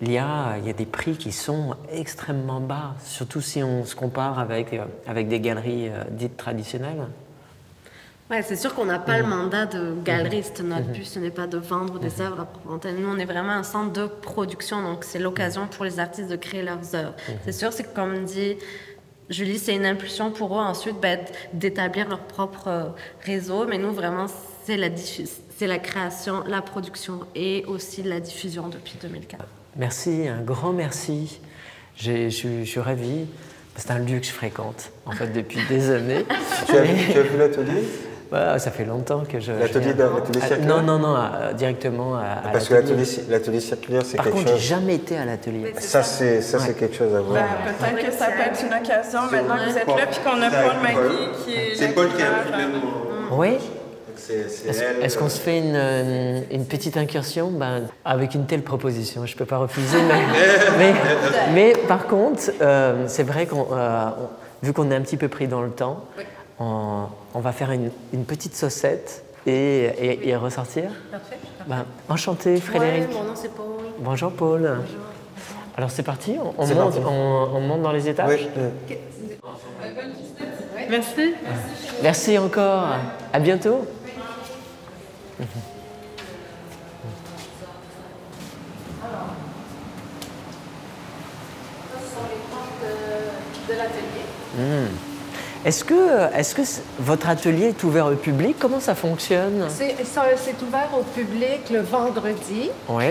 il 0.00 0.12
y, 0.12 0.18
a, 0.18 0.58
il 0.58 0.66
y 0.66 0.70
a 0.70 0.72
des 0.72 0.86
prix 0.86 1.16
qui 1.16 1.32
sont 1.32 1.74
extrêmement 1.90 2.60
bas, 2.60 2.94
surtout 3.04 3.40
si 3.40 3.62
on 3.62 3.84
se 3.84 3.94
compare 3.94 4.38
avec, 4.38 4.72
euh, 4.72 4.84
avec 5.06 5.28
des 5.28 5.40
galeries 5.40 5.90
dites 6.10 6.36
traditionnelles. 6.36 7.06
Ouais, 8.30 8.42
c'est 8.42 8.56
sûr 8.56 8.74
qu'on 8.74 8.86
n'a 8.86 8.98
pas 8.98 9.18
le 9.18 9.24
mandat 9.24 9.66
de 9.66 9.94
galeriste. 10.02 10.62
Notre 10.62 10.86
but, 10.86 11.04
ce 11.04 11.18
n'est 11.18 11.30
pas 11.30 11.46
de 11.46 11.58
vendre 11.58 11.98
des 11.98 12.22
œuvres 12.22 12.40
à 12.40 12.44
proprement. 12.46 12.80
Nous, 12.98 13.08
on 13.08 13.18
est 13.18 13.26
vraiment 13.26 13.52
un 13.52 13.62
centre 13.62 13.92
de 13.92 14.06
production, 14.06 14.82
donc 14.82 15.04
c'est 15.04 15.18
l'occasion 15.18 15.66
pour 15.66 15.84
les 15.84 16.00
artistes 16.00 16.30
de 16.30 16.36
créer 16.36 16.62
leurs 16.62 16.94
œuvres. 16.94 17.14
C'est 17.44 17.52
sûr, 17.52 17.72
c'est 17.72 17.92
comme 17.92 18.24
dit 18.24 18.56
Julie, 19.30 19.58
c'est 19.58 19.74
une 19.74 19.86
impulsion 19.86 20.30
pour 20.30 20.54
eux 20.58 20.62
ensuite 20.62 21.00
ben, 21.00 21.18
d'établir 21.52 22.08
leur 22.08 22.20
propre 22.20 22.68
euh, 22.68 22.84
réseau, 23.24 23.66
mais 23.66 23.78
nous, 23.78 23.92
vraiment, 23.92 24.26
c'est 24.64 24.76
la, 24.76 24.90
diffu- 24.90 25.28
c'est 25.56 25.66
la 25.66 25.78
création, 25.78 26.44
la 26.46 26.60
production 26.62 27.20
et 27.34 27.64
aussi 27.66 28.02
la 28.02 28.20
diffusion 28.20 28.68
depuis 28.68 28.96
2004. 29.00 29.44
Merci, 29.76 30.28
un 30.28 30.42
grand 30.42 30.72
merci. 30.72 31.40
J'ai- 31.96 32.28
Je 32.30 32.36
suis- 32.36 32.64
je 32.66 32.70
suis 32.70 32.80
ravi. 32.80 33.26
C'est 33.76 33.90
un 33.90 33.98
lieu 33.98 34.20
que 34.20 34.26
je 34.26 34.30
fréquente, 34.30 34.92
en 35.06 35.10
fait, 35.12 35.28
depuis 35.28 35.58
des 35.68 35.90
années. 35.90 36.24
Tu 36.66 36.76
as, 36.76 36.82
vu- 36.82 37.12
tu 37.12 37.18
as 37.18 37.22
vu 37.22 37.38
l'atelier? 37.38 37.82
Ça 38.58 38.70
fait 38.70 38.84
longtemps 38.84 39.22
que 39.28 39.40
je. 39.40 39.52
L'atelier 39.52 39.94
Ah, 39.98 40.46
circulaire 40.46 40.66
Non, 40.66 40.82
non, 40.82 40.98
non, 40.98 41.16
directement 41.56 42.16
à, 42.16 42.48
à 42.48 42.52
Parce 42.52 42.68
que 42.68 42.74
l'atelier. 42.74 43.60
circulaire, 43.60 44.02
c'est 44.04 44.16
Par 44.16 44.26
quelque 44.26 44.36
contre, 44.36 44.48
j'ai 44.48 44.54
chose. 44.54 44.62
jamais 44.62 44.94
été 44.96 45.16
à 45.16 45.24
l'atelier. 45.24 45.72
Ça, 45.78 46.02
c'est 46.02 46.40
ça, 46.42 46.58
c'est 46.58 46.74
quelque 46.74 46.96
chose 46.96 47.14
à 47.14 47.20
voir. 47.20 47.34
Ben, 47.34 47.72
Peut-être 47.92 48.06
que 48.06 48.12
ça 48.12 48.26
peut 48.26 48.42
être 48.50 48.60
une 48.62 48.74
occasion, 48.84 49.20
maintenant 49.30 49.56
que 49.56 49.70
vous 49.70 49.78
êtes 49.78 49.84
Paul. 49.86 49.98
là, 49.98 50.06
puis 50.06 50.20
qu'on 50.24 50.42
a 50.42 50.50
Paul 50.50 50.82
Magui 50.82 51.16
qui 51.44 51.52
est 51.54 51.74
C'est 51.76 51.88
Paul 51.88 52.08
qui 52.14 52.22
a 52.22 52.26
euh, 52.26 52.68
mon. 53.30 53.36
Oui. 53.38 53.58
Est-ce 55.02 55.18
qu'on 55.18 55.26
euh, 55.26 55.28
se 55.28 55.40
fait 55.40 55.58
une, 55.58 56.44
une 56.50 56.64
petite 56.66 56.96
incursion? 56.96 57.50
Ben, 57.50 57.82
Avec 58.04 58.34
une 58.34 58.46
telle 58.46 58.62
proposition, 58.62 59.26
je 59.26 59.34
ne 59.34 59.38
peux 59.38 59.44
pas 59.44 59.58
refuser. 59.58 59.98
Mais, 60.08 60.22
mais, 60.78 60.94
mais 61.52 61.72
par 61.86 62.06
contre, 62.06 62.50
euh, 62.62 63.04
c'est 63.06 63.22
vrai 63.22 63.46
qu'on, 63.46 63.66
euh, 63.72 64.06
vu 64.62 64.72
qu'on 64.72 64.90
est 64.90 64.94
un 64.94 65.02
petit 65.02 65.16
peu 65.18 65.28
pris 65.28 65.46
dans 65.46 65.60
le 65.62 65.70
temps, 65.70 66.04
on, 66.58 67.04
on 67.34 67.40
va 67.40 67.52
faire 67.52 67.70
une, 67.72 67.90
une 68.12 68.24
petite 68.24 68.54
saucette 68.56 69.24
et, 69.46 69.52
et- 69.52 70.28
et 70.28 70.36
ressortir. 70.36 70.90
Parfait. 71.10 71.38
Ben, 71.66 71.84
enchanté, 72.08 72.56
Frédéric. 72.60 73.12
mon 73.12 73.24
nom, 73.24 73.32
c'est 73.34 73.52
Paul. 73.54 73.66
Bonjour 73.98 74.32
Paul. 74.32 74.78
Alors 75.76 75.90
c'est 75.90 76.02
parti, 76.04 76.36
on, 76.38 76.54
on 76.56 76.66
monte, 76.66 76.76
parti. 76.76 76.98
on- 77.04 77.48
on 77.56 77.60
monte 77.60 77.82
dans 77.82 77.92
les 77.92 78.08
étages 78.08 78.28
Oui. 78.30 78.96
Merci. 80.90 81.34
Merci 82.02 82.38
encore. 82.38 82.86
À 83.32 83.40
bientôt. 83.40 83.86
Hmm. 94.56 94.86
Est-ce 95.64 95.82
que, 95.84 96.30
est-ce 96.34 96.54
que 96.54 96.62
votre 96.98 97.28
atelier 97.28 97.68
est 97.68 97.82
ouvert 97.84 98.06
au 98.06 98.16
public? 98.16 98.56
Comment 98.58 98.80
ça 98.80 98.94
fonctionne? 98.94 99.66
C'est 99.70 99.92
ouvert 100.62 100.90
au 100.98 101.02
public 101.02 101.70
le 101.70 101.80
vendredi, 101.80 102.70
Oui. 102.88 103.04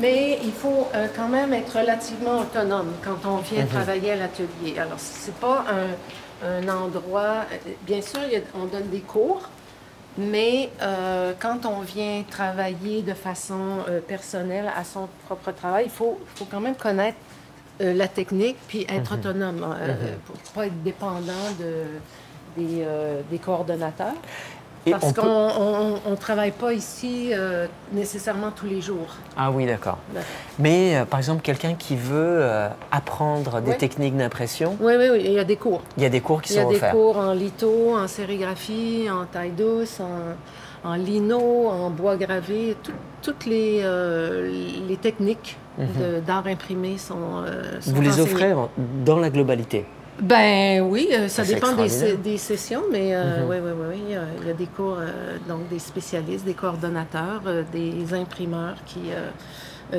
mais 0.00 0.40
il 0.42 0.52
faut 0.52 0.88
euh, 0.94 1.06
quand 1.14 1.28
même 1.28 1.52
être 1.52 1.78
relativement 1.78 2.40
autonome 2.40 2.92
quand 3.04 3.18
on 3.28 3.36
Mhm. 3.36 3.42
vient 3.52 3.66
travailler 3.66 4.10
à 4.12 4.16
l'atelier. 4.16 4.76
Alors, 4.76 4.98
c'est 4.98 5.34
pas 5.36 5.64
un, 5.70 6.48
un 6.48 6.68
endroit. 6.68 7.44
euh, 7.52 7.56
Bien 7.82 8.02
sûr, 8.02 8.18
a- 8.20 8.58
on 8.60 8.64
donne 8.64 8.88
des 8.90 9.00
cours, 9.00 9.42
mais 10.18 10.68
euh, 10.82 11.32
quand 11.38 11.64
on 11.64 11.80
vient 11.82 12.24
travailler 12.28 13.02
de 13.02 13.14
façon 13.14 13.78
euh, 13.88 14.00
personnelle 14.00 14.68
à 14.76 14.82
son 14.82 15.08
propre 15.26 15.52
travail, 15.52 15.84
il 15.86 15.92
faut, 15.92 16.18
faut 16.34 16.46
quand 16.50 16.60
même 16.60 16.74
connaître 16.74 17.18
euh, 17.80 17.94
la 17.94 18.08
technique 18.08 18.56
puis 18.68 18.86
être 18.88 19.14
autonome 19.14 19.64
euh, 19.80 20.14
pour 20.26 20.36
pas 20.54 20.66
être 20.66 20.82
dépendant 20.82 21.32
de, 21.58 22.60
des, 22.62 22.82
euh, 22.82 23.20
des 23.30 23.38
coordonnateurs. 23.38 24.14
Et 24.84 24.90
Parce 24.90 25.04
on 25.04 25.12
qu'on 25.12 25.22
peut- 26.04 26.10
ne 26.10 26.16
travaille 26.16 26.50
pas 26.50 26.72
ici 26.72 27.30
euh, 27.32 27.68
nécessairement 27.92 28.50
tous 28.50 28.66
les 28.66 28.80
jours. 28.80 29.14
Ah 29.36 29.52
oui, 29.52 29.64
d'accord. 29.64 29.98
Mais 30.58 30.96
euh, 30.96 31.04
par 31.04 31.20
exemple, 31.20 31.40
quelqu'un 31.40 31.74
qui 31.74 31.94
veut 31.94 32.38
euh, 32.42 32.68
apprendre 32.90 33.60
des 33.60 33.70
Oui. 33.70 33.78
techniques 33.78 34.16
d'impression, 34.16 34.76
Oui, 34.80 34.94
oui, 34.98 35.06
oui, 35.12 35.22
il 35.24 35.32
y 35.34 35.38
a 35.38 35.44
des 35.44 35.54
cours. 35.54 35.82
il 35.96 36.02
y 36.02 36.06
a 36.06 36.08
des 36.08 36.20
cours 36.20 36.42
qui 36.42 36.52
Il 36.52 36.56
y 36.56 36.58
a 36.58 36.62
sont 36.64 36.70
des 36.70 36.76
offerts. 36.76 36.90
cours 36.94 37.16
en 37.16 37.32
litho, 37.32 37.96
en 37.96 38.08
sérigraphie, 38.08 39.06
en 39.08 39.24
taille 39.26 39.52
douce, 39.52 40.00
en, 40.00 40.88
en 40.90 40.94
lino, 40.96 41.68
en 41.68 41.90
bois 41.90 42.16
gravé. 42.16 42.76
Tout- 42.82 42.90
toutes 43.22 43.46
les, 43.46 43.84
les 44.88 44.96
techniques 44.96 45.56
d'art 46.26 46.46
imprimé 46.46 46.98
sont, 46.98 47.14
euh, 47.46 47.80
sont 47.80 47.90
Mhm. 47.90 47.96
Vous 47.96 48.02
les 48.02 48.20
offrez 48.20 48.52
dans 49.04 49.18
la 49.18 49.30
globalité? 49.30 49.84
Ben 50.20 50.82
oui, 50.82 51.08
euh, 51.12 51.26
ça 51.28 51.42
dépend 51.42 51.72
des, 51.72 52.38
sessions, 52.38 52.82
mais 52.92 53.14
euh, 53.14 53.42
Mhm. 53.44 53.48
oui, 53.50 53.56
oui, 53.64 53.70
oui, 53.74 53.86
oui, 53.90 54.02
il 54.42 54.46
y 54.46 54.50
a- 54.50 54.54
des 54.54 54.66
cours, 54.66 54.96
euh, 55.00 55.38
donc 55.48 55.68
des 55.70 55.78
spécialistes, 55.78 56.44
des 56.44 56.54
coordonnateurs, 56.54 57.40
des 57.72 58.12
imprimeurs 58.14 58.76
qui 58.84 59.00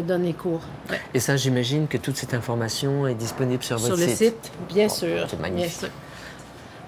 donnent 0.07 0.24
les 0.24 0.34
cours. 0.34 0.61
Ouais. 0.89 0.99
Et 1.13 1.19
ça, 1.19 1.36
j'imagine 1.36 1.88
que 1.88 1.97
toute 1.97 2.15
cette 2.15 2.34
information 2.36 3.07
est 3.07 3.15
disponible 3.15 3.63
sur, 3.63 3.80
Sur 3.80 3.89
votre 3.89 4.01
le 4.01 4.07
site? 4.07 4.17
site, 4.17 4.51
bien 4.69 4.88
sûr. 4.89 5.26
c'est 5.28 5.36
bien 5.39 5.49
magnifique. 5.49 5.80
sûr. 5.80 5.89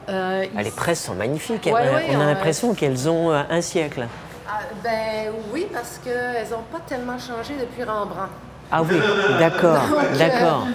Ah, 0.08 0.42
les 0.64 0.70
presses 0.72 1.04
sont 1.04 1.16
magnifiques. 1.16 1.66
Ouais, 1.66 1.72
ouais, 1.74 2.06
on 2.12 2.20
a 2.20 2.24
on- 2.24 2.28
l'impression 2.28 2.74
qu'elles 2.76 3.10
ont 3.10 3.32
un 3.32 3.62
siècle. 3.62 4.06
ah, 4.48 4.60
ben 4.84 5.34
oui, 5.52 5.66
parce 5.74 6.00
qu'elles 6.04 6.48
n'ont 6.52 6.64
pas 6.72 6.80
tellement 6.88 7.18
changé 7.18 7.56
depuis 7.60 7.84
Rembrandt. 7.84 8.30
Ah 8.72 8.82
oui, 8.84 8.98
d'accord, 9.40 9.78
d'accord. 10.18 10.68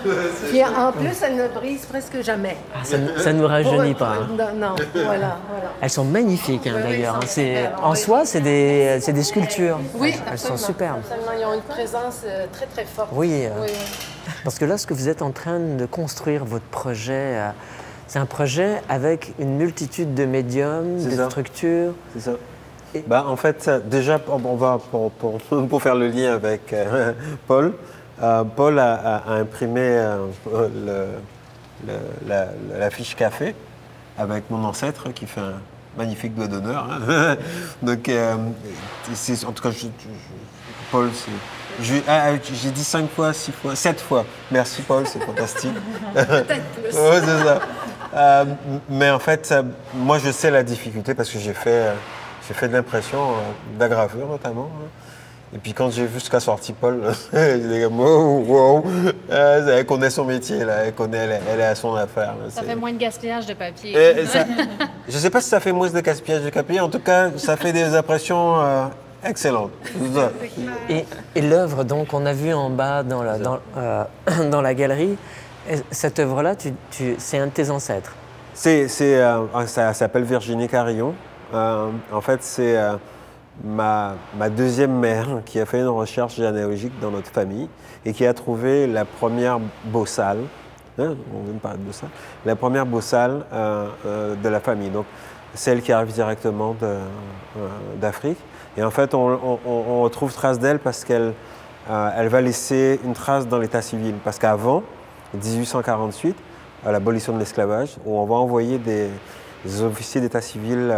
Puis 0.49 0.63
en 0.65 0.93
plus, 0.93 1.23
elles 1.23 1.37
ne 1.37 1.49
brisent 1.49 1.87
presque 1.87 2.23
jamais. 2.23 2.57
Ah, 2.75 2.79
ça 2.85 3.33
ne 3.33 3.39
nous 3.41 3.47
rajeunit 3.47 3.95
pas. 3.95 4.13
hein. 4.23 4.29
Non, 4.31 4.45
non, 4.69 4.75
voilà, 4.95 5.39
voilà. 5.49 5.71
Elles 5.81 5.91
sont 5.91 6.05
magnifiques 6.05 6.67
hein, 6.67 6.75
oui, 6.77 6.83
d'ailleurs. 6.83 7.17
elles 7.17 7.25
hein. 7.25 7.27
sont 7.27 7.27
C'est-. 7.27 7.71
En 7.83 7.91
Oui. 7.93 7.97
soi, 7.99 8.23
c'est 8.25 8.41
des, 8.41 8.99
c'est 9.01 9.13
des 9.13 9.25
sculptures. 9.25 9.79
Oui, 9.95 10.15
Elles 10.31 10.39
sont 10.39 10.53
absolument, 10.55 10.57
superbes. 10.57 10.99
Absolument, 11.11 11.33
ils 11.41 11.45
ont 11.47 11.55
une 11.55 11.63
présence 11.63 12.21
euh, 12.25 12.47
très, 12.53 12.67
très 12.67 12.85
forte. 12.85 13.09
Oui, 13.13 13.45
euh, 13.47 13.51
Oui, 13.61 13.69
parce 14.45 14.59
que 14.59 14.65
là, 14.65 14.79
ce 14.79 14.87
que 14.87 14.95
vous 14.95 15.09
êtes 15.09 15.21
en 15.23 15.33
train 15.33 15.59
de 15.59 15.85
construire, 15.87 16.45
votre 16.45 16.65
projet, 16.67 17.13
euh, 17.13 17.49
c'est 18.07 18.19
un 18.21 18.27
projet 18.27 18.81
avec 18.89 19.33
une 19.41 19.57
multitude 19.57 20.15
de 20.15 20.25
médiums, 20.27 20.99
C'est 21.01 21.11
de 21.11 21.17
ça. 21.17 21.27
structures. 21.27 21.93
C'est 22.15 22.21
ça. 22.23 22.33
Bah, 23.07 23.25
en 23.29 23.37
fait, 23.37 23.71
déjà, 23.87 24.19
on 24.29 24.57
va 24.57 24.79
pour, 24.91 25.11
pour- 25.13 25.39
pour 25.69 25.83
faire 25.83 25.95
le 25.95 26.09
lien 26.09 26.35
avec 26.35 26.73
euh, 26.73 27.13
Paul. 27.47 27.73
euh, 28.23 28.45
Paul 28.45 28.79
a, 28.79 28.95
a- 28.95 29.17
a 29.17 29.33
imprimé 29.37 29.81
euh, 29.83 30.27
le- 30.47 31.07
le- 31.87 32.29
la, 32.29 32.47
la 32.79 32.91
fiche 32.91 33.15
café 33.17 33.55
avec 34.19 34.51
mon 34.51 34.63
ancêtre 34.65 35.13
qui 35.13 35.27
fait 35.27 35.41
un 35.41 35.55
magnifique 35.97 36.35
doigt 36.35 36.47
d'honneur. 36.49 36.87
hein. 36.91 37.37
Donc, 37.83 38.09
en 38.11 39.53
tout 39.53 39.63
cas, 39.63 39.71
je- 39.71 39.79
je- 39.79 39.85
je- 39.87 40.91
Paul, 40.91 41.09
c'est. 41.15 42.03
ah, 42.09 42.25
ah, 42.27 42.39
J'ai 42.53 42.71
dit 42.71 42.85
cinq 42.85 43.09
fois, 43.11 43.33
six 43.33 43.53
fois, 43.53 43.75
sept 43.77 44.01
fois. 44.01 44.25
Merci 44.51 44.83
Paul, 44.83 45.07
c'est 45.07 45.21
fantastique. 45.21 45.73
Peut-être 46.13 46.47
plus. 46.49 46.97
Ouais, 46.99 47.21
c'est 47.21 47.45
ça. 47.45 47.61
Euh, 48.13 48.45
mais 48.89 49.09
en 49.11 49.21
fait, 49.21 49.55
moi, 49.95 50.19
je 50.19 50.33
sais 50.33 50.51
la 50.51 50.65
difficulté 50.65 51.15
parce 51.15 51.31
que 51.31 51.39
j'ai 51.39 51.55
fait, 51.55 51.93
j'ai 52.51 52.55
fait 52.55 52.67
de 52.67 52.73
l'impression, 52.73 53.19
euh, 53.21 53.77
de 53.77 53.81
la 53.81 53.89
gravure 53.89 54.27
notamment. 54.27 54.69
hein. 54.75 54.89
Et 55.55 55.59
puis 55.59 55.73
quand 55.73 55.89
j'ai 55.91 56.05
vu 56.05 56.19
ce 56.19 56.29
qu'a 56.29 56.41
sorti 56.41 56.73
Paul, 56.73 57.01
j'ai 57.33 57.59
dit 57.59 57.85
wow, 57.87 58.45
wow. 58.45 58.85
Euh, 59.31 59.79
elle 59.79 59.87
connaît 59.87 60.11
son 60.11 60.25
métier, 60.25 60.65
là. 60.65 60.85
Elle, 60.85 60.95
connaît, 60.95 61.19
elle, 61.19 61.31
est- 61.31 61.41
elle 61.53 61.61
est 61.61 61.65
à 61.65 61.75
son 61.77 61.95
affaire. 61.95 62.35
là. 62.43 62.51
Ça 62.51 62.63
fait 62.63 62.75
moins 62.77 62.93
de 62.93 62.99
gaspillage 62.99 63.47
de 63.47 63.55
papier. 63.55 63.93
Et- 63.97 64.21
et 64.23 64.27
ça- 64.27 64.45
je 65.09 65.15
ne 65.15 65.19
sais 65.21 65.31
pas 65.31 65.41
si 65.41 65.49
ça 65.49 65.61
fait 65.61 65.71
moins 65.73 65.89
de 65.91 66.01
gaspillage 66.01 66.43
de 66.43 66.51
papier. 66.51 66.81
En 66.81 66.89
tout 66.89 66.99
cas, 67.01 67.31
ça 67.37 67.57
fait 67.57 67.73
des 67.73 67.95
impressions 67.95 68.61
euh, 68.61 68.85
excellentes. 69.25 69.71
Et, 70.89 71.05
et 71.37 71.41
l'œuvre, 71.43 71.85
donc, 71.85 72.13
on 72.15 72.27
a 72.27 72.33
vu 72.33 72.53
en 72.53 72.71
bas 72.71 73.03
dans 73.05 73.23
la, 73.23 73.39
dans, 73.39 73.59
euh, 73.77 74.05
dans 74.51 74.61
la 74.63 74.75
galerie, 74.75 75.17
et 75.71 75.77
cette 75.93 76.19
œuvre-là, 76.19 76.57
tu, 76.57 76.73
tu- 76.91 77.15
c'est 77.19 77.39
un 77.39 77.47
de 77.47 77.53
tes 77.53 77.71
ancêtres? 77.71 78.13
C'est, 78.55 78.89
c'est, 78.89 79.17
euh, 79.21 79.39
ça 79.67 79.95
s'appelle 79.95 80.23
Virginie 80.25 80.69
Carillon. 80.69 81.13
Euh, 81.53 81.91
en 82.13 82.21
fait, 82.21 82.43
c'est 82.43 82.77
euh, 82.77 82.97
ma, 83.65 84.15
deuxième 84.51 84.93
mère 84.93 85.27
qui 85.45 85.59
a 85.61 85.67
fait 85.67 85.81
une 85.81 85.89
recherche 85.89 86.37
généalogique 86.37 86.93
dans 87.01 87.11
notre 87.11 87.31
famille 87.31 87.69
et 88.05 88.13
qui 88.13 88.25
a 88.27 88.35
trouvé 88.35 88.87
la 88.87 89.05
première 89.05 89.59
bossale. 89.87 90.39
hein, 90.99 91.15
on 91.35 91.43
vient 91.43 91.55
de 91.55 91.59
parler 91.59 91.79
de 91.79 91.85
bossale. 91.85 92.11
La 92.45 92.57
première 92.57 92.87
bossale 92.87 93.45
euh, 93.53 94.37
de 94.37 94.49
la 94.49 94.61
famille. 94.61 94.91
Donc, 94.91 95.07
celle 95.55 95.83
qui 95.83 95.93
arrive 95.93 96.13
directement 96.13 96.77
d'Afrique. 98.01 98.39
Et 98.77 98.85
en 98.85 98.91
fait, 98.93 99.15
on, 99.15 100.03
retrouve 100.03 100.33
trace 100.33 100.61
d'elle 100.61 100.79
parce 100.79 101.05
qu'elle 101.05 101.35
elle 101.89 102.29
va 102.29 102.41
laisser 102.41 103.01
une 103.05 103.15
trace 103.15 103.49
dans 103.49 103.59
l'état 103.59 103.83
civil. 103.83 104.15
Parce 104.23 104.39
qu'avant, 104.39 104.85
1848, 105.35 106.37
à 106.87 106.93
l'abolition 106.93 107.33
de 107.33 107.41
l'esclavage, 107.41 107.97
on 108.07 108.25
va 108.27 108.37
envoyer 108.37 108.79
des, 108.79 109.09
officiers 109.83 110.21
d'état 110.21 110.41
civil 110.41 110.95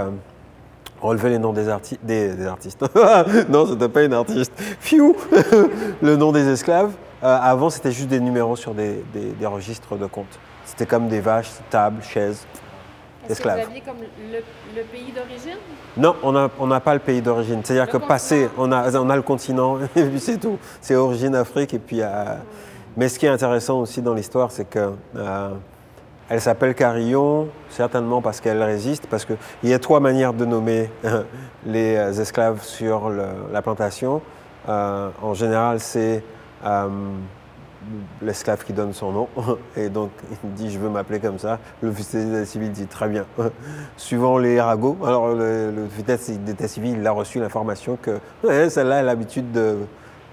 relever 1.03 1.30
les 1.30 1.38
noms 1.38 1.53
des, 1.53 1.68
arti- 1.68 1.98
des, 2.03 2.32
des 2.34 2.46
artistes. 2.46 2.82
non, 3.48 3.66
c'était 3.66 3.88
pas 3.88 4.03
une 4.05 4.14
artiste. 4.14 4.53
Fiou 4.80 5.14
Le 6.03 6.16
nom 6.16 6.32
des 6.32 6.48
esclaves. 6.48 6.92
Euh, 7.22 7.38
avant, 7.40 7.70
c'était 7.70 7.92
juste 7.92 8.09
des 8.09 8.20
numéros 8.20 8.57
sur 8.57 8.72
des, 8.74 9.05
des- 9.12 9.46
registres 9.46 9.96
de 9.96 10.07
comptes. 10.07 10.38
C'était 10.64 10.86
comme 10.86 11.09
des 11.09 11.20
vaches, 11.20 11.50
tables, 11.70 12.03
chaises. 12.03 12.46
Est-ce 13.24 13.26
que 13.28 13.32
esclaves. 13.48 13.61
vous 13.61 13.66
aviez 13.70 13.80
comme 13.82 13.96
le, 13.98 14.38
le 14.76 14.82
pays 14.84 15.12
d'origine? 15.12 15.59
Non, 15.96 16.16
on 16.24 16.32
n'a 16.32 16.48
on 16.59 16.66
n'a 16.66 16.80
pas 16.80 16.94
le 16.94 17.00
pays 17.00 17.20
d'origine. 17.22 17.61
C'est-à-dire 17.62 17.86
que 17.86 17.92
continent. 17.92 18.09
passé, 18.09 18.48
on 18.59 18.72
a, 18.72 18.96
on 18.98 19.11
a 19.11 19.14
le 19.16 19.22
continent, 19.22 19.78
et 19.96 20.05
puis 20.05 20.18
c'est 20.18 20.38
tout. 20.38 20.59
C'est 20.80 20.96
origine 20.96 21.34
Afrique. 21.36 21.74
Et 21.74 21.78
puis, 21.78 22.00
euh, 22.00 22.09
mais 22.96 23.09
ce 23.09 23.18
qui 23.20 23.26
est 23.26 23.28
intéressant 23.28 23.78
aussi 23.80 24.03
dans 24.03 24.14
l'histoire, 24.14 24.50
c'est 24.50 24.64
que 24.68 24.92
euh, 25.16 25.50
elle 26.33 26.41
s'appelle 26.41 26.74
Carillon, 26.74 27.49
certainement 27.68 28.22
parce 28.22 28.41
qu'elle 28.41 28.62
résiste, 28.62 29.07
parce 29.07 29.26
qu'il 29.26 29.37
y 29.64 29.74
a 29.74 29.78
trois 29.78 30.01
manières 30.01 30.33
de 30.33 30.47
nommer 30.47 30.89
les 31.66 31.95
euh, 31.95 32.11
esclaves 32.11 32.62
sur 32.62 33.11
la 33.11 33.61
plantation. 33.61 34.22
Euh, 34.66 35.11
en 35.20 35.35
général, 35.35 35.78
c'est 35.78 36.24
euh, 36.64 36.89
l'esclave 38.22 38.64
qui 38.64 38.72
donne 38.72 38.95
son 38.95 39.12
nom. 39.12 39.28
Et 39.76 39.91
donc, 39.91 40.09
il 40.43 40.55
dit 40.55 40.70
Je 40.70 40.78
veux 40.78 40.89
m'appeler 40.89 41.20
comme 41.20 41.39
ça. 41.39 41.59
L'officier 41.83 42.24
d'état 42.24 42.47
civil 42.47 42.72
dit 42.72 42.87
Très 42.87 43.09
bien. 43.09 43.26
Suivant 43.99 44.39
les 44.39 44.59
ragots, 44.59 44.97
alors 45.05 45.35
le, 45.35 45.70
le 45.70 45.85
officier 45.85 46.39
d'état 46.39 46.66
civil, 46.66 46.97
il 46.99 47.07
a 47.07 47.12
reçu 47.12 47.41
l'information 47.41 47.99
que 48.01 48.18
celle-là, 48.43 48.80
elle 48.80 48.91
a 48.91 49.03
l'habitude 49.03 49.53
de. 49.53 49.80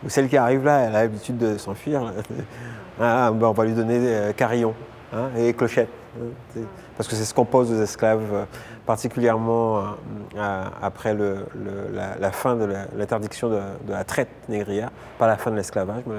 ou 0.06 0.10
Celle 0.10 0.30
qui 0.30 0.38
arrive 0.38 0.64
là, 0.64 0.80
elle 0.80 0.96
a 0.96 1.02
l'habitude 1.02 1.38
de 1.38 1.58
s'enfuir. 1.58 2.14
Ah, 3.02 3.32
ben, 3.34 3.48
on 3.48 3.52
va 3.52 3.66
lui 3.66 3.74
donner 3.74 4.32
carillon 4.38 4.74
hein, 5.14 5.30
et 5.38 5.54
clochette. 5.54 5.90
hein, 6.20 6.62
parce 6.98 7.08
que 7.08 7.16
c'est 7.16 7.26
ce 7.26 7.34
qu'on 7.34 7.46
pose 7.46 7.72
aux 7.72 7.82
esclaves, 7.82 8.34
euh, 8.34 8.46
particulièrement 8.86 9.80
euh, 10.36 10.64
après 10.82 11.16
la, 11.16 12.32
fin 12.32 12.56
de 12.56 12.68
l'interdiction 12.98 13.50
de, 13.50 13.60
la 13.88 14.04
traite 14.04 14.30
négrière, 14.50 14.90
pas 15.18 15.28
la 15.28 15.38
fin 15.38 15.52
de 15.52 15.56
l'esclavage, 15.56 16.04
mais 16.08 16.16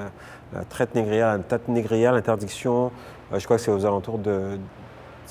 la, 0.55 0.65
traite 0.65 0.95
négrière, 0.95 1.37
la 1.37 1.43
traite 1.43 1.69
négrière, 1.69 2.13
l'interdiction, 2.13 2.93
euh, 3.33 3.39
je 3.39 3.45
crois 3.45 3.57
que 3.57 3.63
c'est 3.63 3.71
aux 3.71 3.85
alentours 3.85 4.19
de 4.19 4.59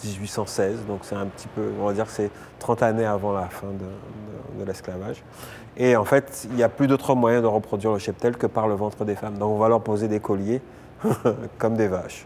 1816, 0.03 0.85
donc 0.87 0.99
c'est 1.03 1.15
un 1.15 1.25
petit 1.25 1.47
peu, 1.47 1.71
on 1.81 1.85
va 1.87 1.93
dire 1.93 2.05
que 2.05 2.11
c'est 2.11 2.31
30 2.59 2.83
années 2.83 3.05
avant 3.05 3.33
la 3.33 3.47
fin 3.47 3.67
de- 3.67 4.59
de 4.59 4.65
l'esclavage. 4.65 5.23
Et 5.77 5.95
en 5.95 6.05
fait, 6.05 6.47
il 6.49 6.55
n'y 6.55 6.63
a 6.63 6.69
plus 6.69 6.87
d'autre 6.87 7.15
moyen 7.15 7.41
de 7.41 7.47
reproduire 7.47 7.93
le 7.93 7.99
cheptel 7.99 8.37
que 8.37 8.47
par 8.47 8.67
le 8.67 8.75
ventre 8.75 9.05
des 9.05 9.15
femmes. 9.15 9.37
Donc 9.37 9.51
on 9.51 9.57
va 9.57 9.69
leur 9.69 9.81
poser 9.81 10.07
des 10.07 10.19
colliers 10.19 10.61
comme 11.57 11.75
des 11.75 11.87
vaches, 11.87 12.25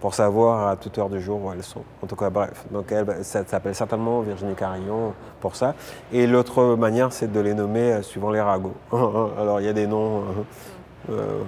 pour 0.00 0.14
savoir 0.14 0.68
à 0.68 0.76
toute 0.76 0.96
heure 0.98 1.08
du 1.08 1.20
jour 1.20 1.44
où 1.44 1.52
elles 1.52 1.62
sont. 1.62 1.82
En 2.02 2.06
tout 2.06 2.16
cas, 2.16 2.30
bref. 2.30 2.64
Donc, 2.70 2.92
elle, 2.92 3.24
ça 3.24 3.44
s'appelle 3.46 3.74
certainement 3.74 4.20
Virginie 4.20 4.54
Carillon 4.54 5.14
pour 5.40 5.56
ça. 5.56 5.74
Et 6.12 6.26
l'autre 6.26 6.76
manière, 6.76 7.12
c'est 7.12 7.30
de 7.30 7.40
les 7.40 7.54
nommer 7.54 7.92
euh, 7.92 8.02
suivant 8.02 8.30
les 8.30 8.40
ragots. 8.40 8.74
Alors, 8.92 9.60
il 9.60 9.66
y 9.66 9.68
a 9.68 9.72
des 9.72 9.86
noms. 9.86 10.20
euh, 11.08 11.12
euh, 11.12 11.42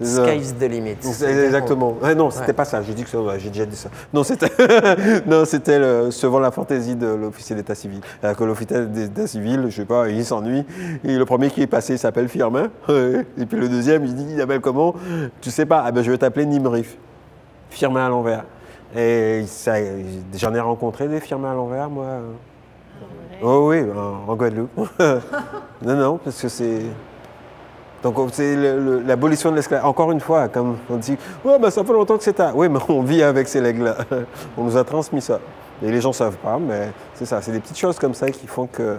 Sky's 0.00 0.54
the 0.58 0.62
limit. 0.62 0.96
Exactement. 1.02 1.96
Ah 2.02 2.14
non, 2.14 2.30
c'était 2.30 2.46
Ouais. 2.48 2.52
pas 2.52 2.64
ça. 2.64 2.82
J'ai 2.82 2.94
dit 2.94 3.02
que 3.04 3.10
ça- 3.10 3.20
ouais, 3.20 3.38
j'ai 3.38 3.48
déjà 3.50 3.66
dit 3.66 3.74
ça. 3.76 3.88
Non, 4.12 4.22
c'était 4.22 4.46
non, 5.26 5.44
c'était 5.44 5.78
le- 5.78 6.10
selon 6.10 6.38
la 6.38 6.50
fantaisie 6.52 6.94
de 6.94 7.06
l'officier 7.08 7.56
d'état 7.56 7.74
civil. 7.74 8.00
Alors 8.22 8.36
que 8.36 8.44
l'officier 8.44 8.86
d'état 8.86 9.26
civil, 9.26 9.66
je 9.68 9.76
sais 9.76 9.84
pas, 9.84 10.08
il 10.08 10.24
s'ennuie. 10.24 10.64
Et 11.04 11.16
le 11.16 11.24
premier 11.24 11.50
qui 11.50 11.62
est 11.62 11.66
passé 11.66 11.94
il 11.94 11.98
s'appelle 11.98 12.28
Firmin. 12.28 12.68
Et 12.88 13.46
puis 13.46 13.58
le 13.58 13.68
deuxième, 13.68 14.04
il 14.04 14.14
dit, 14.14 14.26
il 14.30 14.38
s'appelle 14.38 14.60
comment? 14.60 14.94
Tu 15.40 15.50
sais 15.50 15.66
pas 15.66 15.82
Ah 15.84 15.90
ben 15.92 16.02
je 16.04 16.10
vais 16.10 16.18
t'appeler 16.18 16.46
Nimrif. 16.46 16.96
Firmin 17.70 18.06
à 18.06 18.08
l'envers. 18.08 18.44
Et 18.96 19.44
ça, 19.46 19.74
j'en 20.34 20.54
ai 20.54 20.60
rencontré 20.60 21.08
des 21.08 21.20
Firmin 21.20 21.50
à 21.50 21.54
l'envers, 21.54 21.90
moi. 21.90 22.06
Oh 23.42 23.68
oui, 23.70 23.82
en, 23.94 24.30
en 24.32 24.34
Guadeloupe. 24.36 24.70
non, 25.82 25.94
non, 25.96 26.18
parce 26.22 26.40
que 26.40 26.48
c'est. 26.48 26.80
Donc 28.02 28.16
c'est 28.32 28.54
l'abolition 29.04 29.50
de 29.50 29.56
l'esclavage. 29.56 29.84
Encore 29.86 30.12
une 30.12 30.20
fois, 30.20 30.48
comme 30.48 30.76
on 30.88 30.96
dit, 30.96 31.16
ouais, 31.44 31.58
ben, 31.58 31.70
ça 31.70 31.82
fait 31.84 31.92
longtemps 31.92 32.16
que 32.16 32.22
c'est 32.24 32.32
tard. 32.34 32.56
Oui, 32.56 32.68
mais 32.68 32.78
on 32.88 33.02
vit 33.02 33.22
avec 33.22 33.48
ces 33.48 33.60
legs-là. 33.60 33.96
on 34.56 34.64
nous 34.64 34.76
a 34.76 34.84
transmis 34.84 35.20
ça. 35.20 35.40
Et 35.82 35.90
les 35.90 36.00
gens 36.00 36.10
ne 36.10 36.14
savent 36.14 36.36
pas, 36.36 36.58
mais 36.58 36.90
c'est 37.14 37.24
ça. 37.26 37.40
C'est 37.42 37.52
des 37.52 37.60
petites 37.60 37.78
choses 37.78 37.98
comme 37.98 38.14
ça 38.14 38.30
qui 38.30 38.46
font 38.46 38.66
que. 38.66 38.98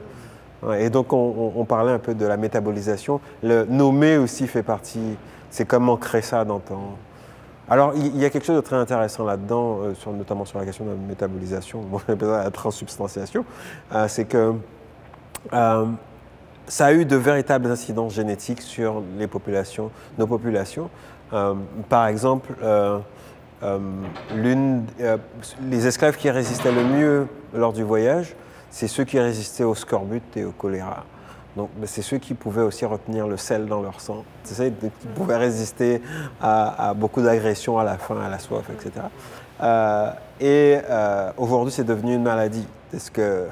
Et 0.78 0.90
donc 0.90 1.14
on, 1.14 1.18
on- 1.56 1.62
on 1.62 1.66
parlait 1.66 1.92
un 1.94 2.00
peu 2.00 2.14
de 2.14 2.26
la 2.26 2.36
métabolisation. 2.36 3.22
Le 3.42 3.64
nommer 3.66 4.18
aussi 4.18 4.48
fait 4.48 4.64
partie. 4.64 5.16
C'est 5.50 5.66
comme 5.66 5.88
ancrer 5.90 6.22
ça 6.22 6.44
dans 6.46 6.60
ton. 6.60 6.78
Alors 7.70 7.94
il 7.96 8.18
y, 8.18 8.26
a 8.26 8.30
quelque 8.30 8.46
chose 8.46 8.56
de 8.56 8.62
très 8.62 8.76
intéressant 8.76 9.24
là-dedans, 9.26 9.78
euh, 9.84 9.94
sur- 9.94 10.12
notamment 10.12 10.44
sur 10.44 10.58
la 10.60 10.66
question 10.66 10.86
de 10.86 10.90
la 10.90 10.96
métabolisation, 11.08 11.82
la 12.22 12.50
transsubstantiation. 12.52 13.46
Euh, 13.94 14.06
c'est 14.10 14.26
que. 14.26 14.54
euh, 15.54 15.86
ça 16.70 16.86
a 16.86 16.94
eu 16.94 17.04
de 17.04 17.16
véritables 17.16 17.70
incidences 17.70 18.14
génétiques 18.14 18.62
sur 18.62 19.02
les 19.18 19.28
populations, 19.28 19.92
nos 20.18 20.28
populations. 20.28 20.90
Euh, 21.34 21.56
par 21.90 22.08
exemple, 22.08 22.54
euh, 22.62 23.00
euh, 23.64 23.80
les 25.70 25.88
esclaves 25.88 26.16
qui 26.16 26.30
résistaient 26.30 26.72
le 26.72 26.84
mieux 26.84 27.28
lors 27.54 27.74
du 27.74 27.84
voyage, 27.84 28.36
c'est 28.70 28.88
ceux 28.88 29.04
qui 29.04 29.20
résistaient 29.20 29.64
au 29.64 29.74
scorbut 29.74 30.22
et 30.38 30.46
au 30.46 30.52
choléra. 30.52 31.06
Donc, 31.58 31.70
ben, 31.76 31.88
c'est 31.88 32.04
ceux 32.04 32.20
qui 32.20 32.36
pouvaient 32.36 32.62
aussi 32.62 32.86
retenir 32.86 33.28
le 33.28 33.36
sel 33.36 33.66
dans 33.66 33.82
leur 33.82 34.00
sang, 34.00 34.24
c'est 34.44 34.54
ça, 34.54 34.64
qui 34.70 35.08
pouvaient 35.16 35.38
résister 35.38 36.02
à, 36.40 36.94
beaucoup 36.96 37.24
d'agressions 37.24 37.80
à 37.80 37.84
la 37.84 37.98
faim, 37.98 38.22
à 38.24 38.30
la 38.30 38.38
soif, 38.38 38.70
etc. 38.70 39.08
Et 40.40 40.78
aujourd'hui, 41.36 41.74
c'est 41.74 41.84
devenu 41.84 42.14
une 42.14 42.24
maladie. 42.24 42.68
Parce 42.92 43.10
que 43.10 43.48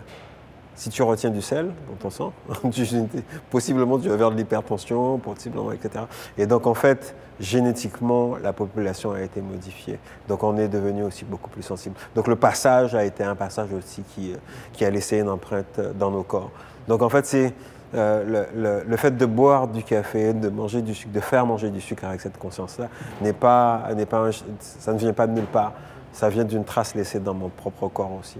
si 0.78 0.90
tu 0.90 1.02
retiens 1.02 1.32
du 1.32 1.42
sel 1.42 1.72
dans 1.90 1.96
ton 2.00 2.10
sang, 2.10 2.34
possiblement 3.50 3.98
tu 3.98 4.10
vas 4.10 4.16
vers 4.16 4.32
de 4.32 4.38
l'hypertension, 4.38 5.18
possiblement, 5.18 5.72
etc. 5.72 6.06
Et 6.38 6.46
donc 6.46 6.68
en 6.68 6.76
fait, 6.76 7.16
génétiquement, 7.40 8.36
la 8.42 8.54
population 8.54 9.12
a 9.12 9.22
été 9.22 9.42
modifiée. 9.42 10.00
Donc 10.30 10.44
on 10.44 10.56
est 10.58 10.68
devenu 10.68 11.04
aussi 11.04 11.26
beaucoup 11.26 11.50
plus 11.50 11.64
sensible. 11.64 11.96
Donc 12.16 12.28
le 12.28 12.36
passage 12.36 12.94
a 12.94 13.04
été 13.04 13.24
un 13.24 13.36
passage 13.36 13.74
aussi 13.74 14.04
qui, 14.14 14.34
euh, 14.34 14.38
qui 14.72 14.86
a 14.86 14.90
laissé 14.92 15.20
une 15.20 15.30
empreinte 15.30 15.80
euh, 15.80 15.94
dans 15.94 16.12
nos 16.12 16.24
corps. 16.24 16.52
Donc 16.88 17.02
en 17.02 17.10
fait, 17.10 17.26
c'est 17.26 17.54
euh, 17.96 18.84
le, 18.86 18.98
fait 18.98 19.18
de 19.18 19.26
boire 19.26 19.68
du 19.68 19.82
café, 19.82 20.34
de 20.34 20.50
manger 20.50 20.84
du 20.84 20.94
sucre, 20.94 21.12
de 21.12 21.20
faire 21.20 21.46
manger 21.46 21.72
du 21.72 21.82
sucre 21.82 22.06
avec 22.06 22.22
cette 22.22 22.38
conscience-là, 22.38 22.88
n'est 23.22 23.34
pas, 23.34 23.88
pas 24.10 24.30
ça 24.60 24.94
ne 24.94 25.00
vient 25.00 25.14
pas 25.14 25.26
de 25.26 25.34
nulle 25.34 25.46
part. 25.46 25.74
Ça 26.18 26.30
vient 26.30 26.46
d'une 26.46 26.64
trace 26.66 26.96
laissée 26.96 27.20
dans 27.20 27.36
mon 27.36 27.50
propre 27.50 27.88
corps 27.90 28.10
aussi. 28.20 28.40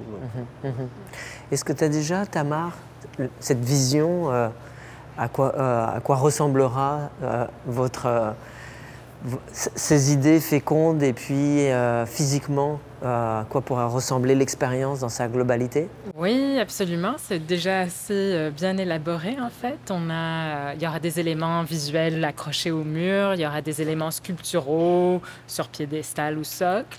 Donc, 0.64 0.74
Est-ce 1.52 1.64
que 1.64 1.74
tu 1.74 1.84
as 1.84 1.90
déjà, 1.90 2.26
Tamar, 2.26 2.72
cette 3.40 3.64
vision 3.64 4.32
euh, 4.32 4.50
à, 5.16 5.28
quoi, 5.28 5.54
euh, 5.56 5.98
à 5.98 6.00
quoi 6.04 6.16
ressemblera 6.16 7.12
euh, 7.22 7.46
votre, 7.68 8.08
euh, 8.08 8.32
ces 9.54 10.12
idées 10.12 10.40
fécondes 10.40 11.04
et 11.04 11.14
puis 11.14 11.70
euh, 11.70 12.08
physiquement, 12.08 12.80
euh, 13.04 13.42
à 13.42 13.46
quoi 13.46 13.62
pourra 13.62 13.86
ressembler 13.86 14.34
l'expérience 14.34 15.02
dans 15.02 15.10
sa 15.10 15.28
globalité? 15.28 15.88
Oui, 16.16 16.58
absolument. 16.60 17.14
C'est 17.20 17.46
déjà 17.46 17.82
assez 17.82 18.50
bien 18.58 18.76
élaboré 18.78 19.38
en 19.40 19.52
fait. 19.52 19.78
On 19.92 20.10
a, 20.10 20.74
il 20.74 20.82
y 20.82 20.88
aura 20.88 21.00
des 21.00 21.20
éléments 21.20 21.62
visuels 21.62 22.26
accrochés 22.26 22.72
au 22.72 22.84
mur, 22.84 23.36
il 23.36 23.42
y 23.42 23.46
aura 23.46 23.62
des 23.62 23.84
éléments 23.84 24.10
sculpturaux 24.10 25.22
sur 25.46 25.68
piédestal 25.68 26.40
ou 26.40 26.44
socle. 26.44 26.98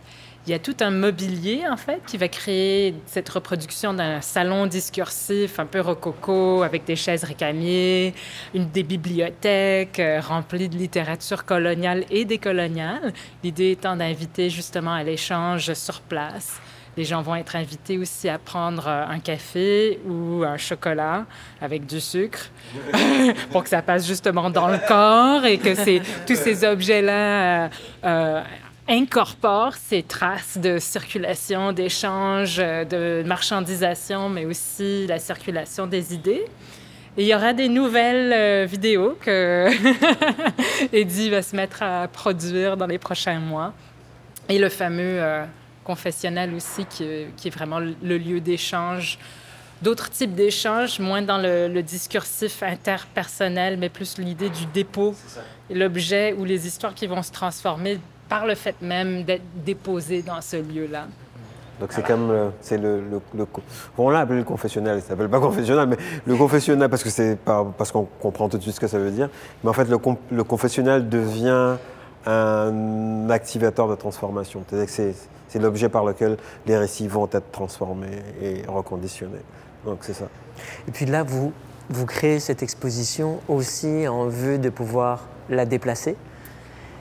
Il 0.49 0.53
y 0.53 0.55
a 0.55 0.59
tout 0.59 0.77
un 0.81 0.91
mobilier 0.91 1.65
en 1.71 1.77
fait 1.77 2.01
qui 2.07 2.17
va 2.17 2.27
créer 2.27 2.95
cette 3.05 3.29
reproduction 3.29 3.93
d'un 3.93 4.23
salon 4.23 4.65
discursif 4.65 5.59
un 5.59 5.67
peu 5.67 5.83
rococo 5.83 6.63
avec 6.63 6.87
des 6.87 6.97
chaises 6.97 7.23
récamiers, 7.23 8.15
une 8.55 8.71
des 8.71 8.83
bibliothèques 8.83 10.01
euh, 10.01 10.23
remplies 10.23 10.71
de 10.71 10.79
littérature 10.79 11.45
coloniale 11.45 12.07
et 12.09 12.25
décoloniale. 12.25 13.13
L'idée 13.45 13.73
étant 13.73 13.95
d'inviter 13.95 14.49
justement 14.49 14.95
à 14.95 15.03
l'échange 15.03 15.75
sur 15.75 16.01
place. 16.01 16.63
Les 16.97 17.05
gens 17.05 17.21
vont 17.21 17.37
être 17.37 17.55
invités 17.55 17.99
aussi 17.99 18.31
à 18.31 18.39
prendre 18.39 18.89
euh, 18.89 19.05
un 19.07 19.19
café 19.19 20.01
ou 20.09 20.45
un 20.45 20.57
chocolat 20.57 21.27
avec 21.61 21.85
du 21.85 22.01
sucre 22.01 22.51
pour 23.53 23.65
que 23.65 23.69
ça 23.69 23.83
passe 23.83 24.07
justement 24.07 24.49
dans 24.49 24.69
le 24.69 24.79
corps 24.89 25.45
et 25.45 25.59
que 25.59 25.99
tous 26.27 26.37
ces 26.37 26.65
objets-là 26.65 27.69
euh, 28.03 28.43
incorporent 28.89 29.77
ces 29.77 30.03
traces 30.03 30.57
de 30.59 30.79
circulation, 30.79 31.73
d'échange, 31.73 32.57
euh, 32.59 32.85
de 32.85 33.27
marchandisation, 33.27 34.29
mais 34.31 34.47
aussi 34.47 35.07
la 35.07 35.19
circulation 35.19 35.87
des 35.87 36.15
idées. 36.15 36.45
Et 37.17 37.23
il 37.23 37.27
y 37.27 37.35
aura 37.35 37.53
des 37.53 37.69
nouvelles 37.69 38.33
euh, 38.33 38.67
vidéos 38.67 39.19
que 39.21 39.69
Eddie 40.93 41.31
va 41.31 41.43
se 41.43 41.55
mettre 41.55 41.83
à 41.83 42.09
produire 42.09 42.77
dans 42.77 42.87
les 42.87 42.99
prochains 42.99 43.41
mois. 43.41 43.75
Et 44.49 44.59
le 44.59 44.71
fameux 44.71 45.21
euh, 45.23 45.45
confessionnal 45.85 46.55
aussi, 46.55 46.87
qui, 46.87 47.05
qui 47.37 47.49
est 47.49 47.51
vraiment 47.51 47.81
le 47.81 48.19
lieu 48.19 48.41
d'échange. 48.41 49.19
D'autres 49.83 50.11
types 50.11 50.35
d'échanges, 50.35 50.99
moins 50.99 51.23
dans 51.23 51.39
le, 51.39 51.69
le 51.69 51.83
discursif 51.83 52.63
interpersonnel, 52.63 53.77
mais 53.77 53.91
plus 53.91 54.19
l'idée 54.19 54.49
du 54.49 54.67
dépôt, 54.67 55.15
et 55.71 55.75
l'objet 55.75 56.33
ou 56.33 56.45
les 56.45 56.67
histoires 56.67 56.95
qui 56.95 57.07
vont 57.07 57.23
se 57.23 57.31
transformer 57.31 58.01
par 58.29 58.47
le 58.47 58.55
fait 58.55 58.77
même 58.83 59.25
d'être 59.25 59.43
déposées 59.65 60.23
dans 60.23 60.41
ce 60.41 60.57
lieu-là. 60.57 61.07
Donc 61.81 61.93
c'est 61.93 62.05
comme 62.05 62.29
le, 62.33 62.51
c'est 62.61 62.77
le, 62.77 63.01
le, 63.01 63.21
le 63.37 63.45
co- 63.47 63.63
on 63.97 64.11
l'a 64.11 64.21
appelé 64.21 64.39
le 64.39 64.45
confessionnal, 64.45 65.01
ça 65.01 65.11
s'appelle 65.11 65.29
pas 65.29 65.39
confessionnal, 65.39 65.87
mais 65.89 65.97
le 66.27 66.35
confessionnal 66.37 66.89
parce 66.91 67.05
que 67.05 67.11
c'est 67.11 67.37
pas 67.37 67.65
parce 67.79 67.93
qu'on 67.93 68.09
comprend 68.21 68.49
tout 68.49 68.59
de 68.59 68.63
suite 68.63 68.75
ce 68.75 68.81
que 68.81 68.89
ça 68.89 68.99
veut 68.99 69.13
dire. 69.13 69.29
Mais 69.63 69.71
en 69.71 69.73
fait, 69.73 69.85
le, 69.85 69.97
le 70.33 70.45
confessionnal 70.45 71.09
devient 71.09 71.77
un 72.27 73.31
activateur 73.31 73.89
de 73.89 73.95
transformation. 73.95 74.65
C'est-à-dire 74.69 74.87
que 74.87 74.93
c'est, 74.93 75.15
c'est 75.49 75.59
l'objet 75.61 75.89
par 75.89 76.05
lequel 76.05 76.37
les 76.67 76.77
récits 76.77 77.07
vont 77.09 77.29
être 77.33 77.51
transformés 77.53 78.23
et 78.43 78.63
reconditionnés. 78.67 79.39
Donc 79.85 79.99
c'est 80.03 80.15
ça. 80.15 80.27
Et 80.89 80.91
puis 80.91 81.07
là, 81.07 81.23
vous, 81.23 81.53
vous 81.89 82.07
créez 82.07 82.41
cette 82.41 82.63
exposition 82.63 83.39
aussi 83.49 84.09
en 84.09 84.27
vue 84.27 84.59
de 84.59 84.69
pouvoir 84.69 85.27
la 85.49 85.65
déplacer, 85.65 86.17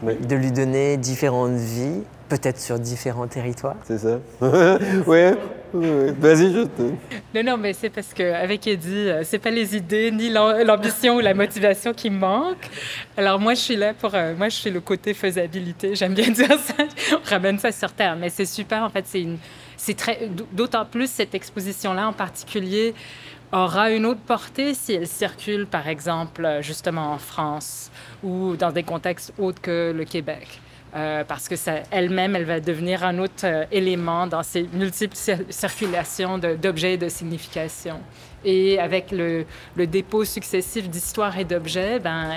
Oui. 0.03 0.15
de 0.15 0.35
lui 0.35 0.51
donner 0.51 0.97
différentes 0.97 1.55
vies, 1.55 2.03
peut-être 2.29 2.59
sur 2.59 2.77
différents 2.79 3.27
territoires. 3.27 3.75
C'est 3.85 3.97
ça. 3.97 4.19
ouais. 4.41 5.33
ouais. 5.73 6.11
Vas-y, 6.19 6.53
je 6.53 6.63
te. 6.65 6.81
Non, 7.33 7.43
non, 7.43 7.57
mais 7.57 7.73
c'est 7.73 7.89
parce 7.89 8.13
qu'avec 8.13 8.67
Eddie, 8.67 9.09
euh, 9.09 9.21
c'est 9.23 9.39
pas 9.39 9.49
les 9.49 9.75
idées, 9.75 10.11
ni 10.11 10.29
l'am- 10.29 10.61
l'ambition 10.65 11.15
ou 11.15 11.19
la 11.19 11.33
motivation 11.33 11.93
qui 11.93 12.09
me 12.09 12.19
manquent. 12.19 12.69
Alors 13.17 13.39
moi, 13.39 13.53
je 13.53 13.59
suis 13.61 13.75
là 13.75 13.93
pour... 13.93 14.13
euh, 14.13 14.35
moi, 14.35 14.49
je 14.49 14.55
suis 14.55 14.69
le 14.69 14.81
côté 14.81 15.13
faisabilité. 15.13 15.95
J'aime 15.95 16.13
bien 16.13 16.29
dire 16.31 16.47
ça. 16.59 16.73
On 17.13 17.29
ramène 17.29 17.57
ça 17.59 17.71
sur 17.71 17.91
Terre. 17.91 18.15
Mais 18.19 18.29
c'est 18.29 18.45
super, 18.45 18.83
en 18.83 18.89
fait. 18.89 19.05
C'est 19.07 19.21
une... 19.21 19.37
C'est 19.75 19.95
très... 19.95 20.29
D'autant 20.53 20.85
plus, 20.85 21.09
cette 21.09 21.35
exposition-là 21.35 22.07
en 22.07 22.13
particulier 22.13 22.93
aura 23.51 23.91
une 23.91 24.05
autre 24.05 24.21
portée 24.21 24.73
si 24.73 24.93
elle 24.93 25.07
circule, 25.07 25.65
par 25.65 25.87
exemple, 25.87 26.45
euh, 26.45 26.61
justement 26.61 27.13
en 27.13 27.17
France 27.17 27.91
ou 28.23 28.55
dans 28.55 28.71
des 28.71 28.83
contextes 28.83 29.33
autres 29.37 29.61
que 29.61 29.93
le 29.95 30.03
Québec. 30.05 30.47
Euh, 30.95 31.23
parce 31.25 31.49
que 31.49 31.55
elle-même, 31.91 32.35
elle 32.35 32.45
va 32.45 32.59
devenir 32.59 33.03
un 33.03 33.19
autre 33.19 33.45
euh, 33.45 33.65
élément 33.71 34.25
dans 34.25 34.41
ces 34.41 34.63
multiples 34.73 35.15
cir- 35.15 35.43
circulations 35.49 36.37
d'objets 36.37 36.93
et 36.93 36.97
de 36.97 37.09
significations. 37.09 37.99
Et 38.45 38.79
avec 38.79 39.11
le, 39.11 39.45
dépôt 39.75 40.23
successif 40.23 40.89
d'histoires 40.89 41.37
et 41.37 41.43
d'objets, 41.43 41.99
ben, 41.99 42.29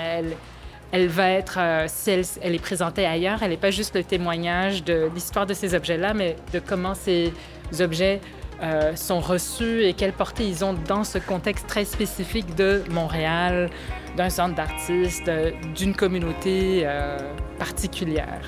elle, 0.91 1.07
va 1.07 1.29
être, 1.29 1.59
si 1.87 2.11
elle 2.41 2.55
est 2.55 2.61
présentée 2.61 3.05
ailleurs, 3.05 3.41
elle 3.41 3.51
n'est 3.51 3.57
pas 3.57 3.71
juste 3.71 3.95
le 3.95 4.03
témoignage 4.03 4.83
de 4.83 5.09
l'histoire 5.13 5.45
de 5.45 5.53
ces 5.53 5.73
objets-là, 5.73 6.13
mais 6.13 6.35
de 6.53 6.59
comment 6.59 6.95
ces 6.95 7.31
objets 7.79 8.19
euh, 8.61 8.95
sont 8.95 9.19
reçus 9.19 9.83
et 9.83 9.93
quelle 9.93 10.13
portée 10.13 10.47
ils 10.47 10.63
ont 10.63 10.73
dans 10.87 11.03
ce 11.03 11.17
contexte 11.17 11.65
très 11.67 11.83
spécifique 11.83 12.55
de 12.55 12.83
Montréal, 12.91 13.69
d'un 14.17 14.29
centre 14.29 14.55
d'artistes, 14.55 15.27
euh, 15.27 15.51
d'une 15.75 15.95
communauté 15.95 16.83
euh, 16.83 17.17
particulière. 17.57 18.41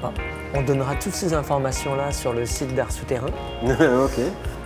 Bon, 0.00 0.12
on 0.54 0.62
donnera 0.62 0.94
toutes 0.94 1.12
ces 1.12 1.34
informations-là 1.34 2.12
sur 2.12 2.32
le 2.32 2.46
site 2.46 2.74
d'Art 2.74 2.92
Souterrain. 2.92 3.26
ok. 3.62 4.20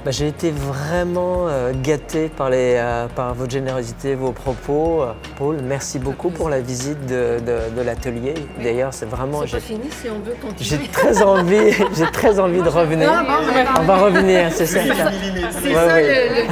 Bah, 0.09 0.13
J'ai 0.13 0.29
été 0.29 0.51
vraiment 0.53 1.49
euh, 1.49 1.71
gâté 1.83 2.31
par, 2.31 2.49
les, 2.49 2.77
euh, 2.79 3.09
par 3.15 3.35
votre 3.35 3.51
générosité, 3.51 4.15
vos 4.15 4.33
propos. 4.33 5.03
Euh, 5.03 5.13
Paul, 5.37 5.59
merci 5.63 5.99
beaucoup 5.99 6.31
pour 6.31 6.49
la 6.49 6.61
visite 6.61 7.05
de, 7.05 7.39
de- 7.41 7.77
de 7.77 7.83
l'atelier. 7.83 8.33
D'ailleurs, 8.65 8.95
c'est 8.95 9.05
vraiment... 9.05 9.43
C'est 9.43 9.49
j'ai- 9.49 9.61
fini 9.61 9.91
si 9.91 10.09
on 10.09 10.21
veut 10.21 10.35
J'ai 10.59 10.77
continuer. 10.79 10.89
très 10.91 11.23
envie, 11.23 11.73
j'ai 11.95 12.07
très 12.11 12.41
envie 12.41 12.63
de 12.63 12.69
revenir. 12.71 13.11
Bon, 13.11 13.53
d'accord. 13.53 13.77
On 13.81 13.83
va 13.85 13.97
revenir, 13.99 14.51
c'est 14.51 14.65
certain. 14.65 15.11
C'est 15.51 15.69
Ouais, 15.69 15.75
ça, 15.75 15.95
ouais. 15.95 16.47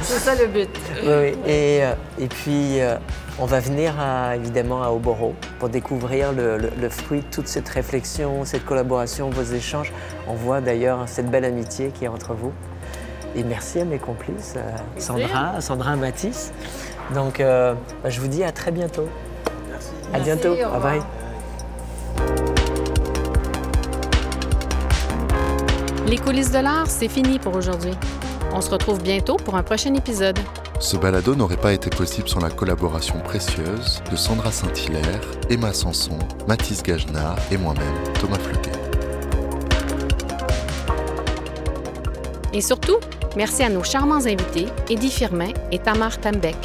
C'est 0.00 0.18
ça 0.18 0.34
le 0.34 0.46
but. 0.46 0.70
Oui, 1.04 1.10
oui. 1.12 1.34
Et, 1.52 1.82
euh, 1.84 1.92
et 2.18 2.28
puis, 2.28 2.80
euh, 2.80 2.96
on 3.38 3.44
va 3.44 3.60
venir 3.60 3.92
à, 4.00 4.36
évidemment 4.36 4.82
à 4.82 4.88
Oboro 4.88 5.34
pour 5.58 5.68
découvrir 5.68 6.32
le, 6.32 6.56
le- 6.56 6.70
le 6.80 6.88
fruit 6.88 7.20
de 7.20 7.26
toute 7.30 7.48
cette 7.48 7.68
réflexion, 7.68 8.46
cette 8.46 8.64
collaboration, 8.64 9.28
vos 9.28 9.42
échanges. 9.54 9.92
On 10.26 10.32
voit 10.32 10.62
d'ailleurs 10.62 11.00
cette 11.04 11.30
belle 11.30 11.44
amitié 11.44 11.90
qui 11.90 12.06
est 12.06 12.08
entre 12.08 12.32
vous. 12.32 12.52
Et 13.34 13.44
merci 13.44 13.80
à 13.80 13.84
mes 13.84 13.98
complices, 13.98 14.54
euh, 14.56 14.60
Sandra, 14.98 15.60
Sandra 15.60 15.96
Matisse. 15.96 16.52
Donc, 17.14 17.40
euh, 17.40 17.74
bah, 18.02 18.10
je 18.10 18.20
vous 18.20 18.28
dis 18.28 18.44
à 18.44 18.52
très 18.52 18.70
bientôt. 18.70 19.08
Merci. 19.70 19.88
À 20.12 20.18
Merci, 20.18 20.24
bientôt. 20.24 20.52
au 20.52 20.54
Bye 20.56 20.64
revoir. 20.64 20.82
bye. 20.82 21.02
Les 26.06 26.18
coulisses 26.18 26.50
de 26.50 26.58
l'art, 26.58 26.86
c'est 26.88 27.08
fini 27.08 27.38
pour 27.38 27.54
aujourd'hui. 27.54 27.94
On 28.52 28.60
se 28.60 28.70
retrouve 28.70 29.02
bientôt 29.02 29.36
pour 29.36 29.54
un 29.56 29.62
prochain 29.62 29.94
épisode. 29.94 30.38
Ce 30.78 30.96
balado 30.98 31.34
n'aurait 31.34 31.56
pas 31.56 31.72
été 31.72 31.88
possible 31.88 32.28
sans 32.28 32.40
la 32.40 32.50
collaboration 32.50 33.18
précieuse 33.20 34.02
de 34.10 34.16
Sandra 34.16 34.52
Saint-Hilaire, 34.52 35.20
Emma 35.48 35.72
Sanson, 35.72 36.18
Mathis 36.48 36.82
Gagenard 36.82 37.36
et 37.50 37.56
moi-même, 37.56 37.84
Thomas 38.20 38.38
Fluquet. 38.38 38.72
Et 42.52 42.60
surtout, 42.60 42.96
merci 43.36 43.62
à 43.62 43.68
nos 43.68 43.84
charmants 43.84 44.26
invités, 44.26 44.66
Eddie 44.90 45.10
Firmin 45.10 45.52
et 45.70 45.78
Tamar 45.78 46.20
Tambeck. 46.20 46.56